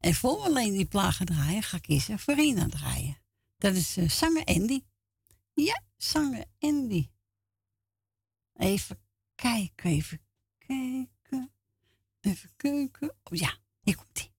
En 0.00 0.14
voor 0.14 0.36
we 0.36 0.42
alleen 0.42 0.72
die 0.72 0.86
plagen 0.86 1.26
draaien, 1.26 1.62
ga 1.62 1.76
ik 1.76 1.82
kiezen 1.82 2.18
Farina 2.18 2.66
draaien. 2.68 3.16
Dat 3.58 3.74
is 3.74 3.96
eh, 3.96 4.08
zanger 4.08 4.44
Andy. 4.44 4.80
Ja, 5.52 5.82
zanger 5.96 6.44
Andy. 6.58 7.08
Even 8.56 8.98
kijken, 9.34 9.90
even 9.90 10.20
kijken. 10.58 11.15
Even 12.26 12.50
kijken. 12.56 13.10
Oh 13.22 13.38
ja, 13.38 13.54
hier 13.82 13.96
komt 13.96 14.18
ie. 14.18 14.30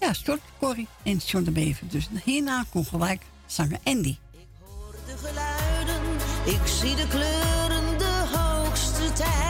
Ja, 0.00 0.12
Stort, 0.12 0.40
Corrie 0.58 0.88
en 1.02 1.16
John 1.16 1.44
de 1.44 1.50
Bever. 1.50 1.88
Dus 1.88 2.08
hierna 2.24 2.64
komt 2.70 2.88
gelijk 2.88 3.22
zanger 3.46 3.78
Andy. 3.84 4.16
de 5.06 5.16
geluiden, 5.16 6.02
ik 6.44 6.66
zie 6.66 6.96
de 6.96 7.08
kleuren 7.08 7.98
de 7.98 8.36
hoogste 8.36 9.12
tijd. 9.12 9.49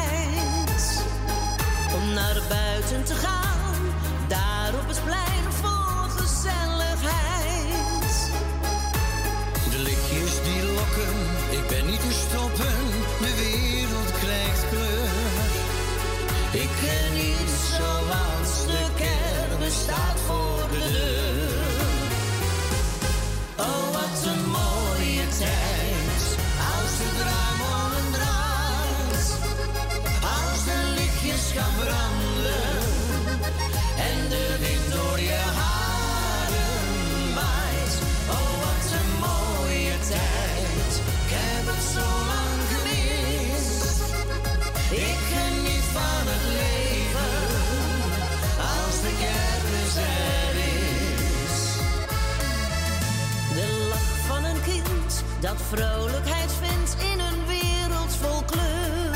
Vrolijkheid 55.75 56.53
vindt 56.63 56.97
in 57.13 57.19
een 57.19 57.47
wereld 57.47 58.17
vol 58.21 58.43
kleur. 58.43 59.15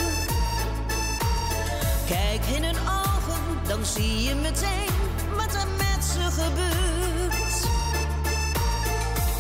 Kijk 2.07 2.45
in 2.57 2.65
hun 2.65 2.79
ogen, 2.79 3.43
dan 3.69 3.85
zie 3.85 4.23
je 4.23 4.35
meteen 4.35 4.97
wat 5.37 5.55
er 5.55 5.69
met 5.77 6.05
ze 6.13 6.25
gebeurt. 6.41 7.57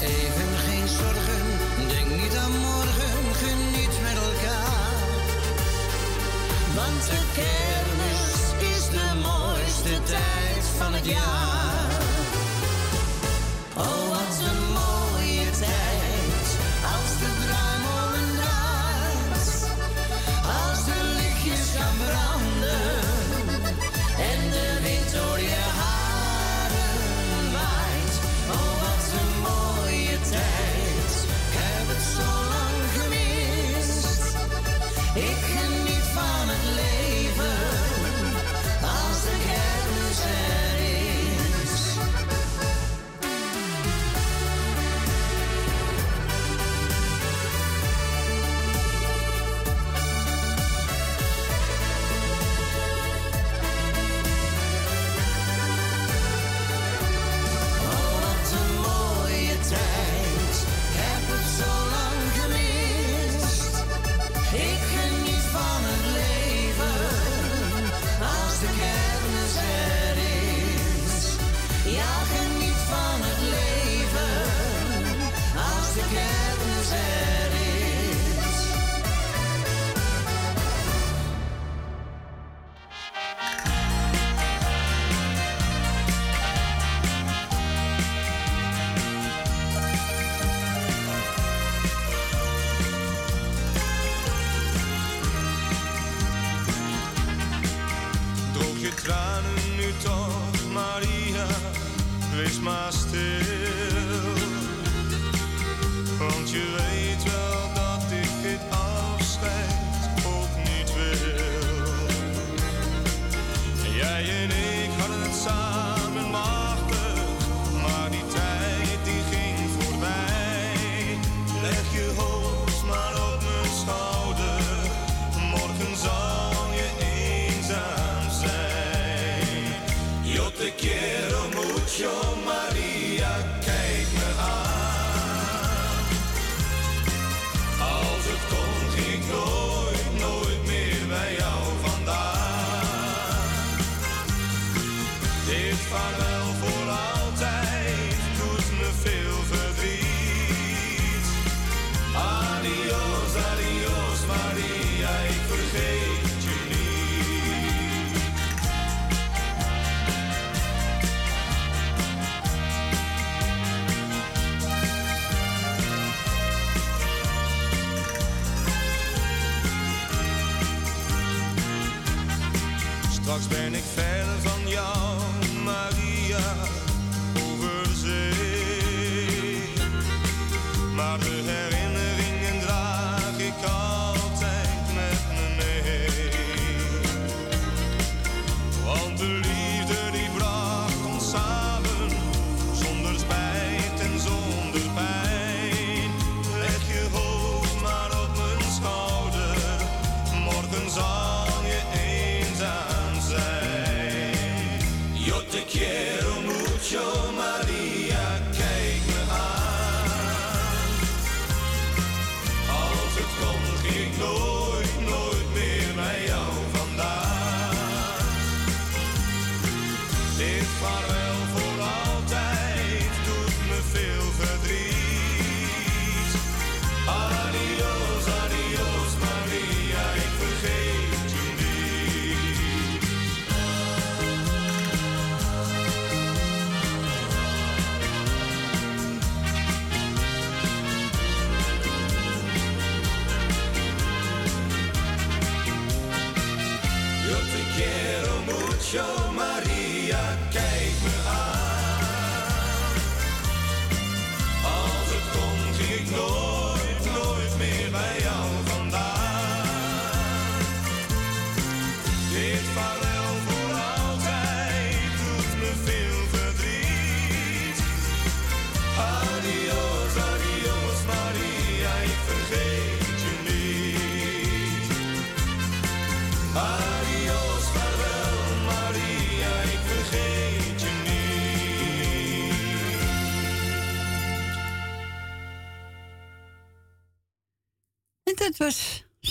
Even 0.00 0.50
geen 0.66 0.88
zorgen, 0.88 1.44
denk 1.88 2.22
niet 2.22 2.36
aan 2.36 2.56
morgen, 2.70 3.16
geniet 3.42 3.94
met 4.06 4.16
elkaar. 4.28 4.98
Want 6.74 7.02
de 7.10 7.20
kermis 7.38 8.34
is 8.74 8.88
de 8.90 9.08
mooiste 9.22 10.02
tijd 10.02 10.64
van 10.78 10.94
het 10.94 11.06
jaar. 11.06 11.90
Oh, 13.76 14.08
wat 14.08 14.36
een 14.50 14.62
mooie 14.72 15.13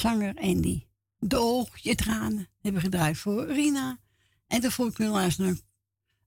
zanger 0.03 0.35
Andy. 0.35 0.87
De 1.19 1.37
oog, 1.37 1.77
je 1.77 1.95
tranen 1.95 2.49
hebben 2.61 2.81
gedraaid 2.81 3.17
voor 3.17 3.45
Rina. 3.45 3.99
En 4.47 4.61
toen 4.61 4.71
voel 4.71 4.87
ik 4.87 4.97
nu 4.97 5.07
naar 5.07 5.61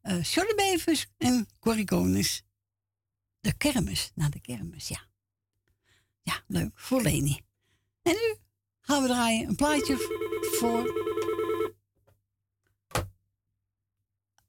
uh, 0.02 0.16
eh, 0.86 1.04
en 1.16 1.48
Corriconis. 1.60 2.44
De 3.40 3.52
kermis, 3.52 4.10
naar 4.14 4.30
de 4.30 4.40
kermis, 4.40 4.88
ja. 4.88 5.00
Ja, 6.22 6.42
leuk, 6.46 6.78
voor 6.78 7.02
Leni. 7.02 7.40
En 8.02 8.12
nu 8.12 8.36
gaan 8.80 9.02
we 9.02 9.08
draaien 9.08 9.48
een 9.48 9.56
plaatje 9.56 9.96
voor... 10.58 11.04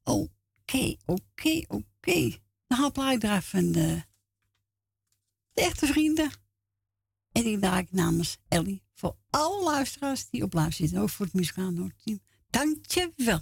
Oké, 0.04 0.96
oké, 1.06 1.62
oké. 1.68 2.40
Dan 2.68 2.78
gaan 2.78 2.86
we 2.86 2.92
plaatje 2.92 3.18
draaien 3.18 3.44
van 3.44 3.72
de, 3.72 4.04
de 5.54 5.62
echte 5.62 5.86
vrienden. 5.86 6.32
En 7.32 7.44
die 7.44 7.60
draai 7.60 7.82
ik 7.82 7.92
namens 7.92 8.38
Ellie 8.48 8.86
voor 9.00 9.18
alle 9.30 9.64
luisteraars 9.64 10.30
die 10.30 10.44
op 10.44 10.54
live 10.54 10.72
zitten. 10.72 11.02
Ook 11.02 11.10
voor 11.10 11.26
het 11.26 11.36
muzikaal 11.36 11.72
Noordteam. 11.72 12.20
Dankjewel. 12.50 13.42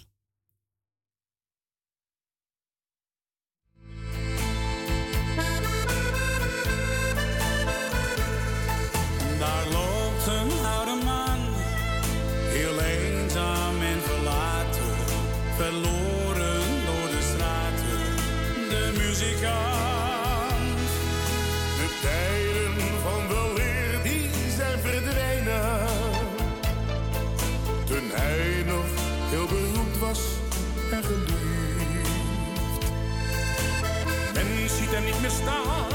啊。 35.47 35.94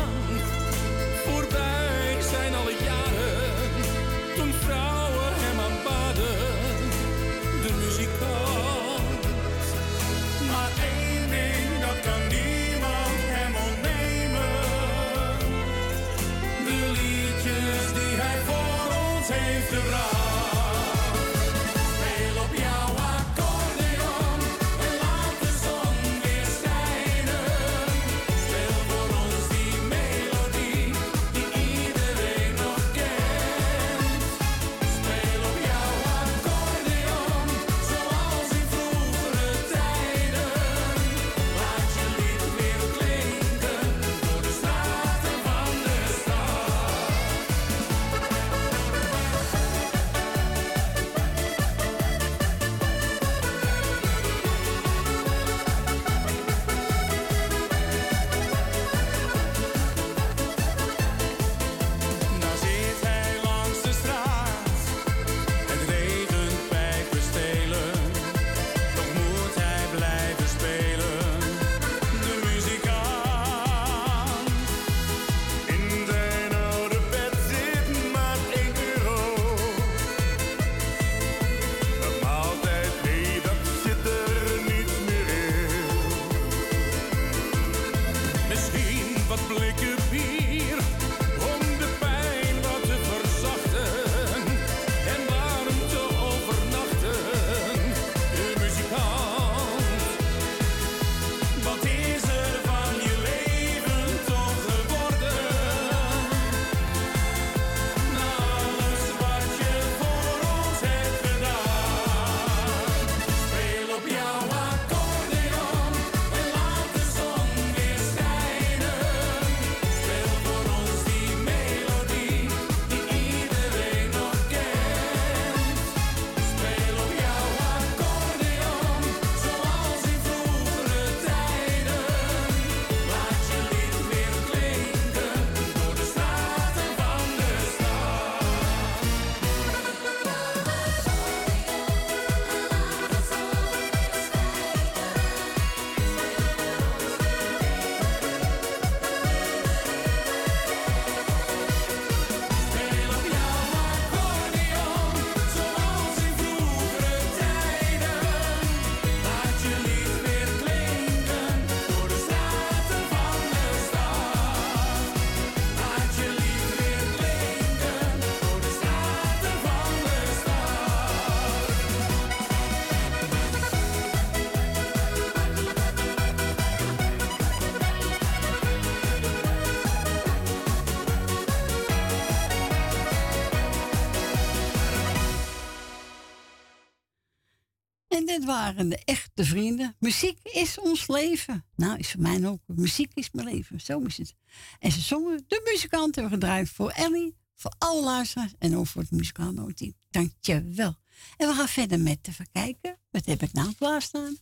Waren 188.51 188.89
de 188.89 189.05
echte 189.05 189.45
vrienden. 189.45 189.97
Muziek 189.99 190.39
is 190.43 190.79
ons 190.79 191.09
leven. 191.09 191.65
Nou, 191.77 191.99
is 191.99 192.11
voor 192.11 192.21
mij 192.21 192.47
ook. 192.47 192.61
Muziek 192.67 193.15
is 193.15 193.31
mijn 193.31 193.47
leven. 193.47 193.81
Zo 193.81 194.01
is 194.01 194.17
het. 194.17 194.35
En 194.79 194.93
ze 194.93 195.01
zongen, 195.01 195.45
de 195.47 195.61
muzikanten 195.65 196.23
hebben 196.23 196.41
gedraaid 196.41 196.69
voor 196.69 196.91
Ellie, 196.91 197.37
voor 197.55 197.75
alle 197.79 198.03
luisteraars 198.03 198.55
en 198.59 198.77
ook 198.77 198.87
voor 198.87 199.03
het 199.03 199.11
muzikaal 199.11 199.73
team. 199.75 199.95
Dankjewel. 200.11 200.95
En 201.37 201.49
we 201.49 201.55
gaan 201.55 201.69
verder 201.69 202.01
met 202.01 202.29
even 202.29 202.51
kijken. 202.53 202.99
Wat 203.11 203.27
heb 203.27 203.43
ik 203.43 203.53
nou 203.53 203.75
klaarstaan? 203.75 204.39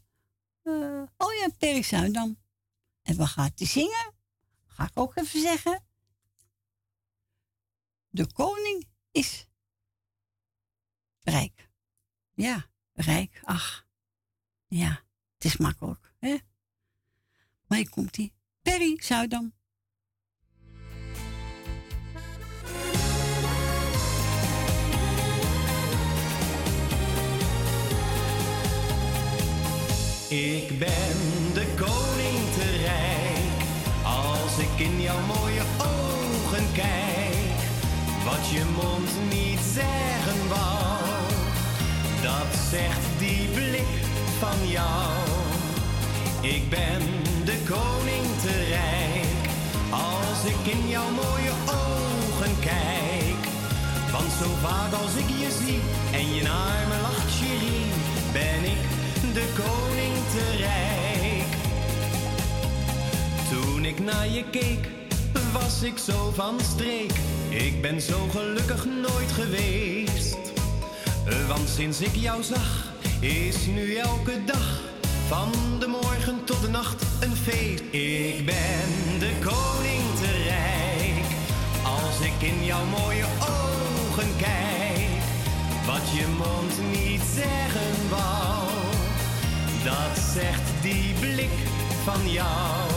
Uh, 0.65 1.03
oh 1.17 1.33
ja, 1.35 1.49
Perry 1.59 1.83
Zuidam. 1.83 2.39
En 3.03 3.17
we 3.17 3.27
gaan 3.27 3.55
te 3.55 3.65
zingen. 3.65 4.15
Ga 4.67 4.85
ik 4.85 4.99
ook 4.99 5.17
even 5.17 5.41
zeggen. 5.41 5.85
De 8.09 8.33
koning 8.33 8.89
is 9.11 9.47
rijk. 11.21 11.71
Ja, 12.35 12.67
rijk. 12.93 13.41
Ach, 13.45 13.88
ja, 14.69 15.03
het 15.35 15.45
is 15.45 15.57
makkelijk, 15.57 16.13
hè? 16.19 16.37
Maar 17.67 17.79
hier 17.79 17.91
komt 17.91 18.17
hij. 18.17 18.33
Perry 18.63 18.99
Zuidam. 19.03 19.53
Ik 30.29 30.79
ben 30.79 31.17
de 31.55 31.75
koning 31.77 32.53
te 32.55 32.77
rijk, 32.77 33.63
als 34.05 34.59
ik 34.59 34.87
in 34.87 35.01
jouw 35.01 35.27
mooie 35.27 35.63
ogen 35.79 36.73
kijk, 36.73 37.59
wat 38.25 38.49
je 38.51 38.65
mond 38.65 39.31
niet 39.31 39.61
zeggen 39.61 40.49
wou, 40.49 40.99
dat 42.23 42.61
zegt 42.71 43.01
die 43.01 43.08
Ik 46.41 46.71
ben 46.71 47.03
de 47.45 47.59
koning 47.69 48.27
te 48.43 48.65
rijk, 48.69 49.45
als 49.91 50.45
ik 50.53 50.73
in 50.73 50.89
jouw 50.89 51.11
mooie 51.11 51.53
ogen 51.67 52.59
kijk, 52.61 53.43
want 54.13 54.33
zo 54.33 54.49
vaak 54.63 54.93
als 54.93 55.15
ik 55.15 55.29
je 55.29 55.51
zie 55.65 55.81
en 56.13 56.35
je 56.35 56.43
naar 56.43 56.87
me 56.89 57.01
lacht, 57.03 57.37
chérie, 57.39 57.87
ben 58.33 58.65
ik 58.65 58.83
de 59.35 59.47
koning 59.57 60.15
te 60.33 60.57
rijk. 60.57 61.47
Toen 63.51 63.85
ik 63.85 63.99
naar 63.99 64.29
je 64.29 64.45
keek, 64.51 64.89
was 65.53 65.83
ik 65.83 65.99
zo 65.99 66.33
van 66.35 66.61
streek. 66.61 67.13
Ik 67.49 67.83
ben 67.83 68.01
zo 68.01 68.29
gelukkig 68.31 68.85
nooit 68.85 69.33
geweest. 69.33 70.37
Want 71.49 71.69
sinds 71.69 72.01
ik 72.01 72.15
jou 72.15 72.43
zag, 72.43 72.93
is 73.21 73.67
nu 73.67 73.95
elke 73.95 74.45
dag 74.45 74.81
van 75.27 75.53
de 75.79 75.87
morgen 75.87 76.45
tot 76.45 76.61
de 76.61 76.69
nacht 76.69 77.03
een 77.21 77.37
feest. 77.37 77.83
Ik 77.91 78.47
ben 78.47 79.19
de 79.19 79.33
koning 79.41 80.03
te 80.21 80.43
rijk. 80.45 81.27
Als 81.83 82.21
ik 82.21 82.49
in 82.49 82.65
jouw 82.65 82.85
mooie 82.85 83.25
ogen 83.41 84.37
kijk, 84.37 85.23
wat 85.87 86.11
je 86.19 86.27
mond 86.39 87.03
niet 87.03 87.23
zeggen 87.35 88.09
wou 88.09 88.59
dat 89.85 90.25
zegt 90.35 90.83
die 90.83 91.15
blik 91.21 91.57
van 92.05 92.31
jou. 92.31 92.91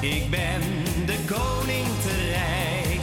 Ik 0.00 0.30
ben 0.30 0.60
de 1.06 1.18
koning 1.26 1.86
te 2.02 2.30
rijk, 2.30 3.00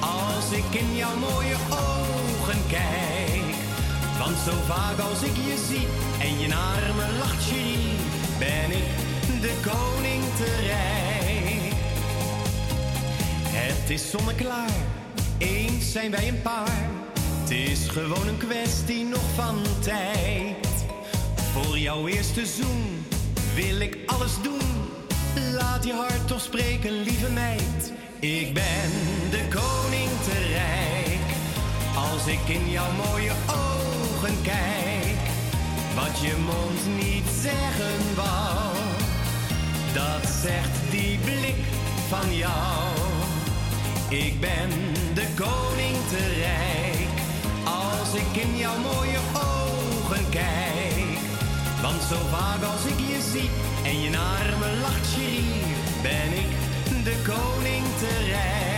als 0.00 0.50
ik 0.50 0.80
in 0.80 0.96
jouw 0.96 1.16
mooie 1.16 1.56
ogen 1.70 2.62
kijk. 2.68 3.31
Want 4.24 4.36
zo 4.38 4.52
vaak 4.66 4.98
als 4.98 5.22
ik 5.22 5.36
je 5.36 5.64
zie 5.68 5.86
en 6.20 6.40
je 6.40 6.48
naar 6.48 6.94
me 6.96 7.18
lacht, 7.18 7.44
chérie, 7.44 7.96
ben 8.38 8.70
ik 8.70 8.88
de 9.40 9.54
koning 9.62 10.22
te 10.36 10.56
rijk. 10.66 11.72
Het 13.44 13.90
is 13.90 14.10
zonneklaar, 14.10 14.70
eens 15.38 15.92
zijn 15.92 16.10
wij 16.10 16.28
een 16.28 16.42
paar. 16.42 16.90
Het 17.40 17.50
is 17.50 17.88
gewoon 17.88 18.28
een 18.28 18.36
kwestie 18.36 19.04
nog 19.04 19.24
van 19.34 19.62
tijd. 19.80 20.66
Voor 21.52 21.78
jouw 21.78 22.06
eerste 22.06 22.46
zoen 22.46 23.04
wil 23.54 23.80
ik 23.80 23.98
alles 24.06 24.42
doen. 24.42 24.68
Laat 25.52 25.84
je 25.84 25.92
hart 25.92 26.26
toch 26.26 26.40
spreken, 26.40 27.02
lieve 27.02 27.30
meid. 27.30 27.92
Ik 28.20 28.54
ben 28.54 28.90
de 29.30 29.42
koning 29.48 30.10
te 30.24 30.38
rijk. 30.52 31.30
Als 32.12 32.26
ik 32.26 32.48
in 32.48 32.70
jouw 32.70 32.92
mooie 32.92 33.32
kijk. 34.42 35.20
Wat 35.94 36.20
je 36.20 36.36
mond 36.36 37.04
niet 37.04 37.28
zeggen 37.40 38.14
wou. 38.14 38.76
Dat 39.94 40.30
zegt 40.42 40.90
die 40.90 41.18
blik 41.18 41.64
van 42.08 42.36
jou. 42.36 42.88
Ik 44.08 44.40
ben 44.40 44.70
de 45.14 45.26
koning 45.34 45.96
te 46.08 46.22
rijk. 46.38 47.12
Als 47.64 48.14
ik 48.14 48.42
in 48.42 48.56
jouw 48.56 48.78
mooie 48.78 49.18
ogen 49.34 50.28
kijk. 50.30 51.18
Want 51.82 52.02
zo 52.02 52.16
vaak 52.30 52.62
als 52.72 52.84
ik 52.84 52.98
je 52.98 53.20
zie 53.32 53.50
en 53.84 54.00
je 54.00 54.10
naar 54.10 54.54
me 54.58 54.80
lacht, 54.80 55.14
chérie, 55.14 55.74
ben 56.02 56.32
ik 56.32 56.50
de 57.04 57.16
koning 57.24 57.84
te 57.98 58.24
rijk. 58.28 58.71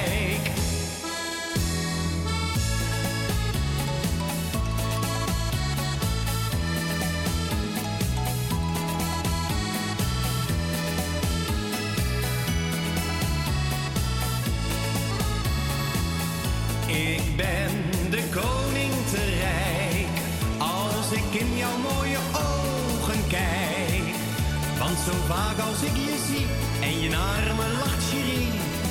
Zo 25.04 25.12
vaak 25.12 25.58
als 25.58 25.82
ik 25.82 25.96
je 25.96 26.24
zie 26.26 26.46
en 26.88 27.00
je 27.00 27.08
naar 27.08 27.54
me 27.54 27.68
lacht, 27.72 28.12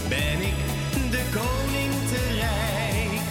ben 0.09 0.41
ik 0.41 0.55
de 1.11 1.23
koning 1.33 1.91
te 2.11 2.21
rijk. 2.33 3.21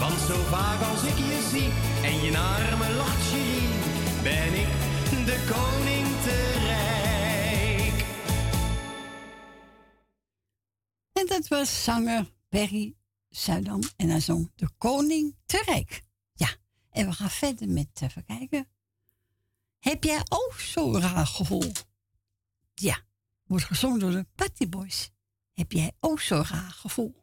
Want 0.00 0.20
zo 0.20 0.34
vaak 0.34 0.80
als 0.90 1.02
ik 1.02 1.16
je 1.16 1.48
zie 1.50 1.70
en 2.10 2.24
je 2.24 2.30
naar 2.30 2.78
me 2.78 2.94
lacht, 2.94 3.32
ben 4.22 4.54
ik 4.62 4.70
de 5.26 5.38
koning 5.52 6.06
te 6.22 6.52
rijk. 6.66 8.04
En 11.12 11.26
dat 11.26 11.48
was 11.48 11.84
zanger 11.84 12.32
Perry 12.48 12.94
Zuidam 13.28 13.80
en 13.96 14.08
hij 14.08 14.20
zong 14.20 14.50
De 14.54 14.68
Koning 14.78 15.36
te 15.46 15.62
Rijk. 15.66 16.02
Ja, 16.32 16.48
en 16.90 17.06
we 17.06 17.12
gaan 17.12 17.30
verder 17.30 17.68
met, 17.68 17.88
even 18.00 18.24
kijken. 18.24 18.68
Heb 19.78 20.04
jij 20.04 20.20
ook 20.28 20.54
zo'n 20.56 21.00
raar 21.00 21.26
gevoel? 21.26 21.72
Ja, 22.74 23.00
wordt 23.46 23.64
gezongen 23.64 23.98
door 23.98 24.10
de 24.10 24.26
Patty 24.34 24.68
Boys. 24.68 25.10
Heb 25.52 25.72
jij 25.72 25.92
ook 26.00 26.20
zo'n 26.20 26.44
raar 26.44 26.70
gevoel? 26.70 27.21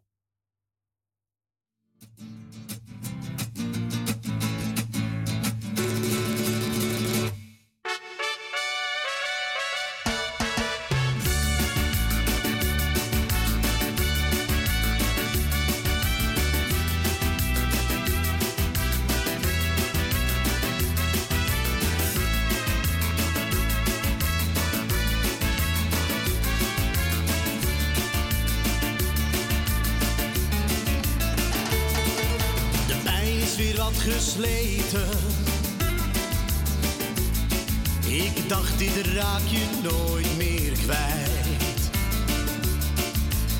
Ik 38.07 38.49
dacht, 38.49 38.77
dit 38.77 39.05
raak 39.13 39.41
je 39.45 39.65
nooit 39.83 40.37
meer 40.37 40.71
kwijt. 40.71 41.89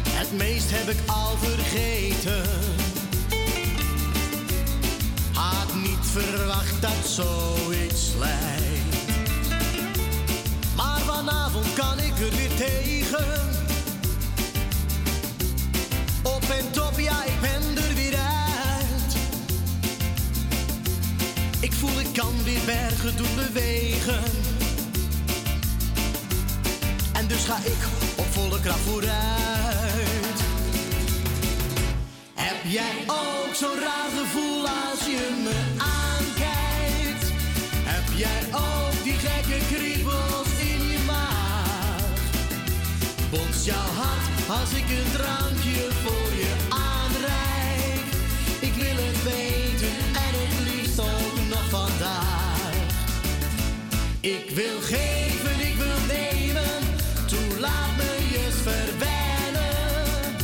Het 0.09 0.31
meest 0.31 0.71
heb 0.71 0.89
ik 0.89 0.97
al 1.05 1.37
vergeten. 1.37 2.43
Had 5.33 5.75
niet 5.75 6.05
verwacht 6.11 6.81
dat 6.81 7.07
zoiets 7.07 8.11
lijkt. 8.19 8.95
Maar 10.75 10.99
vanavond 10.99 11.73
kan 11.73 11.99
ik 11.99 12.19
er 12.19 12.35
weer 12.35 12.55
tegen. 12.57 13.58
Voel 21.79 21.99
ik 21.99 22.13
kan 22.13 22.43
weer 22.43 22.65
bergen 22.65 23.17
doen 23.17 23.35
bewegen. 23.35 24.23
En 27.13 27.27
dus 27.27 27.43
ga 27.45 27.57
ik 27.63 27.81
op 28.15 28.25
volle 28.25 28.59
kracht 28.59 28.79
vooruit. 28.79 30.39
Heb 32.33 32.59
jij 32.63 32.95
ook 33.07 33.53
zo'n 33.55 33.79
raar 33.79 34.09
gevoel 34.19 34.67
als 34.67 35.01
je 35.05 35.23
me 35.43 35.57
aankijkt? 35.97 37.25
Heb 37.93 38.17
jij 38.17 38.41
ook 38.51 39.03
die 39.03 39.17
gekke 39.25 39.59
kriebels 39.73 40.51
in 40.71 40.87
je 40.91 40.99
maag? 41.05 42.13
Bonst 43.29 43.65
jouw 43.65 43.89
hart 44.01 44.59
als 44.59 44.71
ik 44.71 44.89
een 44.97 45.11
drankje 45.11 45.87
voor 46.03 46.31
je 46.41 46.48
Ik 54.21 54.49
wil 54.49 54.81
geven, 54.81 55.59
ik 55.67 55.75
wil 55.75 55.97
nemen, 56.07 56.79
toe 57.27 57.59
laat 57.59 57.95
me 57.97 58.17
je 58.31 58.49
verwennen. 58.63 60.35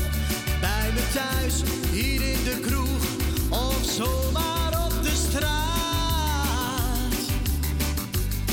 Bij 0.60 0.92
me 0.94 1.02
thuis, 1.14 1.62
hier 1.92 2.22
in 2.22 2.44
de 2.44 2.60
kroeg, 2.62 3.04
of 3.50 3.84
zomaar 3.84 4.86
op 4.86 5.04
de 5.04 5.16
straat. 5.28 7.14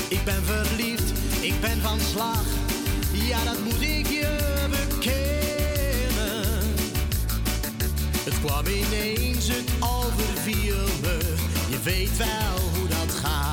Ik 0.07 0.23
ben 0.23 0.43
verliefd, 0.43 1.11
ik 1.41 1.61
ben 1.61 1.81
van 1.81 1.99
slag, 2.11 2.45
ja 3.11 3.43
dat 3.43 3.59
moet 3.63 3.81
ik 3.81 4.07
je 4.07 4.37
bekennen. 4.69 6.45
Het 8.23 8.39
kwam 8.45 8.65
ineens, 8.65 9.47
het 9.47 9.71
overviel 9.79 10.85
me, 11.01 11.17
je 11.69 11.79
weet 11.83 12.17
wel 12.17 12.69
hoe 12.73 12.87
dat 12.87 13.15
gaat. 13.15 13.52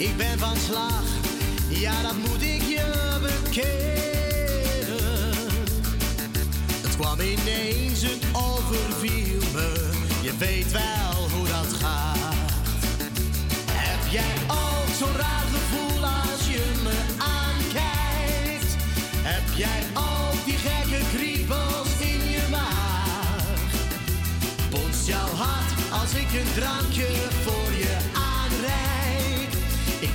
ik 0.00 0.16
ben 0.16 0.38
van 0.38 0.56
slag, 0.56 1.02
ja 1.68 2.02
dat 2.02 2.16
moet 2.16 2.42
ik 2.42 2.62
je 2.62 3.18
bekennen. 3.22 3.90
Het 6.82 6.96
kwam 6.96 7.20
ineens, 7.20 8.02
het 8.02 8.24
overviel 8.32 9.40
me, 9.52 9.90
je 10.22 10.32
weet 10.38 10.72
wel 10.72 11.28
hoe 11.36 11.46
dat 11.46 11.72
gaat. 11.80 12.52
Heb 13.72 14.10
jij 14.10 14.34
ook 14.48 14.94
zo'n 14.98 15.16
raar 15.16 15.46
gevoel 15.52 16.04
als 16.04 16.48
je 16.48 16.62
me 16.82 16.96
aankijkt? 17.18 18.76
Heb 19.16 19.56
jij 19.56 19.82
ook 19.94 20.44
die 20.44 20.58
gekke 20.58 21.04
kriebels 21.16 21.98
in 21.98 22.30
je 22.30 22.42
maag? 22.50 23.70
Bonst 24.70 25.06
jouw 25.06 25.28
hart 25.28 25.72
als 26.02 26.14
ik 26.14 26.32
een 26.40 26.52
drankje 26.54 27.08
voor 27.44 27.59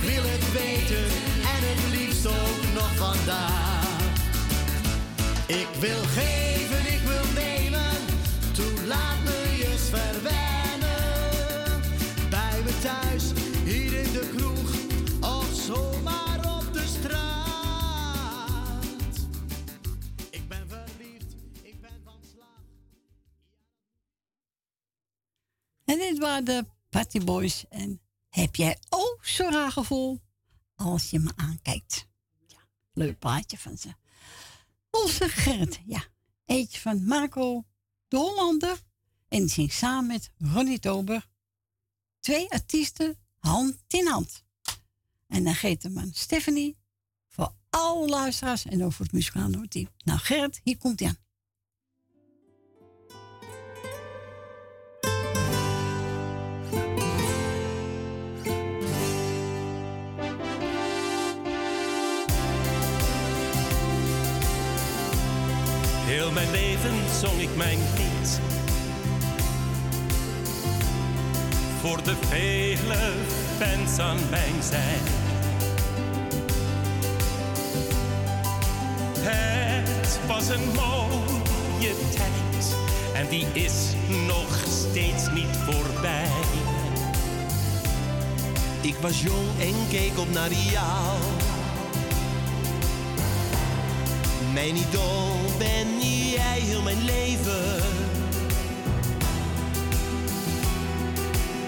wil 0.06 0.22
het 0.22 0.52
weten 0.52 1.04
en 1.54 1.60
het 1.70 1.98
liefst 1.98 2.26
ook 2.26 2.60
nog 2.74 2.96
vandaag. 2.96 3.74
Ik 5.46 5.68
wil 5.80 6.02
geven, 6.02 6.92
ik 6.94 7.00
wil 7.00 7.24
nemen, 7.34 7.96
toe 8.52 8.86
laat 8.86 9.18
me 9.24 9.54
je 9.58 9.74
verwennen. 9.78 10.90
Bij 12.30 12.62
me 12.64 12.78
thuis, 12.82 13.24
hier 13.64 13.92
in 14.04 14.12
de 14.12 14.32
kroeg, 14.36 14.70
of 15.34 15.48
zomaar 15.66 16.38
op 16.58 16.72
de 16.72 16.86
straat. 16.98 18.06
Ik 20.30 20.48
ben 20.48 20.68
verliefd, 20.68 21.34
ik 21.62 21.80
ben 21.80 22.00
van 22.04 22.18
slag. 22.34 22.62
En 25.84 25.98
dit 25.98 26.18
waren 26.18 26.44
de 26.44 26.64
Patty 26.90 27.24
Boys. 27.24 27.64
En 27.68 28.00
heb 28.40 28.56
jij 28.56 28.78
ook 28.88 29.18
zo'n 29.22 29.52
raar 29.52 29.72
gevoel 29.72 30.20
als 30.74 31.10
je 31.10 31.18
me 31.18 31.32
aankijkt? 31.36 32.08
Ja, 32.46 32.68
leuk 32.92 33.18
plaatje 33.18 33.58
van 33.58 33.78
ze. 33.78 33.94
Onze 34.90 35.28
Gerrit, 35.28 35.80
ja. 35.86 36.04
Eentje 36.44 36.80
van 36.80 37.04
Marco 37.04 37.64
de 38.08 38.16
Hollander. 38.16 38.82
En 39.28 39.46
die 39.46 39.72
samen 39.72 40.06
met 40.06 40.30
Ronnie 40.38 40.78
Tober. 40.78 41.28
Twee 42.20 42.50
artiesten, 42.50 43.18
hand 43.38 43.76
in 43.86 44.06
hand. 44.06 44.44
En 45.26 45.44
dan 45.44 45.54
geeft 45.54 45.82
hem 45.82 45.98
aan 45.98 46.12
Stephanie. 46.12 46.78
Voor 47.28 47.54
alle 47.70 48.08
luisteraars 48.08 48.64
en 48.64 48.92
voor 48.92 49.04
het 49.04 49.14
muzikale 49.14 49.68
team. 49.68 49.88
Nou 50.04 50.18
Gerrit, 50.18 50.60
hier 50.62 50.78
komt 50.78 51.00
hij 51.00 51.08
aan. 51.08 51.25
Heel 66.16 66.32
mijn 66.32 66.50
leven 66.50 66.94
zong 67.20 67.40
ik 67.40 67.56
mijn 67.56 67.78
lied. 67.78 68.40
Voor 71.80 72.02
de 72.02 72.14
vele 72.28 73.12
fans 73.58 73.98
aan 73.98 74.18
mijn 74.30 74.62
zij. 74.62 74.98
Het 79.18 80.18
was 80.26 80.48
een 80.48 80.66
mooie 80.74 81.94
tijd 82.14 82.76
en 83.14 83.28
die 83.28 83.46
is 83.52 83.94
nog 84.26 84.64
steeds 84.68 85.30
niet 85.32 85.56
voorbij. 85.66 86.28
Ik 88.80 88.96
was 89.00 89.22
jong 89.22 89.48
en 89.60 89.74
keek 89.88 90.18
op 90.18 90.32
naar 90.32 90.48
Riaal. 90.48 91.18
Mijn 94.56 94.76
idool 94.76 95.36
ben 95.58 96.00
jij 96.30 96.58
heel 96.60 96.82
mijn 96.82 97.04
leven. 97.04 97.82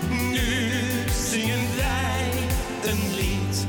Nu 0.09 1.05
zingen 1.31 1.77
wij 1.77 2.31
een 2.85 3.15
lied. 3.15 3.67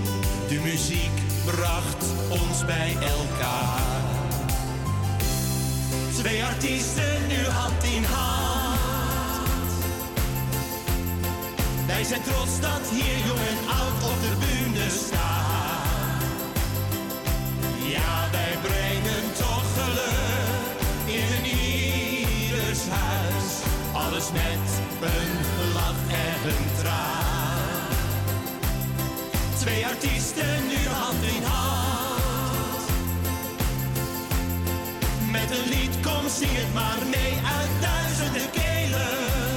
De 0.47 0.59
muziek 0.63 1.11
bracht 1.45 2.05
ons 2.29 2.65
bij 2.65 2.93
elkaar. 2.93 4.01
Twee 6.17 6.43
artiesten 6.43 7.27
nu 7.27 7.45
hand 7.45 7.83
in 7.83 8.03
hand. 8.03 9.71
Wij 11.87 12.03
zijn 12.03 12.21
trots 12.21 12.59
dat 12.59 12.89
hier 12.89 13.17
jong 13.27 13.39
en 13.39 13.69
oud 13.79 14.03
op 14.11 14.21
de 14.21 14.35
bühne 14.39 14.89
staan. 14.89 15.39
Ja, 17.89 18.29
wij 18.31 18.78
Met 24.33 24.81
een 25.01 25.71
lach 25.73 26.01
en 26.09 26.49
een 26.49 26.65
traan. 26.81 27.87
Twee 29.57 29.85
artiesten 29.85 30.67
nu 30.67 30.87
hand 30.89 31.23
in 31.23 31.43
hand. 31.43 32.83
Met 35.31 35.51
een 35.51 35.69
lied, 35.69 35.99
kom 36.01 36.29
zing 36.29 36.51
het 36.53 36.73
maar 36.73 37.07
mee 37.09 37.33
uit 37.57 37.81
duizenden 37.81 38.49
kelen. 38.51 39.48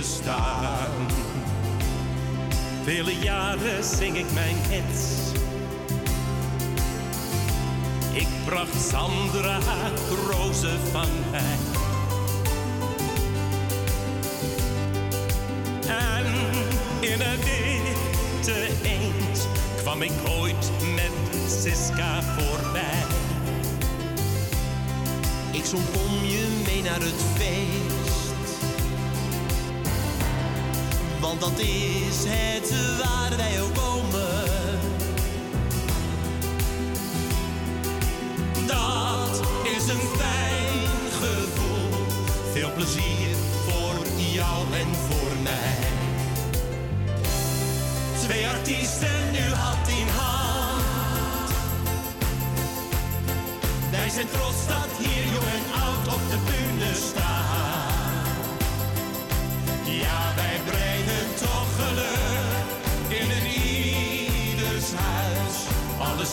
Bestaan. 0.00 1.06
Vele 2.84 3.18
jaren 3.18 3.84
zing 3.84 4.16
ik 4.16 4.32
mijn 4.32 4.56
hits. 4.68 5.32
Ik 8.12 8.28
bracht 8.44 8.82
Sandra 8.90 9.58
rozen 10.30 10.80
van 10.92 11.08
mij. 11.30 11.58
En 15.86 16.26
in 17.00 17.20
het 17.20 17.44
witte 17.44 18.66
eend 18.82 19.48
kwam 19.76 20.02
ik 20.02 20.12
ooit 20.28 20.70
met 20.94 21.40
Siska 21.62 22.22
voorbij. 22.22 23.04
Ik 25.50 25.64
zong 25.64 25.84
kom 25.92 26.24
je 26.24 26.62
mee 26.66 26.82
naar 26.82 27.00
het 27.00 27.22
feest. 27.36 27.89
Want 31.20 31.40
dat 31.40 31.58
is 31.58 32.24
het 32.26 32.98
waar 33.02 33.36
wij 33.36 33.62
ook 33.62 33.74
komen. 33.74 34.78
Dat 38.66 39.40
is 39.62 39.88
een 39.88 40.06
fijn 40.18 41.10
gevoel. 41.20 42.06
Veel 42.52 42.72
plezier 42.74 43.36
voor 43.66 44.06
jou 44.32 44.72
en 44.72 44.94
voor 45.08 45.36
mij. 45.42 45.78
Twee 48.22 48.46
artiesten 48.48 49.30
nu 49.32 49.54
hand 49.54 49.88
in 49.88 50.08
hand. 50.08 51.52
Wij 53.90 54.08
zijn 54.08 54.26
trots 54.30 54.66
dat 54.66 54.88
hier 54.98 55.24
jong 55.24 55.46
en 55.46 55.79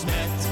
met 0.05 0.46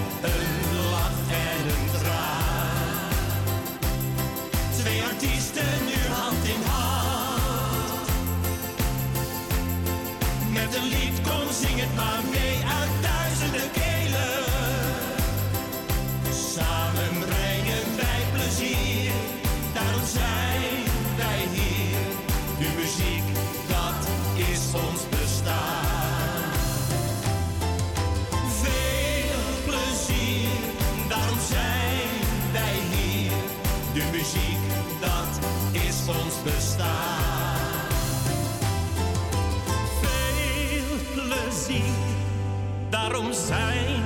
daarom 43.16 43.34
zijn 43.34 44.04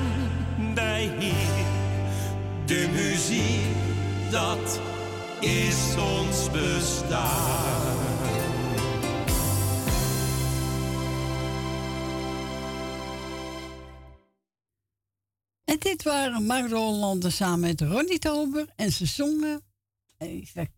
wij 0.76 1.18
hier. 1.20 1.66
De 2.66 2.90
muziek, 2.92 4.32
dat 4.32 4.80
is 5.40 5.96
ons 5.96 6.52
bestaan. 6.52 7.98
En 15.64 15.80
dit 15.80 16.04
waren 16.04 16.46
Mark 16.46 16.72
Hollander 16.72 17.32
samen 17.32 17.60
met 17.60 17.82
Ronnie 17.82 18.20
Tober. 18.20 18.68
En 18.76 18.92
ze 18.92 19.06
zongen, 19.06 19.62
even 20.18 20.74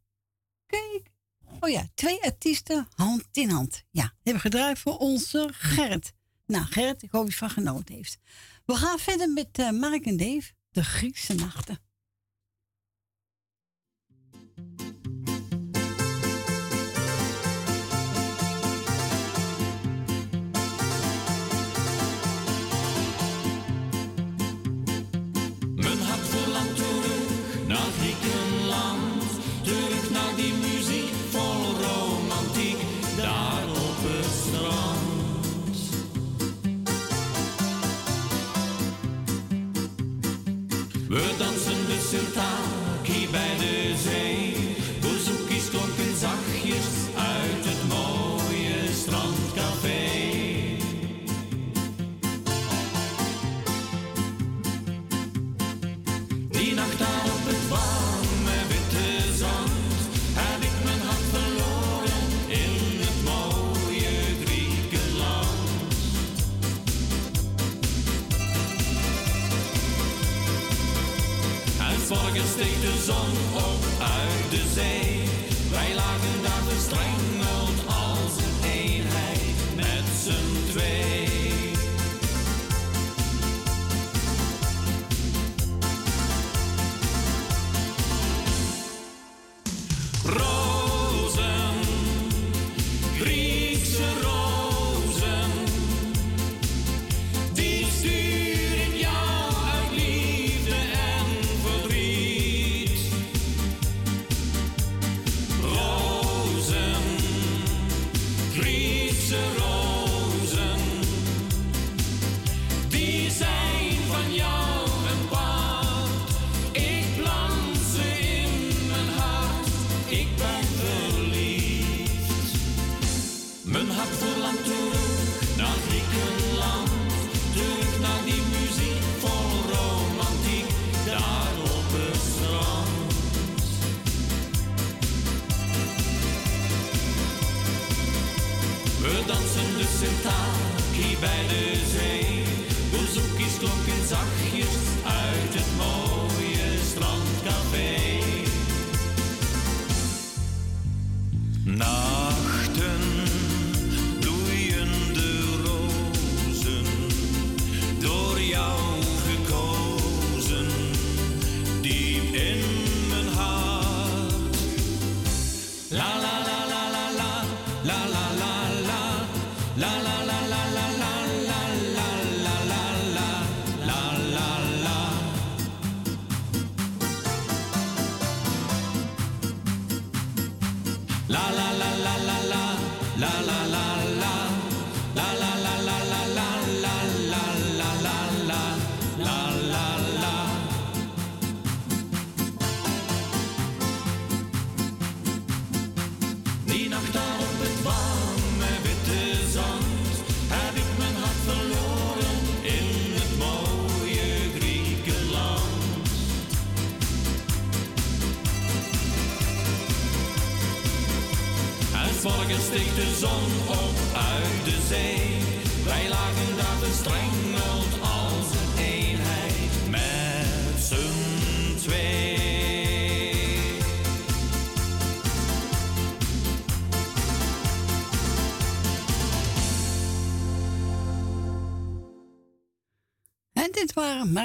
kijken. 0.66 1.12
Oh 1.60 1.70
ja, 1.70 1.88
twee 1.94 2.24
artiesten 2.24 2.88
hand 2.96 3.28
in 3.32 3.50
hand. 3.50 3.84
Ja, 3.90 4.14
hebben 4.24 4.42
gedraaid 4.42 4.80
voor 4.80 4.98
onze 4.98 5.50
Gerrit. 5.52 6.14
Nou, 6.52 6.66
Gerrit, 6.66 7.04
ik 7.04 7.12
hoop 7.12 7.28
je 7.28 7.36
van 7.36 7.50
genoten 7.50 7.96
heeft. 7.96 8.18
We 8.66 8.76
gaan 8.76 9.00
verder 9.00 9.30
met 9.30 9.60
uh, 9.60 9.70
Mark 9.70 10.06
en 10.06 10.18
Dave, 10.18 10.52
de 10.72 10.84
Griekse 10.84 11.34
nachten. 11.34 11.80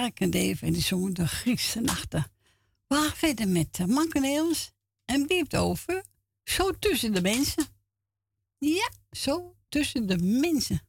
Mark 0.06 0.20
en 0.20 0.72
die 0.72 0.82
zongen 0.82 1.14
de 1.14 1.26
Griekse 1.26 1.80
nachten. 1.80 2.26
We 2.86 2.94
gaan 2.94 3.16
verder 3.16 3.48
met 3.48 3.86
Mankeneels 3.86 4.72
en 5.04 5.26
biept 5.26 5.56
over 5.56 6.04
Zo 6.44 6.70
tussen 6.78 7.12
de 7.12 7.20
mensen. 7.20 7.64
Ja, 8.58 8.90
zo 9.10 9.56
tussen 9.68 10.06
de 10.06 10.18
mensen. 10.18 10.80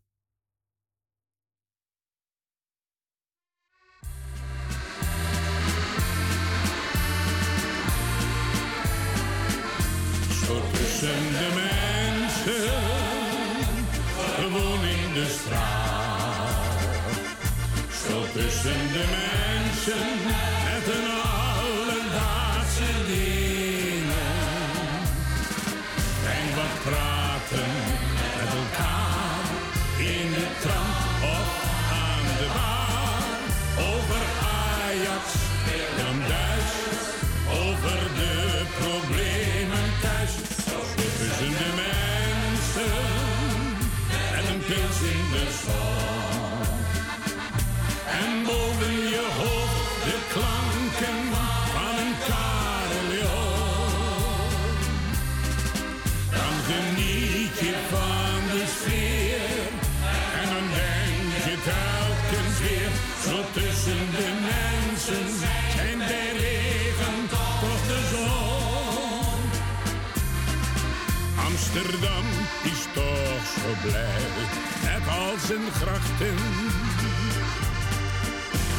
Met 75.37 75.49
al 75.49 75.55
zijn 75.55 75.71
grachten. 75.71 76.35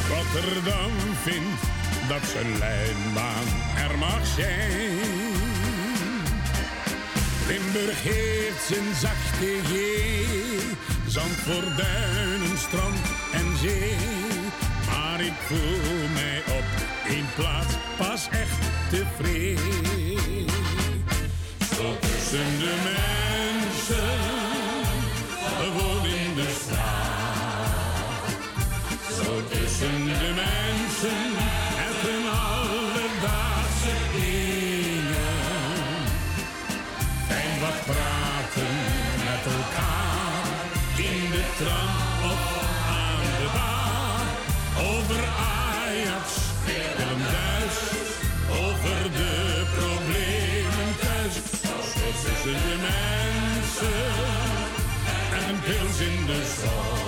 Rotterdam 0.09 0.91
vindt 1.23 1.61
dat 2.07 2.29
zijn 2.31 2.57
lijnbaan 2.57 3.47
er 3.77 3.97
mag 3.97 4.25
zijn. 4.35 4.97
Limburg 7.47 8.03
heeft 8.03 8.63
zijn 8.67 8.95
zachte 8.95 9.59
G. 9.63 9.73
Zand 11.07 11.35
voor 11.35 11.63
duinen, 11.77 12.57
strand 12.57 12.99
en 13.31 13.57
zee. 13.57 13.95
Maar 14.87 15.21
ik 15.21 15.37
voel 15.47 16.07
mij 16.13 16.41
op 16.47 16.65
één 17.07 17.27
plaats 17.35 17.73
pas 17.97 18.27
echt 18.31 18.59
tevreden. 18.89 20.45
Tussen 21.99 22.59
de 22.59 22.75
mensen, 22.83 24.38
tussen 29.79 30.05
de 30.05 30.33
mensen, 30.35 31.31
hun 32.03 32.25
alledaagse 32.29 33.95
dingen. 34.15 35.43
Fijn 37.27 37.59
wat 37.59 37.79
praten 37.85 38.75
met 39.27 39.43
elkaar, 39.57 40.45
in 40.97 41.31
de 41.31 41.43
tram 41.57 41.93
of 42.31 42.43
aan 43.01 43.23
de 43.39 43.49
bar. 43.57 44.25
Over 44.89 45.23
Ajax, 45.55 46.27
Willem 46.65 47.21
Duis, 47.33 47.77
over 48.63 49.11
de 49.19 49.65
problemen 49.77 50.89
thuis. 51.01 51.35
Tussen 52.23 52.59
de 52.67 52.77
mensen, 52.89 54.01
en 55.35 55.49
een 55.49 55.59
pils 55.59 55.99
in 55.99 56.25
de 56.25 56.41
zon. 56.61 56.98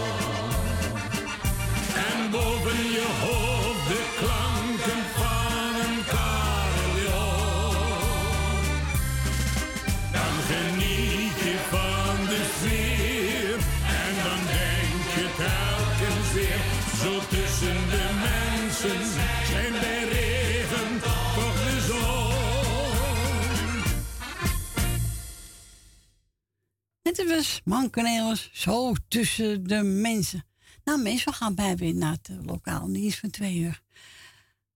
En 27.20 27.28
het 27.28 28.22
was 28.24 28.50
zo 28.54 28.94
tussen 29.08 29.68
de 29.68 29.84
mensen. 29.84 30.46
Nou 30.84 31.02
mensen, 31.02 31.32
we 31.32 31.38
gaan 31.38 31.56
bij 31.56 31.76
weer 31.76 31.96
naar 31.96 32.12
het 32.12 32.30
eh, 32.30 32.46
lokaal 32.46 32.88
nieuws 32.88 33.20
van 33.20 33.30
twee 33.30 33.58
uur. 33.58 33.82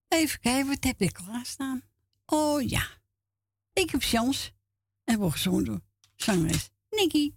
Even 0.08 0.40
kijken, 0.40 0.68
wat 0.68 0.84
heb 0.84 1.02
ik 1.02 1.14
klaarstaan? 1.14 1.82
Oh 2.26 2.62
ja, 2.62 2.88
ik 3.74 3.90
heb 3.90 4.02
chance. 4.02 4.52
En 5.04 5.20
wordt 5.20 5.36
gezongen 5.36 5.66
door 5.66 5.80
zangeres 6.16 6.70
Nicky. 6.90 7.34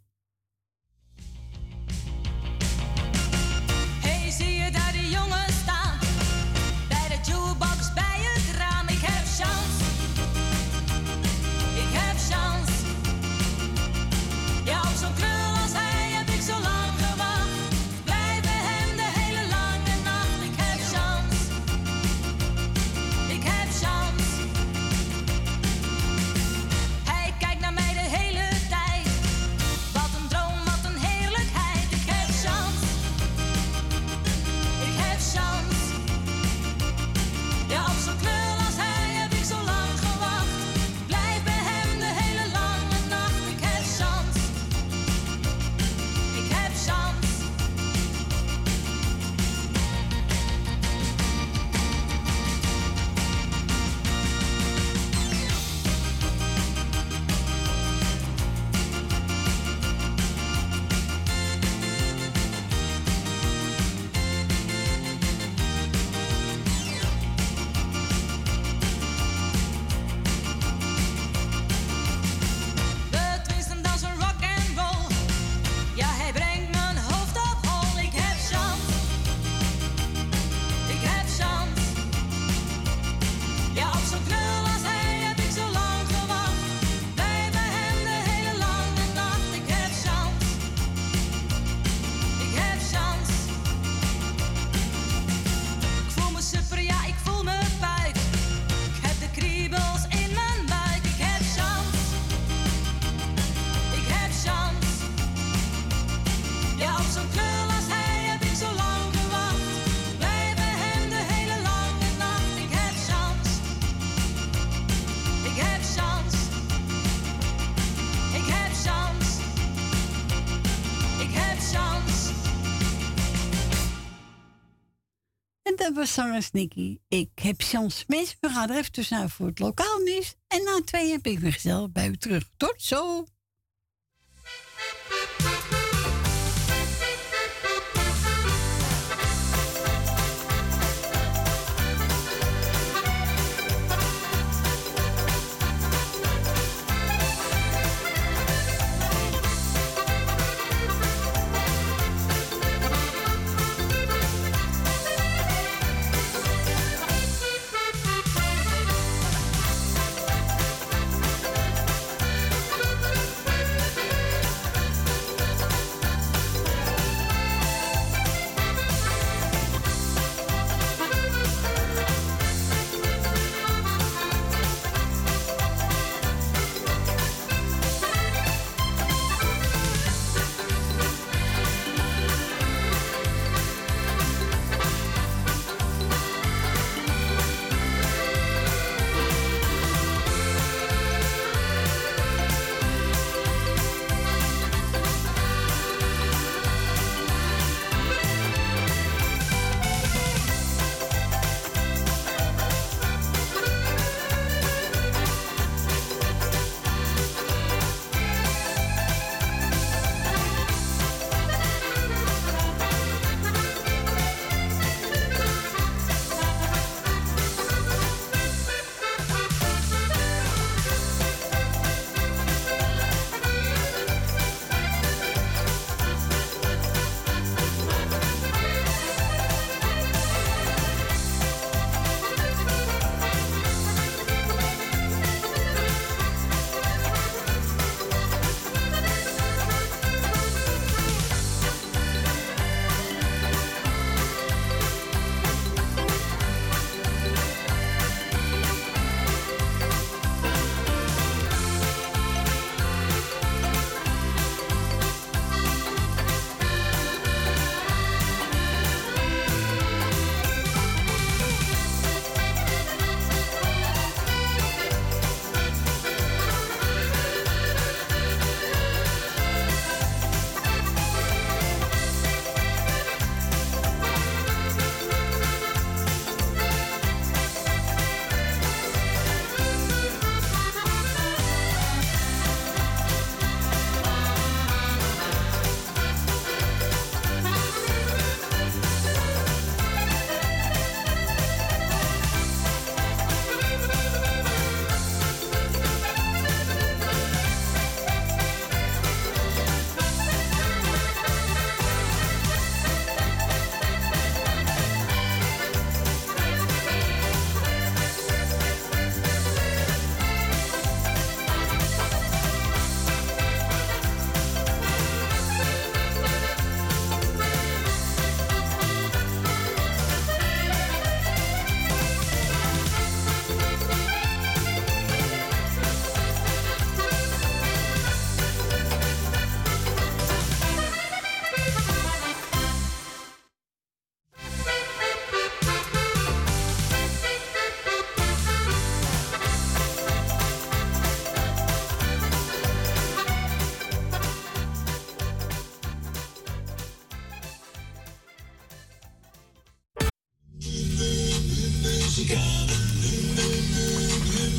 was 125.99 126.13
Sarah's 126.13 126.51
Nikki. 126.53 127.01
Ik 127.09 127.31
heb 127.35 127.61
Jan 127.61 127.91
mis. 128.07 128.37
We 128.41 128.49
gaan 128.49 128.71
er 128.71 128.77
even 128.77 128.93
tussenuit 128.93 129.33
voor 129.33 129.47
het 129.47 129.59
lokaal 129.59 129.99
nieuws. 129.99 130.35
En 130.49 130.65
na 130.65 130.81
twee 130.85 131.11
heb 131.11 131.27
ik 131.27 131.39
weer 131.39 131.53
gezellig 131.53 131.91
bij 131.93 132.09
u 132.09 132.17
terug. 132.17 132.49
Tot 132.57 132.75
zo! 132.77 133.25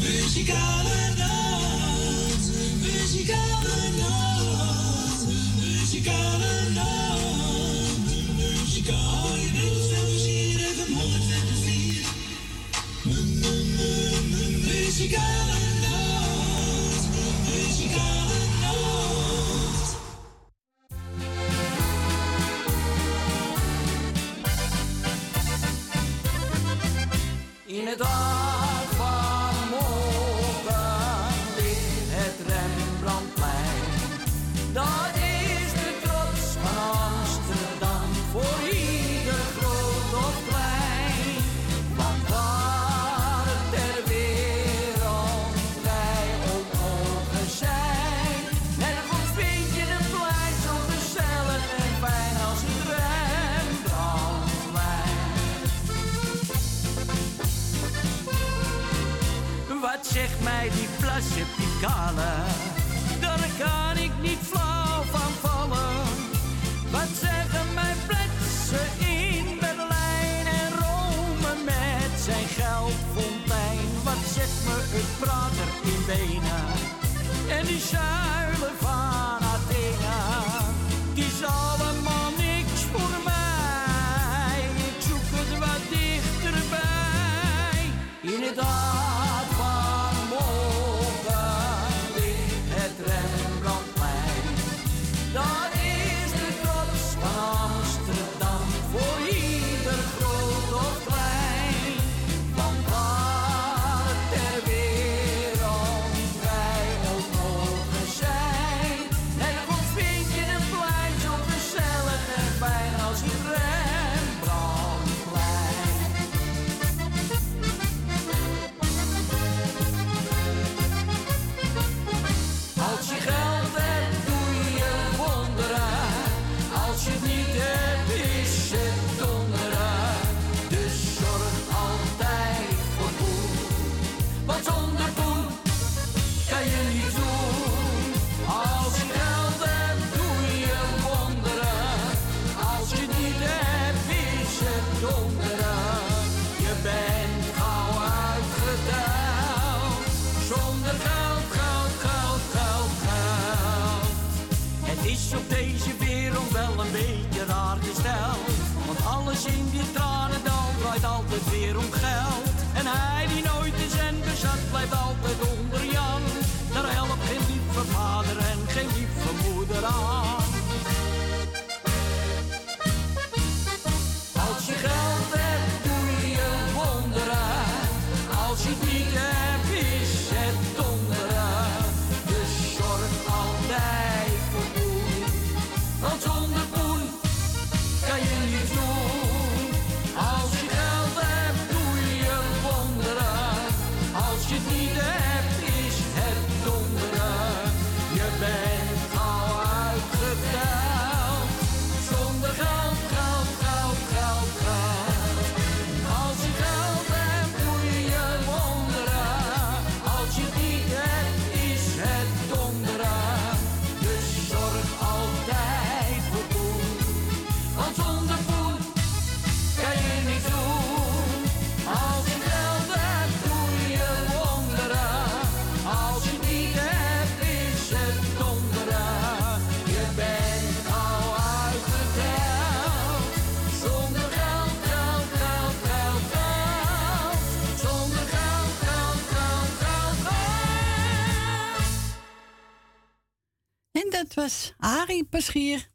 muzikale 0.01 0.98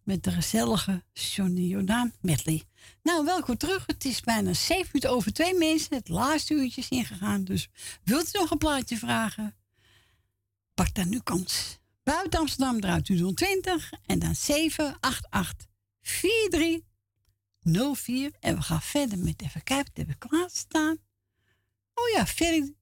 Met 0.02 0.22
de 0.22 0.30
gezellige 0.30 1.02
Johnny 1.12 1.60
Jordaan 1.60 2.12
medley. 2.20 2.64
Nou, 3.02 3.24
welkom 3.24 3.56
terug. 3.56 3.86
Het 3.86 4.04
is 4.04 4.20
bijna 4.20 4.52
7 4.52 4.86
minuten 4.86 5.10
over 5.10 5.32
twee 5.32 5.54
mensen. 5.54 5.96
Het 5.96 6.08
laatste 6.08 6.54
uurtje 6.54 6.80
is 6.80 6.88
ingegaan. 6.88 7.44
Dus 7.44 7.68
wilt 8.04 8.34
u 8.34 8.38
nog 8.38 8.50
een 8.50 8.58
plaatje 8.58 8.96
vragen? 8.96 9.56
Pak 10.74 10.94
dan 10.94 11.08
nu 11.08 11.20
kans. 11.20 11.78
Buiten 12.02 12.40
Amsterdam 12.40 12.80
draait 12.80 13.08
u 13.08 13.34
20 13.34 13.92
en 14.06 14.18
dan 14.18 14.34
788 14.34 15.66
4304. 16.00 18.32
En 18.40 18.54
we 18.54 18.62
gaan 18.62 18.82
verder 18.82 19.18
met 19.18 19.42
even 19.42 19.62
kijken. 19.62 19.92
Dat 19.94 20.06
we. 20.06 20.98
Oh 21.94 22.08
ja, 22.16 22.26
Ferry, 22.26 22.74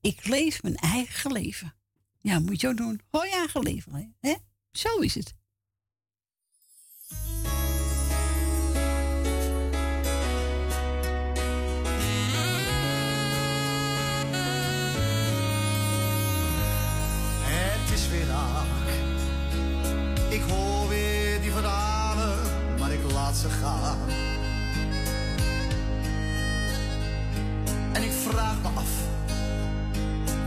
Ik 0.00 0.26
leef 0.26 0.62
mijn 0.62 0.76
eigen 0.76 1.32
leven. 1.32 1.74
Ja, 2.20 2.38
moet 2.38 2.60
je 2.60 2.68
ook 2.68 2.76
doen. 2.76 3.00
Hoi 3.10 3.30
eigen 3.30 3.62
leven. 3.62 4.16
Hè? 4.20 4.34
Zo 4.72 4.98
is 4.98 5.14
het. 5.14 5.34
En 27.92 28.02
ik 28.02 28.12
vraag 28.12 28.56
me 28.62 28.68
af, 28.74 28.90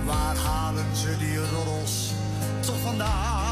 waar 0.06 0.36
halen 0.36 0.96
ze 0.96 1.18
die 1.18 1.38
roddels 1.38 2.12
toch 2.60 2.80
vandaan? 2.80 3.49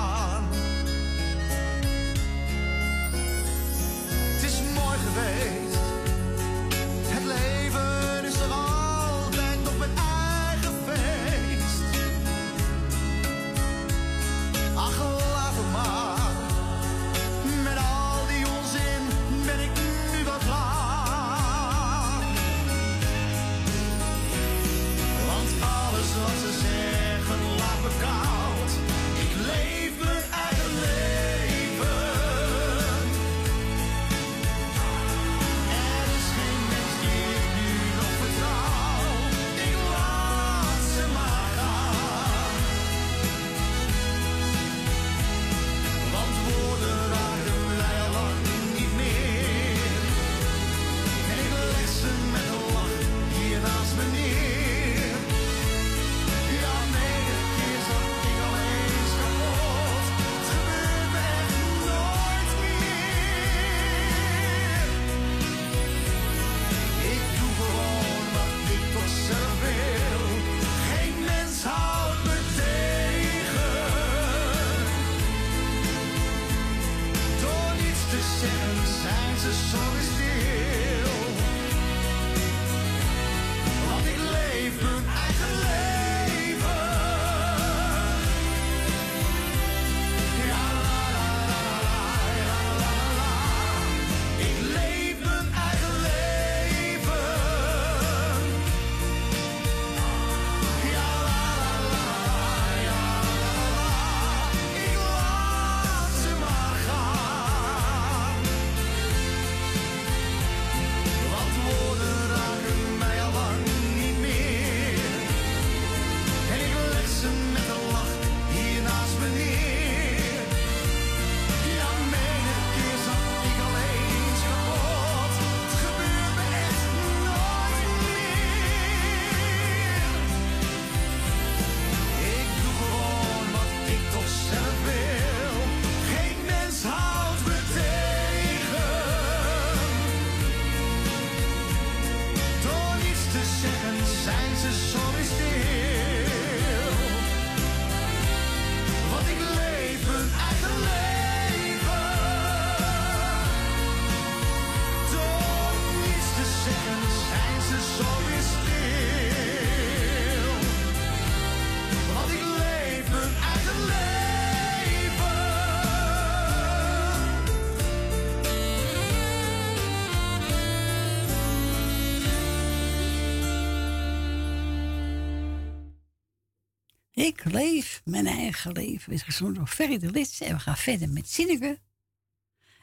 leven 178.71 179.13
is 179.13 179.21
gezond 179.21 179.55
door 179.55 179.67
Ferry 179.67 179.97
de 179.97 180.11
Lits. 180.11 180.41
En 180.41 180.53
we 180.53 180.59
gaan 180.59 180.77
verder 180.77 181.09
met 181.09 181.29
Sineke. 181.29 181.79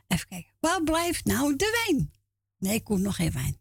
Even 0.07 0.29
kijken. 0.29 0.53
Waar 0.61 0.83
blijft 0.83 1.25
nou 1.25 1.57
de 1.57 1.85
wijn? 1.87 2.13
Nee, 2.59 2.75
ik 2.75 2.85
kom 2.85 3.01
nog 3.01 3.17
geen 3.17 3.33
wijn. 3.33 3.59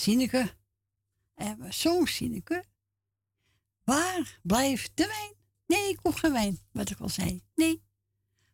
Sineke. 0.00 0.54
En 1.34 1.74
zo'n 1.74 2.06
Sineke. 2.06 2.64
Waar 3.84 4.40
blijft 4.42 4.90
de 4.94 5.06
wijn? 5.06 5.34
Nee, 5.66 5.88
ik 5.88 5.98
hoef 6.02 6.18
geen 6.18 6.32
wijn, 6.32 6.58
wat 6.72 6.90
ik 6.90 7.00
al 7.00 7.08
zei. 7.08 7.44
Nee. 7.54 7.82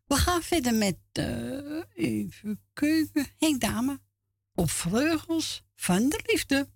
We 0.07 0.17
gaan 0.17 0.43
verder 0.43 0.75
met, 0.75 0.99
uh, 1.19 1.83
even 1.95 2.61
keuken, 2.73 3.27
Henk 3.39 3.61
Dame. 3.61 4.01
Op 4.55 4.71
vleugels 4.71 5.65
van 5.75 6.09
de 6.09 6.21
liefde. 6.27 6.71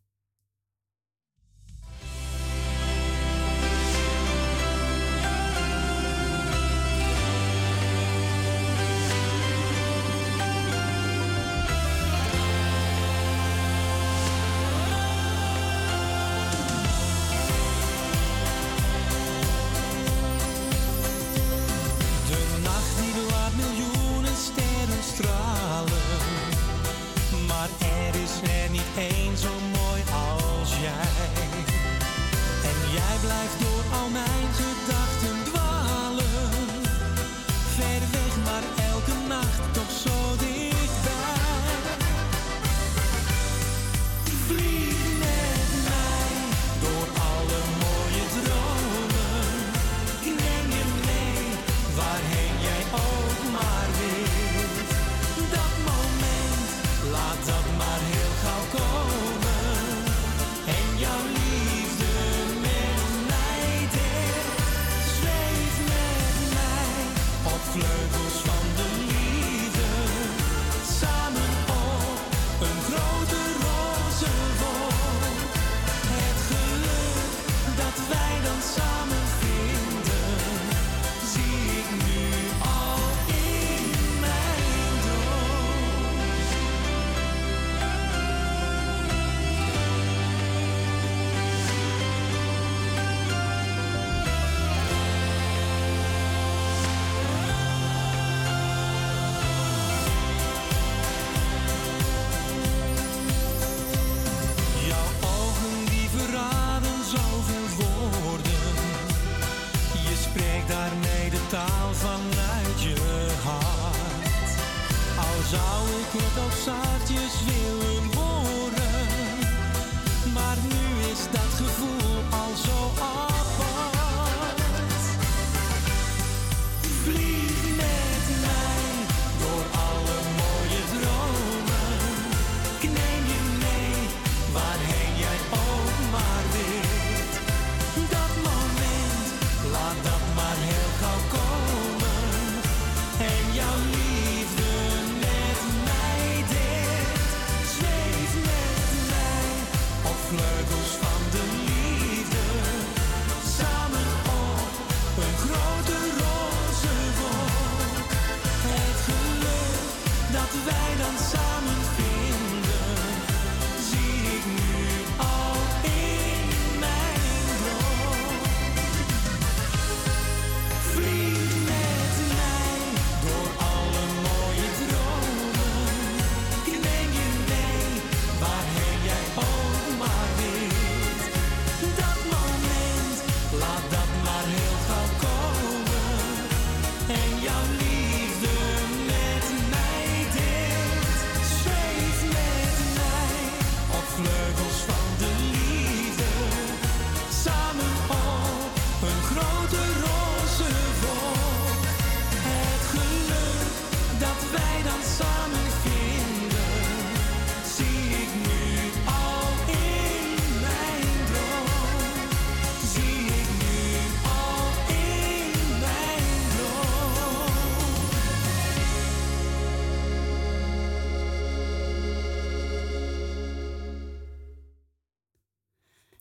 angel 29.01 29.69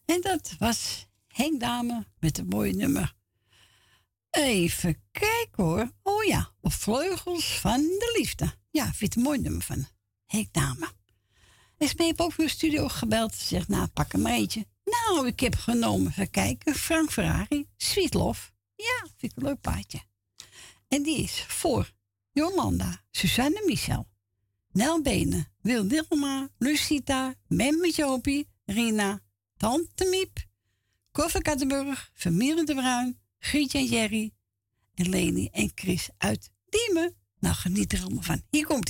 En 0.10 0.22
dat 0.22 0.56
was 0.60 1.08
Henk 1.28 1.60
Dame 1.60 2.06
met 2.20 2.38
een 2.38 2.48
mooi 2.48 2.74
nummer. 2.74 3.16
Even 4.30 5.02
kijken 5.12 5.64
hoor. 5.64 5.92
Oh 6.04 6.24
ja, 6.24 6.52
op 6.62 6.72
Vleugels 6.72 7.60
van 7.60 7.80
de 7.80 8.16
Liefde. 8.18 8.54
Ja, 8.72 8.94
vind 8.94 9.16
een 9.16 9.22
mooi 9.22 9.40
nummer 9.40 9.62
van 9.62 9.88
Henk 10.26 10.54
Dame. 10.54 10.92
Is 11.78 11.96
mee 11.96 12.18
op 12.18 12.34
de 12.38 12.48
studio 12.48 12.88
gebeld. 12.88 13.36
Zegt, 13.36 13.68
nou, 13.68 13.88
pak 13.88 14.14
een 14.14 14.26
eentje. 14.26 14.66
Nou, 14.84 15.28
ik 15.28 15.40
heb 15.40 15.56
genomen, 15.56 16.12
even 16.12 16.30
kijken. 16.30 16.76
Frank 16.76 17.12
Ferrari, 17.12 17.68
Sweet 17.78 18.14
Love. 18.14 18.52
Ja, 18.76 19.08
vind 19.18 19.32
ik 19.32 19.38
een 19.38 19.44
leuk 19.44 19.62
paardje. 19.62 20.02
En 20.88 21.04
die 21.04 21.18
is 21.18 21.44
voor 21.48 21.92
Jolanda, 22.32 23.04
Suzanne 23.12 23.64
Michel, 23.66 24.08
Nel 24.72 25.02
Benen, 25.02 25.48
Wil 25.62 25.88
Dilma, 25.88 26.50
Lucita, 26.58 27.34
Memme 27.48 27.92
Jopie, 27.92 28.48
Rina, 28.66 29.22
Tante 29.60 30.06
Miep, 30.06 30.40
Koffer 31.12 31.42
Kattenburg, 31.42 32.12
Familie 32.14 32.64
de 32.64 32.74
Bruin, 32.74 33.20
Grietje 33.40 33.78
en 33.78 33.86
Jerry 33.86 34.34
en 34.96 35.10
Leni 35.10 35.50
en 35.52 35.72
Chris 35.76 36.10
uit 36.18 36.52
Diemen. 36.70 37.16
Nou, 37.40 37.56
geniet 37.56 37.94
er 37.94 38.02
allemaal 38.02 38.24
van. 38.24 38.42
Hier 38.50 38.66
komt 38.66 38.88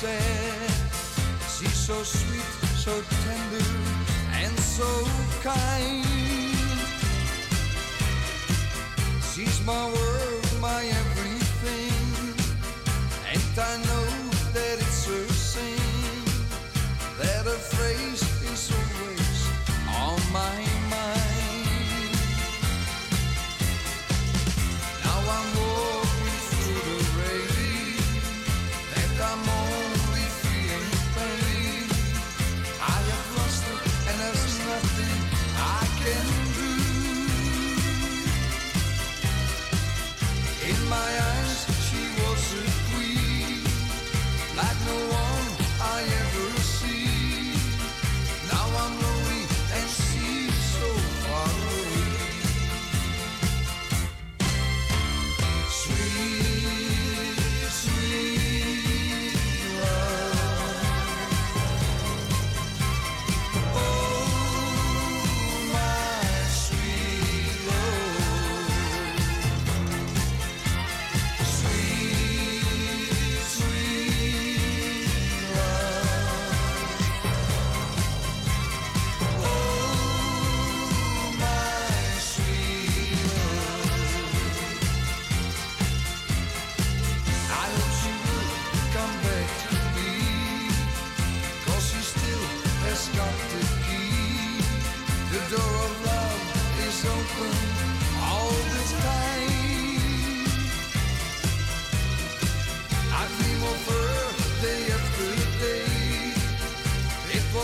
sad. 0.00 0.70
She's 1.54 1.74
so 1.74 2.02
sweet, 2.02 2.50
so 2.84 2.92
tender, 3.24 3.66
and 4.42 4.58
so 4.58 4.90
kind. 5.42 6.06
She's 9.30 9.60
my 9.66 9.84
world, 9.96 10.48
my 10.60 10.80
everything. 11.00 12.34
And 13.32 13.58
I 13.58 13.89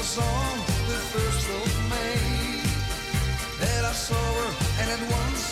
On 0.07 0.59
the 0.87 1.01
first 1.13 1.49
of 1.51 1.91
May. 1.91 2.63
That 3.59 3.85
I 3.85 3.93
saw 3.93 4.15
her, 4.15 4.51
and 4.81 4.89
at 4.89 5.11
once 5.11 5.46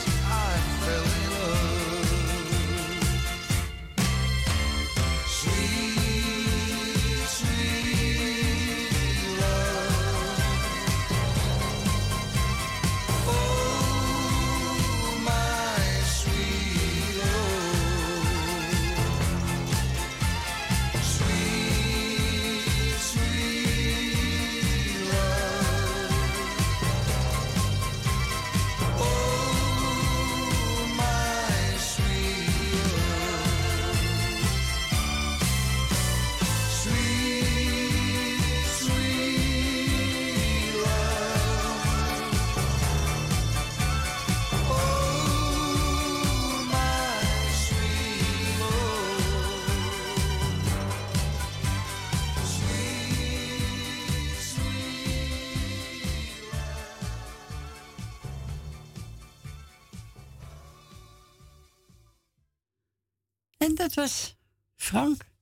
dat 63.75 63.95
was 63.95 64.37
Frank. 64.77 65.33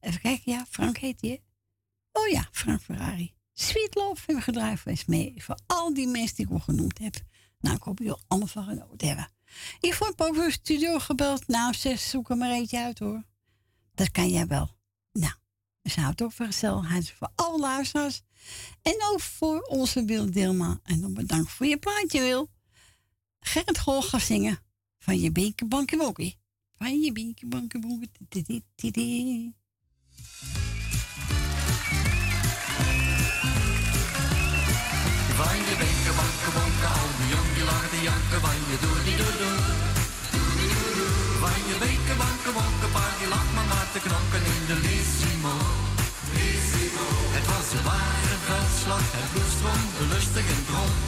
Even 0.00 0.20
kijken, 0.20 0.52
ja, 0.52 0.66
Frank 0.70 0.96
heet 0.96 1.20
hè? 1.20 1.36
Oh 2.12 2.28
ja, 2.28 2.48
Frank 2.52 2.80
Ferrari. 2.80 3.34
Sweet 3.52 3.94
Love 3.94 4.16
hebben 4.16 4.36
we 4.36 4.42
gedraaid 4.42 4.80
voor 4.80 4.92
mee. 5.06 5.34
Voor 5.36 5.58
al 5.66 5.94
die 5.94 6.06
mensen 6.06 6.36
die 6.36 6.46
ik 6.46 6.52
al 6.52 6.58
genoemd 6.58 6.98
heb. 6.98 7.14
Nou, 7.60 7.76
ik 7.76 7.82
hoop 7.82 7.98
jullie 7.98 8.16
allemaal 8.28 8.48
van 8.48 8.64
genoten 8.64 9.06
hebben. 9.06 9.30
Ik 9.80 9.94
vond 9.94 10.20
ook 10.20 10.36
een 10.36 10.52
studio 10.52 10.98
gebeld. 10.98 11.46
Nou, 11.48 11.74
zeg, 11.74 12.00
zoek 12.00 12.30
er 12.30 12.36
maar 12.36 12.50
eentje 12.50 12.78
uit 12.78 12.98
hoor. 12.98 13.24
Dat 13.94 14.10
kan 14.10 14.28
jij 14.28 14.46
wel. 14.46 14.70
Nou, 15.12 15.34
zijn 15.82 16.06
het 16.06 16.22
ook 16.22 16.32
voor 16.32 16.46
gezelligheid 16.46 17.10
voor 17.10 17.30
alle 17.34 17.58
luisteraars. 17.58 18.22
En 18.82 18.96
ook 19.12 19.20
voor 19.20 19.60
onze 19.60 20.04
Wil 20.04 20.30
Dilma. 20.30 20.80
En 20.82 21.00
dan 21.00 21.14
bedankt 21.14 21.50
voor 21.50 21.66
je 21.66 21.78
plaatje, 21.78 22.20
Wil. 22.20 22.50
Gerrit 23.40 23.78
Gol 23.78 24.02
gaat 24.02 24.22
zingen. 24.22 24.58
Van 24.98 25.20
je 25.20 25.32
beker 25.32 25.68
bankie 25.68 25.98
wokkie. 25.98 26.39
Van 26.80 27.00
je 27.00 27.12
ti, 28.28 28.62
ti, 28.74 28.90
ti. 28.90 29.54
Van 35.38 35.56
je 35.68 35.74
wenken, 35.82 36.14
banken, 36.20 36.52
bonken, 36.56 36.90
al 37.00 37.08
die 37.54 37.64
lachen 37.64 37.90
te 37.90 38.00
janken, 38.02 38.40
van 38.40 38.58
je 38.70 38.76
doe 38.84 38.98
die 39.04 39.16
doe 39.20 39.34
doe. 39.40 39.56
Van 41.42 41.58
je 43.20 43.28
lacht 43.28 43.52
maar 43.54 43.68
maar 43.72 43.88
te 43.92 44.00
knokken 44.06 44.44
in 44.54 44.62
de 44.70 44.76
Lissimo. 44.86 45.56
Het 47.36 47.46
was 47.52 47.68
een 47.76 47.84
ware 47.90 48.36
veldslag, 48.48 49.06
het 49.16 49.28
bloed 49.32 49.52
stroomde 49.56 50.04
lustig 50.14 50.46
en 50.56 50.64
rond. 50.74 51.04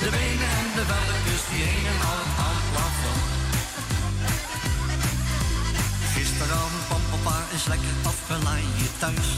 De 0.00 0.08
benen 0.16 0.50
en 0.60 0.70
de 0.76 0.84
velletjes 0.90 1.42
die 1.50 1.62
hingen 1.70 2.00
al 2.12 2.25
lekker 7.68 7.96
afgeleid 8.02 8.98
thuis. 8.98 9.30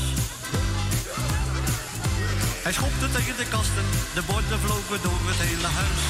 Hij 2.62 2.72
schopte 2.72 3.08
tegen 3.16 3.36
de 3.36 3.46
kasten, 3.54 3.86
de 4.14 4.22
borden 4.30 4.60
vlogen 4.64 5.00
door 5.02 5.22
het 5.30 5.40
hele 5.48 5.70
huis. 5.80 6.02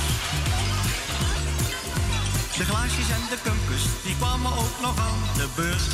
De 2.59 2.65
glaasjes 2.70 3.10
en 3.16 3.24
de 3.32 3.39
kumpus, 3.47 3.85
die 4.05 4.16
kwamen 4.16 4.52
ook 4.62 4.77
nog 4.86 4.97
aan 5.09 5.20
de 5.40 5.48
beurt. 5.56 5.89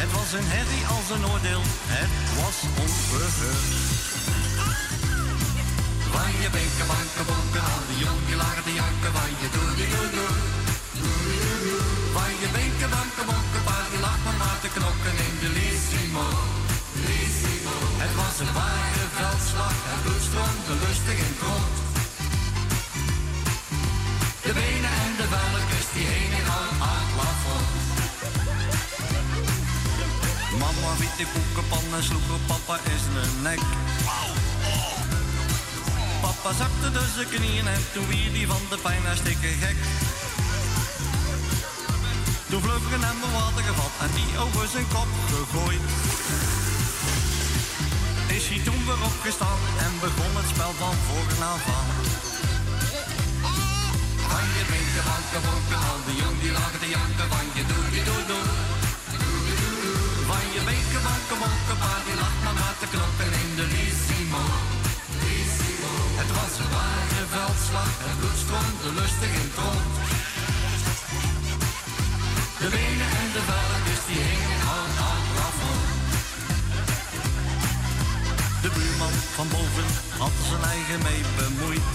Het 0.00 0.10
was 0.16 0.30
een 0.38 0.48
herrie 0.54 0.86
als 0.94 1.06
een 1.14 1.26
oordeel, 1.32 1.64
het 1.96 2.14
was 2.40 2.58
onverheurd. 2.84 3.74
Van 6.12 6.30
je 6.42 6.48
benken, 6.56 6.86
banken, 6.92 7.26
bonken, 7.30 7.64
al 7.72 7.82
die 7.90 7.98
jongen 8.04 8.38
lagen 8.42 8.64
te 8.68 8.74
janken, 8.80 9.12
van 9.16 9.30
je 9.40 9.48
doe, 9.54 9.70
die 9.78 9.88
doe. 10.16 10.35
Je 12.42 12.48
bonken, 13.30 13.62
paar 13.64 13.86
die 13.90 14.00
lag 14.00 14.18
maar 14.24 14.38
maar 14.42 14.58
te 14.60 14.68
knokken 14.76 15.16
in 15.26 15.34
de 15.42 15.48
Lissimo. 15.56 16.26
Het 18.02 18.14
was 18.20 18.36
een 18.42 18.52
ware 18.60 19.06
veldslag, 19.18 19.76
het 19.90 20.00
bloed 20.02 20.22
stroomde 20.28 20.74
lustig 20.84 21.18
in 21.24 21.32
het 21.34 21.42
rond. 21.46 21.76
De 24.44 24.52
benen 24.58 24.94
en 25.04 25.12
de 25.20 25.26
velkens 25.34 25.88
die 25.94 26.06
hingen 26.14 26.46
aan 26.58 26.76
het 26.94 27.08
plafond. 27.14 27.68
Mama 30.60 30.90
wiet 31.00 31.16
die 31.20 31.28
koekenpan 31.34 31.86
en 31.96 32.04
papa 32.50 32.76
in 32.92 33.00
zijn 33.04 33.42
nek. 33.42 33.62
Papa 36.20 36.50
zakte 36.60 36.88
dus 36.96 37.12
zijn 37.14 37.28
knieën 37.34 37.66
en 37.76 37.82
toen 37.92 38.06
wier 38.06 38.32
die 38.32 38.46
van 38.46 38.64
de 38.70 38.78
pijn 38.84 39.04
gek. 39.62 39.78
Toen 42.50 42.62
vloog 42.62 42.84
er 42.88 42.94
een 42.96 43.08
emmer 43.12 43.32
water 43.38 43.64
gevat 43.70 43.94
en 44.04 44.10
die 44.18 44.30
over 44.44 44.66
zijn 44.74 44.88
kop 44.94 45.10
gegooid. 45.32 45.84
Is 48.36 48.44
hij 48.50 48.60
toen 48.66 48.82
weer 48.88 49.02
opgestaan 49.10 49.60
en 49.84 49.92
begon 50.04 50.32
het 50.40 50.48
spel 50.54 50.72
van 50.82 50.96
voren 51.06 51.42
af 51.54 51.64
aan. 51.78 51.90
Van 54.30 54.46
je 54.56 54.64
benken, 54.72 55.04
banken, 55.10 55.42
bonken, 55.46 55.80
al 55.90 56.00
die 56.06 56.16
jong 56.22 56.36
die 56.42 56.52
lagen 56.58 56.80
te 56.82 56.88
janken, 56.96 57.28
van 57.32 57.46
je 57.56 57.64
doe, 57.70 57.84
die 57.94 58.04
doe, 58.08 58.22
doe. 58.30 58.44
Van 60.30 60.44
je 60.54 60.62
benken, 60.68 61.02
banken, 61.08 61.38
bonken, 61.42 61.76
pa 61.82 61.92
die 62.06 62.16
lag 62.22 62.36
maar 62.44 62.56
maar 62.60 62.76
te 62.82 62.86
knoppen 62.92 63.30
in 63.42 63.50
de 63.58 63.66
Lissimo. 63.74 64.44
Het 66.20 66.30
was 66.38 66.52
een 66.60 66.70
ware 66.76 67.24
veldslag, 67.34 67.92
het 68.06 68.16
bloed 68.20 68.38
stroomde 68.44 68.88
lustig 68.98 69.32
in 69.40 69.46
het 69.48 69.58
rond. 69.62 70.15
De 72.60 72.68
benen 72.68 73.10
en 73.22 73.30
de 73.36 73.42
velkens 73.50 74.02
die 74.08 74.20
hingen 74.28 74.60
aan 74.74 75.22
plafond. 75.32 75.84
De 78.62 78.70
buurman 78.76 79.16
van 79.36 79.48
boven 79.48 79.88
had 80.18 80.34
zijn 80.48 80.64
eigen 80.74 81.00
mee 81.08 81.22
bemoeid. 81.38 81.86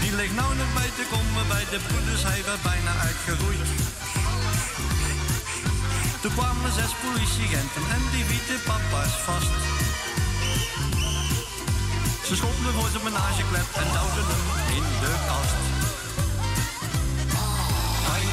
Die 0.00 0.12
ligt 0.20 0.36
nou 0.40 0.50
nog 0.60 0.70
bij 0.78 0.90
te 0.98 1.04
komen 1.12 1.44
bij 1.54 1.66
de 1.72 1.80
broeders, 1.86 2.22
hij 2.30 2.42
werd 2.48 2.62
bijna 2.62 2.92
uitgeroeid. 3.08 3.68
Toen 6.20 6.34
kwamen 6.38 6.72
zes 6.80 6.92
politieagenten 7.04 7.84
en 7.94 8.02
die 8.12 8.24
wieten 8.30 8.60
papa's 8.68 9.14
vast. 9.26 9.54
Ze 12.26 12.34
schopten 12.36 12.72
voor 12.76 12.90
zijn 12.94 13.04
menageklep 13.08 13.68
en 13.82 13.88
duwden 13.94 14.26
hem 14.30 14.46
in 14.76 14.86
de 15.02 15.12
kast. 15.28 15.77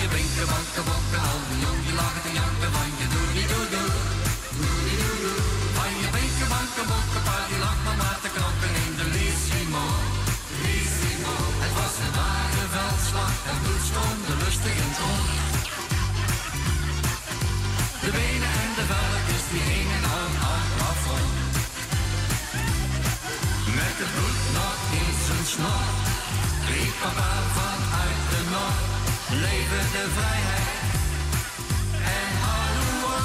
Je 0.01 0.83
bokken, 0.89 1.21
al 1.29 1.39
jong 1.63 1.79
die 1.85 1.95
lagen 2.01 2.21
te 2.25 2.31
janken, 2.39 2.71
van 2.75 2.89
je 2.99 3.07
doe, 3.13 3.27
die 3.35 3.47
doe, 3.51 3.65
doe. 3.73 3.91
Van 5.77 5.91
je 6.01 6.07
benken, 6.15 6.47
banken, 6.53 6.85
bokken, 6.91 7.21
pa 7.27 7.37
die 7.49 7.59
lag 7.65 7.77
maar 7.85 7.97
maar 8.01 8.19
te 8.23 8.29
knokken 8.35 8.73
in 8.83 8.91
de 8.99 9.05
Lissimo. 9.15 9.85
Het 11.63 11.73
was 11.79 11.95
een 12.03 12.13
ware 12.19 12.65
veldslag, 12.75 13.35
het 13.49 13.59
bloed 13.63 13.83
stroomde 13.89 14.35
lustig 14.43 14.75
in 14.83 14.91
het. 14.99 15.25
De 18.03 18.11
benen 18.17 18.51
en 18.63 18.71
de 18.79 18.85
velkens 18.91 19.45
die 19.51 19.63
hingen 19.71 20.05
aan 20.17 20.33
het 20.45 20.67
plafond. 20.75 21.33
Met 23.77 23.95
het 24.01 24.11
bloed 24.15 24.41
nog 24.57 24.79
in 25.01 25.13
zijn 25.25 25.45
snor, 25.53 25.87
riep 26.69 26.95
papa. 27.01 27.54
Leven 29.69 29.91
de 29.91 30.09
vrijheid 30.09 30.67
en 31.91 32.37
hallo. 32.41 33.17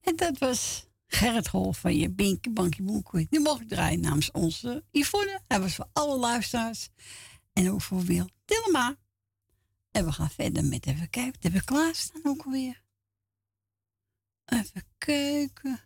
En 0.00 0.16
dat 0.16 0.38
was 0.38 0.86
Gerrit 1.06 1.46
Hol 1.46 1.72
van 1.72 1.96
je 1.96 2.10
Binky 2.10 2.50
Banky 2.50 2.82
Boenkoe. 2.82 3.26
Die 3.30 3.40
mocht 3.40 3.60
ik 3.60 3.68
draaien 3.68 4.00
namens 4.00 4.30
onze 4.30 4.84
Yvonne. 4.90 5.40
Hij 5.48 5.60
was 5.60 5.74
voor 5.74 5.88
alle 5.92 6.18
luisteraars. 6.18 6.88
En 7.52 7.70
ook 7.70 7.82
voor 7.82 8.02
Wil 8.02 8.28
Dilma. 8.44 8.96
En 9.90 10.04
we 10.04 10.12
gaan 10.12 10.30
verder 10.30 10.64
met 10.64 10.86
even 10.86 11.10
kijken. 11.10 11.32
Wat 11.32 11.42
hebben 11.42 11.60
we 11.60 11.66
klaarstaan 11.66 12.20
ook 12.24 12.42
alweer? 12.44 12.82
Even 14.44 14.87
kijken. 14.98 15.80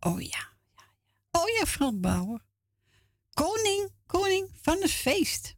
Oh 0.00 0.22
ja. 0.22 0.48
Oh 1.30 1.48
ja, 1.58 1.66
Frans 1.66 2.00
Bauer. 2.00 2.40
Koning, 3.34 3.92
koning 4.06 4.50
van 4.62 4.80
het 4.80 4.90
feest. 4.90 5.56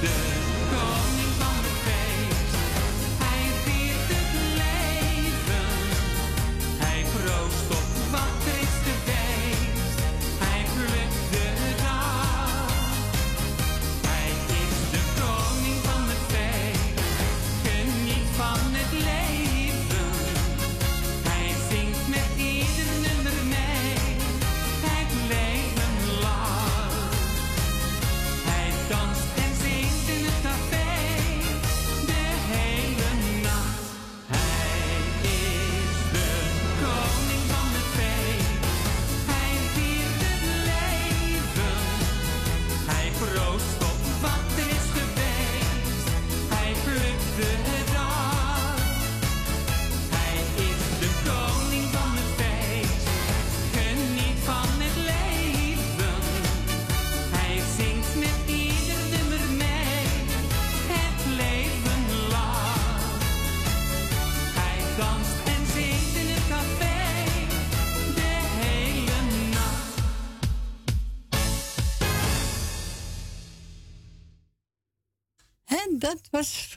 day. 0.00 0.39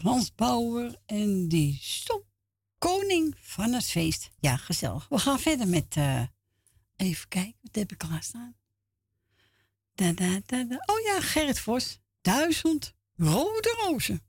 Frans 0.04 0.36
Bauer 0.36 0.96
en 1.06 1.48
die 1.48 1.78
stop 1.82 2.26
koning 2.78 3.36
van 3.40 3.74
het 3.74 3.86
feest. 3.86 4.30
Ja, 4.40 4.58
gezellig. 4.58 5.08
We 5.10 5.18
gaan 5.18 5.40
verder 5.40 5.68
met, 5.68 5.96
eh, 5.96 6.22
even 6.96 7.28
kijken, 7.28 7.56
wat 7.62 7.76
heb 7.76 7.92
ik 7.92 7.98
klaarstaan? 7.98 8.56
Da, 9.94 10.12
da, 10.12 10.40
da, 10.46 10.64
da. 10.64 10.76
Oh 10.86 11.00
ja, 11.00 11.22
Gerrit 11.22 11.60
Vos, 11.60 12.00
duizend 12.22 12.94
rode 13.16 13.76
rozen. 13.82 14.22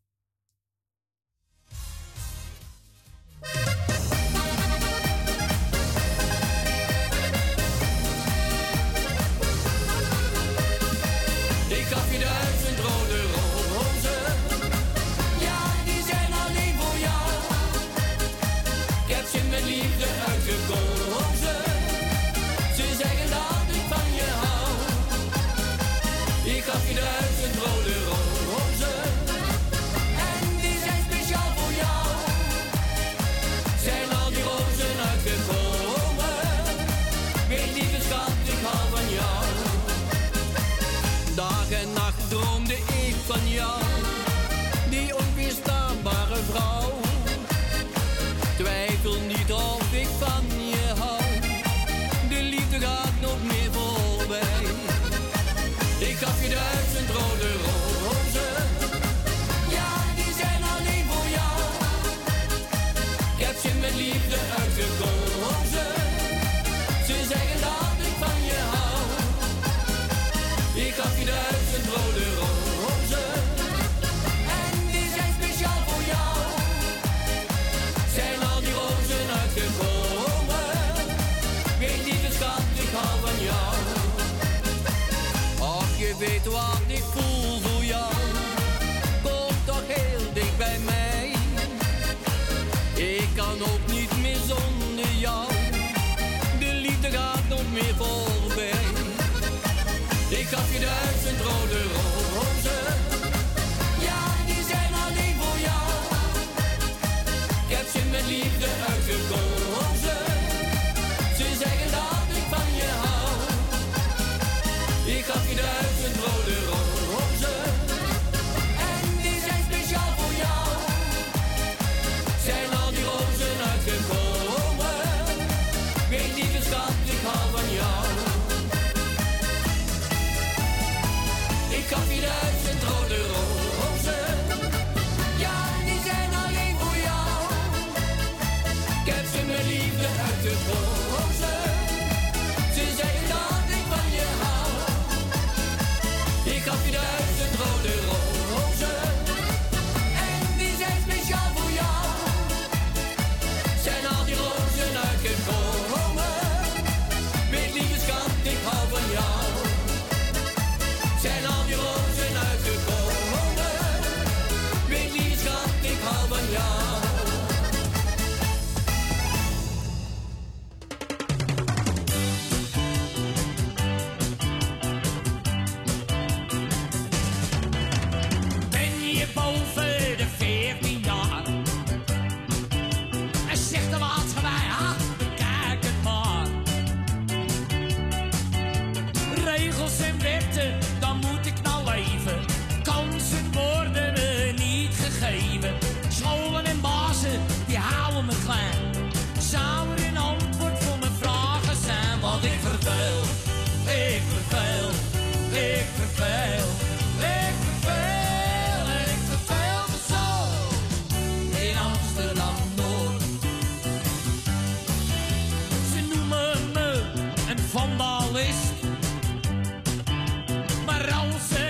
camarão 220.95 221.64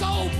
So. 0.00 0.39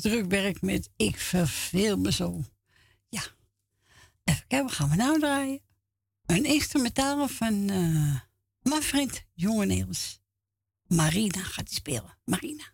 Drukwerk 0.00 0.62
met 0.62 0.90
ik 0.96 1.18
verveel 1.18 1.96
me 1.96 2.12
zo. 2.12 2.44
Ja. 3.08 3.22
Even 4.24 4.44
kijken, 4.46 4.66
we 4.66 4.72
gaan 4.72 4.90
we 4.90 4.96
nou 4.96 5.18
draaien? 5.18 5.60
Een 6.26 6.44
instrumentale 6.44 7.28
van 7.28 7.70
uh, 7.70 8.20
mijn 8.62 8.82
vriend 8.82 9.24
Jonge 9.34 9.66
Niels. 9.66 10.20
Marina 10.86 11.42
gaat 11.42 11.66
die 11.66 11.74
spelen. 11.74 12.18
Marina. 12.24 12.64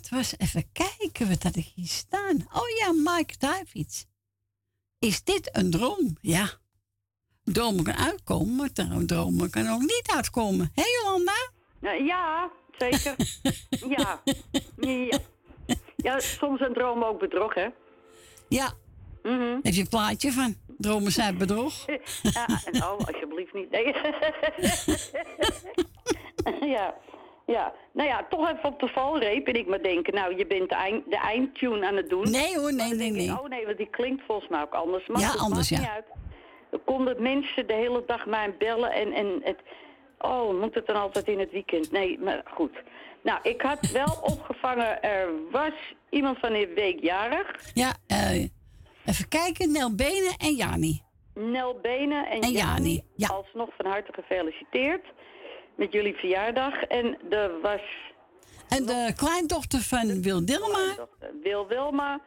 Dat 0.00 0.08
was 0.08 0.34
even 0.38 0.64
kijken 0.72 1.28
wat 1.28 1.42
had 1.42 1.56
ik 1.56 1.72
hier 1.74 1.86
staan. 1.86 2.46
Oh 2.52 2.68
ja, 2.78 2.92
Mike 2.92 3.34
Davids. 3.38 4.06
Is 4.98 5.24
dit 5.24 5.48
een 5.52 5.70
droom? 5.70 6.16
Ja. 6.20 6.48
Dromen 7.44 7.84
kan 7.84 7.94
uitkomen, 7.94 8.56
maar 8.56 8.70
dromen 9.06 9.50
kan 9.50 9.68
ook 9.68 9.80
niet 9.80 10.10
uitkomen. 10.14 10.72
Hé 10.74 10.82
Jolanda? 11.02 11.50
Nou, 11.80 12.04
ja, 12.04 12.50
zeker. 12.78 13.16
ja. 13.96 14.22
ja. 14.76 15.18
Ja, 15.96 16.20
soms 16.20 16.60
een 16.60 16.72
droom 16.72 17.04
ook 17.04 17.18
bedrog, 17.20 17.54
hè? 17.54 17.68
Ja. 18.48 18.72
Heb 19.62 19.74
je 19.74 19.80
een 19.80 19.88
plaatje 19.88 20.32
van? 20.32 20.54
Dromen 20.78 21.12
zijn 21.12 21.38
bedrog? 21.38 21.86
Ja, 22.22 22.46
nou, 22.70 23.04
alsjeblieft 23.04 23.54
niet. 23.54 23.70
Nee. 23.70 23.94
ja. 26.74 26.94
Ja, 27.50 27.72
nou 27.92 28.08
ja, 28.08 28.26
toch 28.28 28.50
even 28.50 28.64
op 28.64 28.80
de 28.80 28.88
valreep. 28.88 29.46
En 29.46 29.54
ik 29.54 29.66
maar 29.66 29.82
denken, 29.82 30.14
nou, 30.14 30.36
je 30.36 30.46
bent 30.46 30.68
de, 30.68 30.74
eind, 30.74 31.10
de 31.10 31.16
eindtune 31.16 31.86
aan 31.86 31.96
het 31.96 32.08
doen. 32.08 32.30
Nee 32.30 32.58
hoor, 32.58 32.74
nee, 32.74 32.94
nee, 32.94 33.06
ik, 33.06 33.12
nee. 33.12 33.30
oh 33.30 33.48
nee, 33.48 33.64
want 33.64 33.76
die 33.76 33.90
klinkt 33.90 34.22
volgens 34.26 34.48
mij 34.48 34.62
ook 34.62 34.74
anders. 34.74 35.06
Maar 35.06 35.20
Ja, 35.20 35.34
anders, 35.36 35.68
ja. 35.68 35.78
Niet 35.78 35.88
uit. 35.88 36.04
Er 36.70 36.78
konden 36.78 37.22
mensen 37.22 37.66
de 37.66 37.72
hele 37.72 38.02
dag 38.06 38.26
mij 38.26 38.56
bellen 38.58 38.92
en, 38.92 39.12
en 39.12 39.40
het... 39.42 39.58
Oh, 40.18 40.60
moet 40.60 40.74
het 40.74 40.86
dan 40.86 40.96
altijd 40.96 41.26
in 41.28 41.38
het 41.38 41.50
weekend? 41.50 41.90
Nee, 41.90 42.18
maar 42.18 42.42
goed. 42.44 42.82
Nou, 43.22 43.38
ik 43.42 43.62
had 43.62 43.90
wel 43.90 44.18
opgevangen, 44.34 45.02
er 45.02 45.28
was 45.50 45.72
iemand 46.10 46.38
van 46.38 46.52
de 46.52 46.72
week 46.74 47.00
jarig. 47.00 47.70
Ja, 47.74 47.92
eh, 48.06 48.42
even 49.04 49.28
kijken. 49.28 49.72
Nel 49.72 49.94
Benen 49.94 50.34
en 50.38 50.54
Jani. 50.54 51.02
Nel 51.34 51.78
Benen 51.82 52.26
en, 52.26 52.40
En 52.40 52.50
Jani, 52.50 53.02
ja. 53.16 53.28
alsnog 53.28 53.70
van 53.76 53.86
harte 53.86 54.12
gefeliciteerd 54.12 55.04
met 55.80 55.92
jullie 55.92 56.14
verjaardag. 56.14 56.82
En 56.82 57.18
er 57.30 57.60
was 57.60 57.80
En 58.68 58.86
de 58.86 59.12
kleindochter 59.16 59.80
van 59.80 60.22
Wil 60.22 60.44
Dilma. 60.44 61.08
Wil 61.42 61.66
Wilma, 61.66 62.20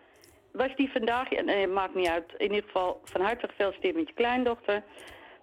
was 0.51 0.75
die 0.75 0.91
vandaag, 0.91 1.30
ja, 1.30 1.41
nee, 1.41 1.67
maakt 1.67 1.95
niet 1.95 2.07
uit, 2.07 2.33
in 2.38 2.53
ieder 2.53 2.64
geval 2.64 3.01
van 3.03 3.22
harte 3.22 3.48
gefeliciteerd 3.48 3.95
met 3.95 4.07
je 4.07 4.14
kleindochter. 4.14 4.83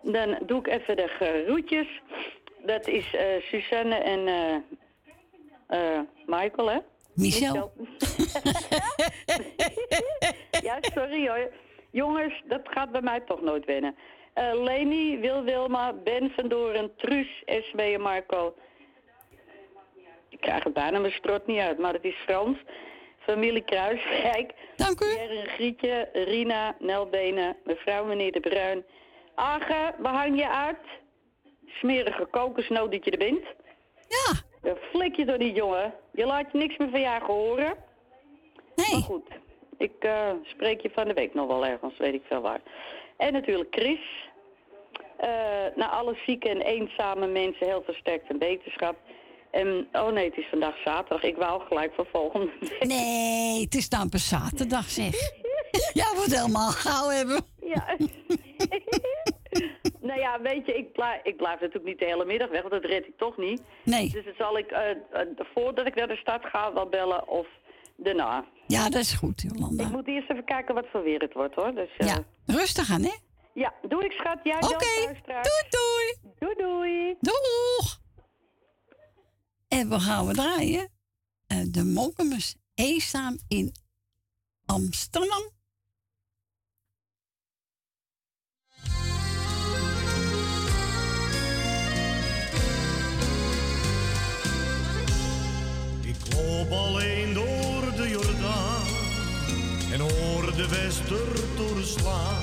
Dan 0.03 0.39
doe 0.47 0.59
ik 0.59 0.67
even 0.67 0.97
de 0.97 1.09
groetjes. 1.09 2.01
Dat 2.67 2.89
is 2.89 3.15
eh, 3.15 3.43
Suzanne 3.43 3.95
en 3.95 4.27
eh, 4.27 4.55
eh, 5.67 6.01
Michael, 6.27 6.71
hè? 6.71 6.79
Michel. 7.15 7.73
ja, 10.69 10.79
sorry 10.81 11.29
hoor. 11.29 11.51
Jongens, 11.91 12.43
dat 12.49 12.61
gaat 12.65 12.91
bij 12.93 13.03
mij 13.03 13.21
toch 13.21 13.41
nooit 13.41 13.65
winnen. 13.65 13.95
Eh 14.41 14.63
Leni, 14.63 15.19
Wil 15.19 15.43
Wilma, 15.43 15.93
Ben 15.93 16.31
van 16.31 16.49
Doren, 16.49 16.97
Truus, 16.97 17.43
Esme 17.45 17.83
en 17.83 18.01
Marco. 18.01 18.55
Ik 20.29 20.41
krijg 20.41 20.65
het 20.65 20.73
bijna 20.73 20.99
mijn 20.99 21.13
strot 21.13 21.47
niet 21.47 21.59
uit, 21.59 21.79
maar 21.79 21.93
het 21.93 22.05
is 22.05 22.15
Frans. 22.15 22.59
Familie 23.19 23.65
Kruiswijk. 23.65 24.53
Dank 24.77 25.01
u. 25.01 25.07
Pierre 25.07 25.39
en 25.39 25.47
Grietje, 25.47 26.09
Rina, 26.13 26.77
Nelbenen, 26.79 27.57
mevrouw 27.65 28.05
meneer 28.05 28.33
De 28.33 28.41
Bruin. 28.41 28.85
Age, 29.35 29.95
waar 29.99 30.15
hang 30.15 30.39
je 30.39 30.49
uit? 30.49 30.87
Smerige 31.67 32.27
kokosnoot 32.31 32.93
dat 32.93 33.05
je 33.05 33.11
er 33.11 33.19
bent. 33.19 33.45
Ja. 34.09 34.33
Dan 34.63 34.77
flik 34.91 35.17
je 35.17 35.25
door 35.25 35.39
die 35.39 35.53
jongen. 35.53 35.95
Je 36.13 36.27
laat 36.27 36.53
je 36.53 36.59
niks 36.59 36.77
meer 36.77 36.91
van 36.91 37.01
jou 37.01 37.25
horen. 37.25 37.75
Nee. 38.75 38.91
Maar 38.93 39.01
goed, 39.01 39.29
ik 39.79 39.95
eh, 39.99 40.31
spreek 40.43 40.81
je 40.81 40.91
van 40.91 41.09
de 41.09 41.15
week 41.15 41.35
nog 41.35 41.47
wel 41.47 41.67
ergens, 41.67 41.99
weet 41.99 42.15
ik 42.15 42.23
veel 42.27 42.41
waar. 42.41 42.61
En 43.17 43.33
natuurlijk 43.33 43.75
Chris. 43.75 44.29
Eh 45.21 45.51
naar 45.75 45.89
alle 45.89 46.17
zieke 46.27 46.49
en 46.49 46.61
eenzame 46.61 47.27
mensen 47.27 47.67
heel 47.67 47.83
versterkt 47.85 48.31
en 48.31 48.39
wetenschap. 48.39 48.97
En, 49.51 49.89
oh 49.93 50.13
nee, 50.13 50.29
het 50.29 50.37
is 50.37 50.47
vandaag 50.51 50.77
zaterdag. 50.85 51.23
Ik 51.23 51.37
wou 51.37 51.63
gelijk 51.63 51.95
voor 51.95 52.07
volgende 52.13 52.53
week. 52.61 52.87
Nee, 52.87 53.61
het 53.61 53.75
is 53.75 53.89
dan 53.89 54.09
pas 54.09 54.29
zaterdag 54.29 54.91
zeg. 54.91 55.15
ja, 56.01 56.15
wat 56.15 56.27
helemaal 56.27 56.71
gauw 56.71 57.09
hebben. 57.09 57.43
Ja. 57.61 57.97
nou 60.09 60.21
ja, 60.21 60.41
weet 60.41 60.67
je, 60.67 60.75
ik 60.77 60.93
blijf, 60.93 61.21
ik 61.23 61.37
blijf 61.37 61.61
natuurlijk 61.61 61.87
niet 61.87 61.99
de 61.99 62.05
hele 62.05 62.25
middag 62.25 62.49
weg, 62.49 62.61
want 62.61 62.73
dat 62.73 62.85
red 62.85 63.07
ik 63.07 63.19
toch 63.19 63.37
niet. 63.37 63.63
Nee. 63.85 64.11
Dus 64.11 64.25
dan 64.25 64.35
zal 64.39 64.59
ik, 64.59 64.71
eh, 64.71 64.91
eh, 64.91 64.97
voordat 65.55 65.87
ik 65.87 65.95
naar 65.95 66.09
de 66.09 66.17
stad 66.17 66.45
ga, 66.45 66.73
wel 66.73 66.89
bellen 66.89 67.29
of 67.29 67.47
daarna. 67.97 68.45
Ja, 68.67 68.89
dat 68.89 69.01
is 69.01 69.13
goed, 69.13 69.43
Jolanda. 69.43 69.85
Ik 69.85 69.91
moet 69.91 70.09
eerst 70.09 70.31
even 70.31 70.45
kijken 70.45 70.75
wat 70.75 70.87
voor 70.93 71.03
weer 71.03 71.21
het 71.21 71.33
wordt, 71.33 71.55
hoor. 71.55 71.75
Dus, 71.75 71.91
Ja, 71.99 72.19
rustig 72.47 72.91
aan, 72.91 73.03
hè? 73.03 73.15
Ja, 73.61 73.75
doe 73.89 74.05
ik 74.05 74.13
schat. 74.13 74.39
Jij 74.43 74.57
Oké, 74.57 75.21
doei 75.27 75.65
doei. 75.71 76.35
Doei 76.39 76.55
doei. 76.57 77.17
Doeg. 77.21 78.01
En 79.69 79.89
we 79.89 80.01
gaan 80.01 80.27
we 80.27 80.33
draaien. 80.33 80.89
eh, 81.47 81.63
de 81.69 81.85
Mokkemers 81.85 82.55
eenzaam 82.75 83.39
in 83.49 83.75
Amsterdam. 84.67 85.43
Ik 96.03 96.35
loop 96.35 96.71
alleen 96.71 97.35
door 97.35 97.97
de 97.97 98.09
Jordaan 98.09 98.87
en 99.93 100.01
hoor 100.01 100.57
de 100.57 100.69
westertoren 100.69 101.87
slaan. 101.87 102.40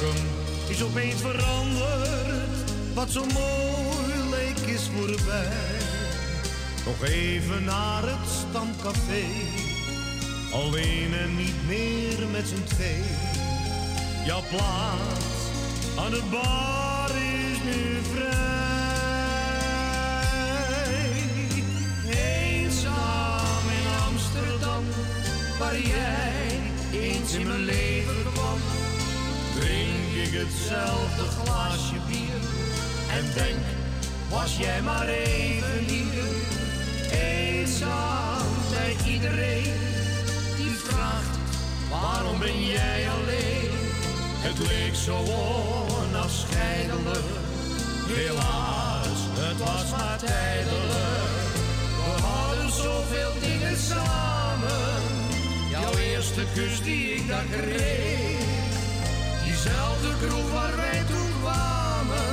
Mokum 0.00 0.22
is 0.68 0.82
opeens 0.82 1.20
veranderd, 1.20 2.72
wat 2.94 3.10
zo 3.10 3.24
mooi 3.24 4.30
leek 4.30 4.58
is 4.58 4.90
voorbij. 4.96 5.78
Nog 6.86 7.04
even 7.04 7.64
naar 7.64 8.02
het 8.02 8.28
stamcafé, 8.48 9.24
alleen 10.52 11.14
en 11.14 11.36
niet 11.36 11.66
meer 11.66 12.28
met 12.32 12.48
z'n 12.48 12.64
twee. 12.74 13.02
Jouw 14.26 14.42
plaats 14.50 15.36
aan 15.98 16.10
de 16.10 16.22
bar 16.30 17.10
is 17.10 17.58
nu 17.64 17.98
vrij. 18.14 18.36
Eenzaam 22.10 23.68
in 23.78 23.86
Amsterdam, 24.08 24.84
waar 25.58 25.78
jij 25.78 26.60
eens 26.92 27.32
in 27.32 27.46
mijn 27.46 27.64
leven 27.64 27.97
ik 30.22 30.32
hetzelfde 30.32 31.22
glaasje 31.22 32.00
bier 32.08 32.40
en 33.16 33.24
denk, 33.34 33.64
was 34.28 34.56
jij 34.56 34.82
maar 34.82 35.08
even 35.08 35.78
hier. 35.86 36.24
Eenzaam 37.10 38.46
bij 38.70 38.96
iedereen 39.12 39.74
die 40.56 40.76
vraagt, 40.84 41.38
waarom 41.90 42.38
ben 42.38 42.66
jij 42.66 43.08
alleen? 43.10 43.70
Het 44.46 44.58
leek 44.58 44.94
zo 44.94 45.16
onafscheidelijk, 46.00 47.28
helaas, 48.06 49.18
het 49.38 49.58
was 49.58 49.90
maar 49.90 50.18
tijdelijk. 50.18 51.52
We 51.96 52.22
hadden 52.22 52.72
zoveel 52.72 53.32
dingen 53.40 53.76
samen, 53.76 55.02
jouw 55.70 55.92
eerste 55.92 56.42
kus 56.54 56.82
die 56.82 57.14
ik 57.14 57.28
daar 57.28 57.44
kreeg. 57.44 58.57
Diezelfde 59.68 60.26
kroeg 60.26 60.50
waar 60.52 60.76
wij 60.76 61.02
toen 61.08 61.30
kwamen, 61.40 62.24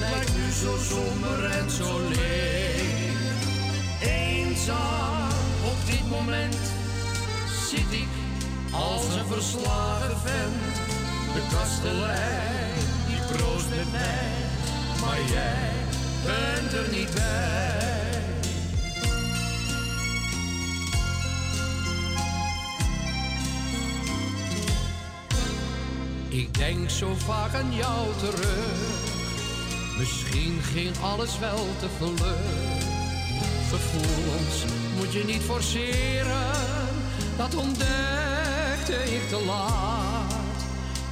lijkt 0.00 0.34
nu 0.36 0.50
zo 0.50 0.76
somber 0.90 1.44
en 1.44 1.70
zo 1.70 2.00
leeg. 2.08 3.12
Eenzaam 4.00 5.28
op 5.64 5.86
dit 5.86 6.10
moment 6.10 6.56
zit 7.70 7.92
ik 7.92 8.08
als 8.72 9.14
een 9.14 9.26
verslagen 9.26 10.18
vent. 10.18 10.74
De 11.34 11.42
kastelein 11.56 12.84
die 13.06 13.36
proost 13.36 13.68
met 13.68 13.92
mij, 13.92 14.30
maar 15.00 15.20
jij 15.32 15.70
bent 16.24 16.72
er 16.72 16.96
niet 16.96 17.14
bij. 17.14 18.01
Ik 26.32 26.54
denk 26.54 26.90
zo 26.90 27.14
vaak 27.14 27.54
aan 27.54 27.74
jou 27.74 28.06
terug. 28.18 29.10
Misschien 29.98 30.60
ging 30.62 30.98
alles 31.02 31.38
wel 31.38 31.66
te 31.80 31.88
vlug. 31.96 32.36
Gevoelens 33.70 34.64
moet 34.96 35.12
je 35.12 35.24
niet 35.24 35.42
forceren. 35.42 36.50
Dat 37.36 37.54
ontdekte 37.54 39.14
ik 39.14 39.28
te 39.28 39.42
laat. 39.46 40.64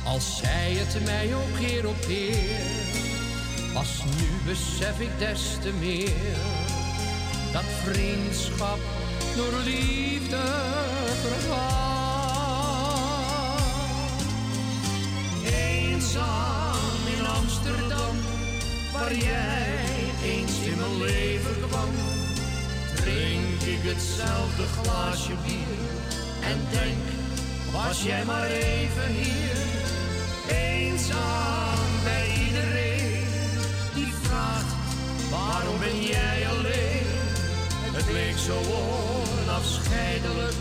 Als 0.05 0.37
zei 0.37 0.79
het 0.79 1.05
mij 1.05 1.35
ook 1.35 1.59
keer 1.59 1.89
op 1.89 2.01
keer. 2.01 2.61
Pas 3.73 4.03
nu 4.05 4.51
besef 4.53 5.01
ik 5.01 5.19
des 5.19 5.41
te 5.63 5.73
meer. 5.81 6.37
Dat 7.53 7.65
vriendschap 7.85 8.79
door 9.37 9.61
liefde 9.65 10.43
vergaat. 11.23 12.00
Eenzaam 16.01 17.07
in 17.19 17.27
Amsterdam, 17.27 18.17
waar 18.93 19.15
jij 19.15 19.77
eens 20.25 20.59
in 20.61 20.77
mijn 20.77 20.99
leven 20.99 21.57
kwam. 21.69 21.91
Drink 22.95 23.61
ik 23.75 23.83
hetzelfde 23.91 24.65
glaasje 24.77 25.33
bier 25.45 25.81
en 26.51 26.59
denk, 26.71 27.05
was 27.73 28.03
jij 28.03 28.25
maar 28.25 28.47
even 28.47 29.09
hier. 29.09 29.57
Eenzaam 30.49 31.91
bij 32.05 32.27
iedereen 32.47 33.27
die 33.95 34.13
vraagt, 34.23 34.75
waarom 35.31 35.79
ben 35.79 36.03
jij 36.03 36.49
alleen? 36.49 37.09
Het 37.93 38.13
leek 38.13 38.39
zo 38.39 38.57
onafscheidelijk, 39.43 40.61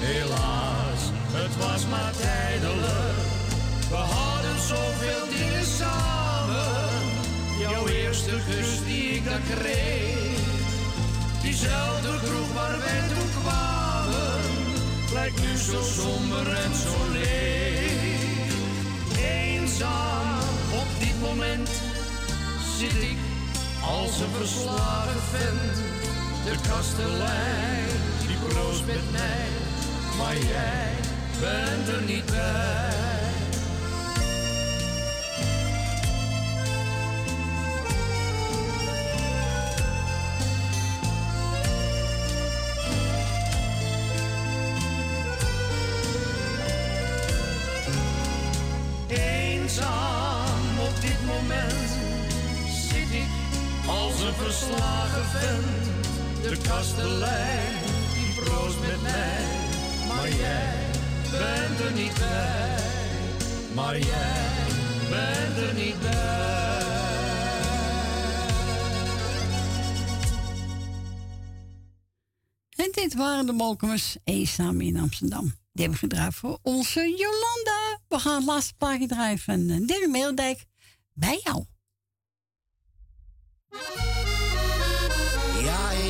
helaas, 0.00 1.02
het 1.32 1.56
was 1.56 1.86
maar 1.86 2.12
tijdelijk. 2.20 3.30
We 3.88 3.96
hadden 3.96 4.31
zoveel 4.68 5.26
dingen 5.28 5.66
samen. 5.66 6.90
Jouw 7.60 7.86
eerste 7.86 8.30
kus 8.48 8.84
die 8.86 9.12
ik 9.12 9.24
daar 9.24 9.40
kreeg. 9.54 10.40
Diezelfde 11.42 12.08
kroeg 12.24 12.52
waar 12.54 12.78
wij 12.78 13.02
toen 13.08 13.30
kwamen. 13.42 14.40
Lijkt 15.12 15.40
nu 15.40 15.56
zo 15.56 15.82
somber 15.82 16.46
en 16.52 16.74
zo 16.74 17.12
leeg. 17.12 18.52
Eenzaam 19.18 20.38
op 20.72 20.88
dit 20.98 21.20
moment 21.20 21.70
zit 22.78 23.02
ik 23.02 23.18
als 23.84 24.20
een 24.20 24.34
verslagen 24.38 25.22
vent. 25.30 25.76
De 26.44 26.68
kastelein 26.68 27.88
die 28.26 28.36
proost 28.48 28.86
met 28.86 29.10
mij. 29.12 29.48
Maar 30.18 30.36
jij 30.36 30.90
bent 31.40 31.88
er 31.88 32.02
niet 32.02 32.26
bij. 32.26 33.21
Verslagen 54.34 55.24
vent. 55.24 56.02
De 56.42 56.68
kastelein 56.68 57.74
die 58.14 58.34
proost 58.34 58.80
met 58.80 59.02
mij, 59.02 59.44
maar 60.08 60.28
jij 60.28 60.90
bent 61.30 61.80
er 61.80 61.92
niet 61.92 62.14
bij. 62.14 62.76
Maar 63.74 63.98
jij 63.98 64.50
bent 65.10 65.68
er 65.68 65.74
niet 65.74 66.00
bij. 66.00 66.42
En 72.76 72.90
dit 72.92 73.14
waren 73.14 73.46
de 73.46 73.52
Molkemers 73.52 74.16
eenzaam 74.24 74.80
in 74.80 74.96
Amsterdam. 74.96 75.42
Die 75.72 75.82
hebben 75.84 75.98
gedraaid 75.98 76.34
voor 76.34 76.58
onze 76.62 77.00
Jolanda. 77.00 77.98
We 78.08 78.18
gaan 78.18 78.34
het 78.34 78.44
laatste 78.44 78.74
plaatje 78.78 79.06
draaien 79.06 79.38
van 79.38 79.68
eh, 79.68 79.86
Debbie 79.86 80.08
Meeldijk. 80.08 80.64
Bij 81.12 81.40
jou. 81.44 81.64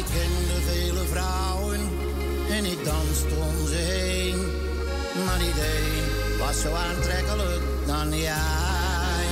Ik 0.02 0.08
kende 0.08 0.60
vele 0.66 1.04
vrouwen 1.04 1.80
en 2.50 2.64
ik 2.64 2.84
danste 2.84 3.34
om 3.34 3.66
ze 3.66 3.74
heen. 3.74 4.36
Maar 5.24 5.40
één 5.40 6.38
was 6.38 6.60
zo 6.60 6.74
aantrekkelijk 6.74 7.62
dan 7.86 8.18
jij. 8.18 9.26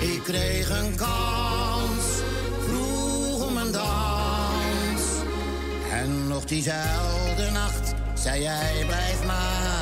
Ik 0.00 0.22
kreeg 0.22 0.70
een 0.70 0.94
kans, 0.96 2.04
vroeg 2.66 3.46
om 3.46 3.56
een 3.56 3.72
dans. 3.72 5.02
En 5.90 6.28
nog 6.28 6.44
diezelfde 6.44 7.50
nacht 7.52 7.94
zei 8.14 8.42
jij, 8.42 8.84
blijf 8.86 9.24
maar 9.26 9.81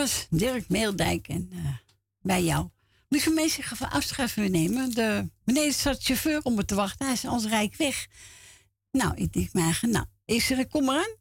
was 0.00 0.26
Dirk 0.30 0.68
Meeldijk 0.68 1.28
en 1.28 1.48
eh, 1.52 1.58
bij 2.20 2.42
jou. 2.42 2.68
Lieve 3.08 3.30
mensen, 3.30 3.58
ik 3.58 3.64
ga 3.64 3.76
van 3.76 3.90
afscheid 3.90 4.30
van 4.30 4.50
nemen. 4.50 4.90
De, 4.90 5.30
meneer 5.44 5.72
staat 5.72 6.02
chauffeur 6.02 6.40
om 6.42 6.54
me 6.54 6.64
te 6.64 6.74
wachten. 6.74 7.04
Hij 7.04 7.14
is 7.14 7.24
als 7.24 7.44
rijk 7.44 7.76
weg. 7.76 8.06
Nou, 8.90 9.14
ik 9.14 9.32
denk 9.32 9.52
nou, 9.80 10.04
ik 10.24 10.42
zeg, 10.42 10.66
kom 10.66 10.84
maar 10.84 10.98
aan. 10.98 11.16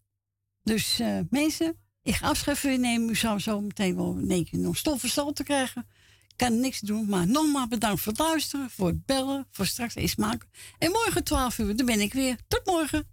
Dus 0.64 1.00
eh, 1.00 1.20
mensen, 1.30 1.78
ik 2.04 2.16
ga 2.16 2.28
afscheid 2.28 2.80
nemen. 2.80 3.10
U 3.10 3.16
zou 3.16 3.40
zo 3.40 3.62
meteen 3.62 3.96
wel 3.96 4.18
een 4.18 4.32
één 4.32 4.46
keer 4.46 4.60
nog 4.60 4.78
te 5.34 5.44
krijgen. 5.44 5.88
Ik 6.28 6.38
kan 6.38 6.60
niks 6.60 6.80
doen, 6.80 7.10
maar 7.10 7.28
nogmaals 7.28 7.68
bedankt 7.68 8.02
voor 8.02 8.12
het 8.12 8.22
luisteren, 8.22 8.70
voor 8.70 8.88
het 8.88 9.06
bellen, 9.06 9.48
voor 9.52 9.66
straks 9.66 9.96
eens 9.96 10.16
maken. 10.16 10.50
En 10.78 10.92
morgen 10.92 11.24
12 11.24 11.58
uur, 11.58 11.76
dan 11.76 11.86
ben 11.86 12.00
ik 12.00 12.14
weer. 12.14 12.38
Tot 12.48 12.66
morgen. 12.66 13.08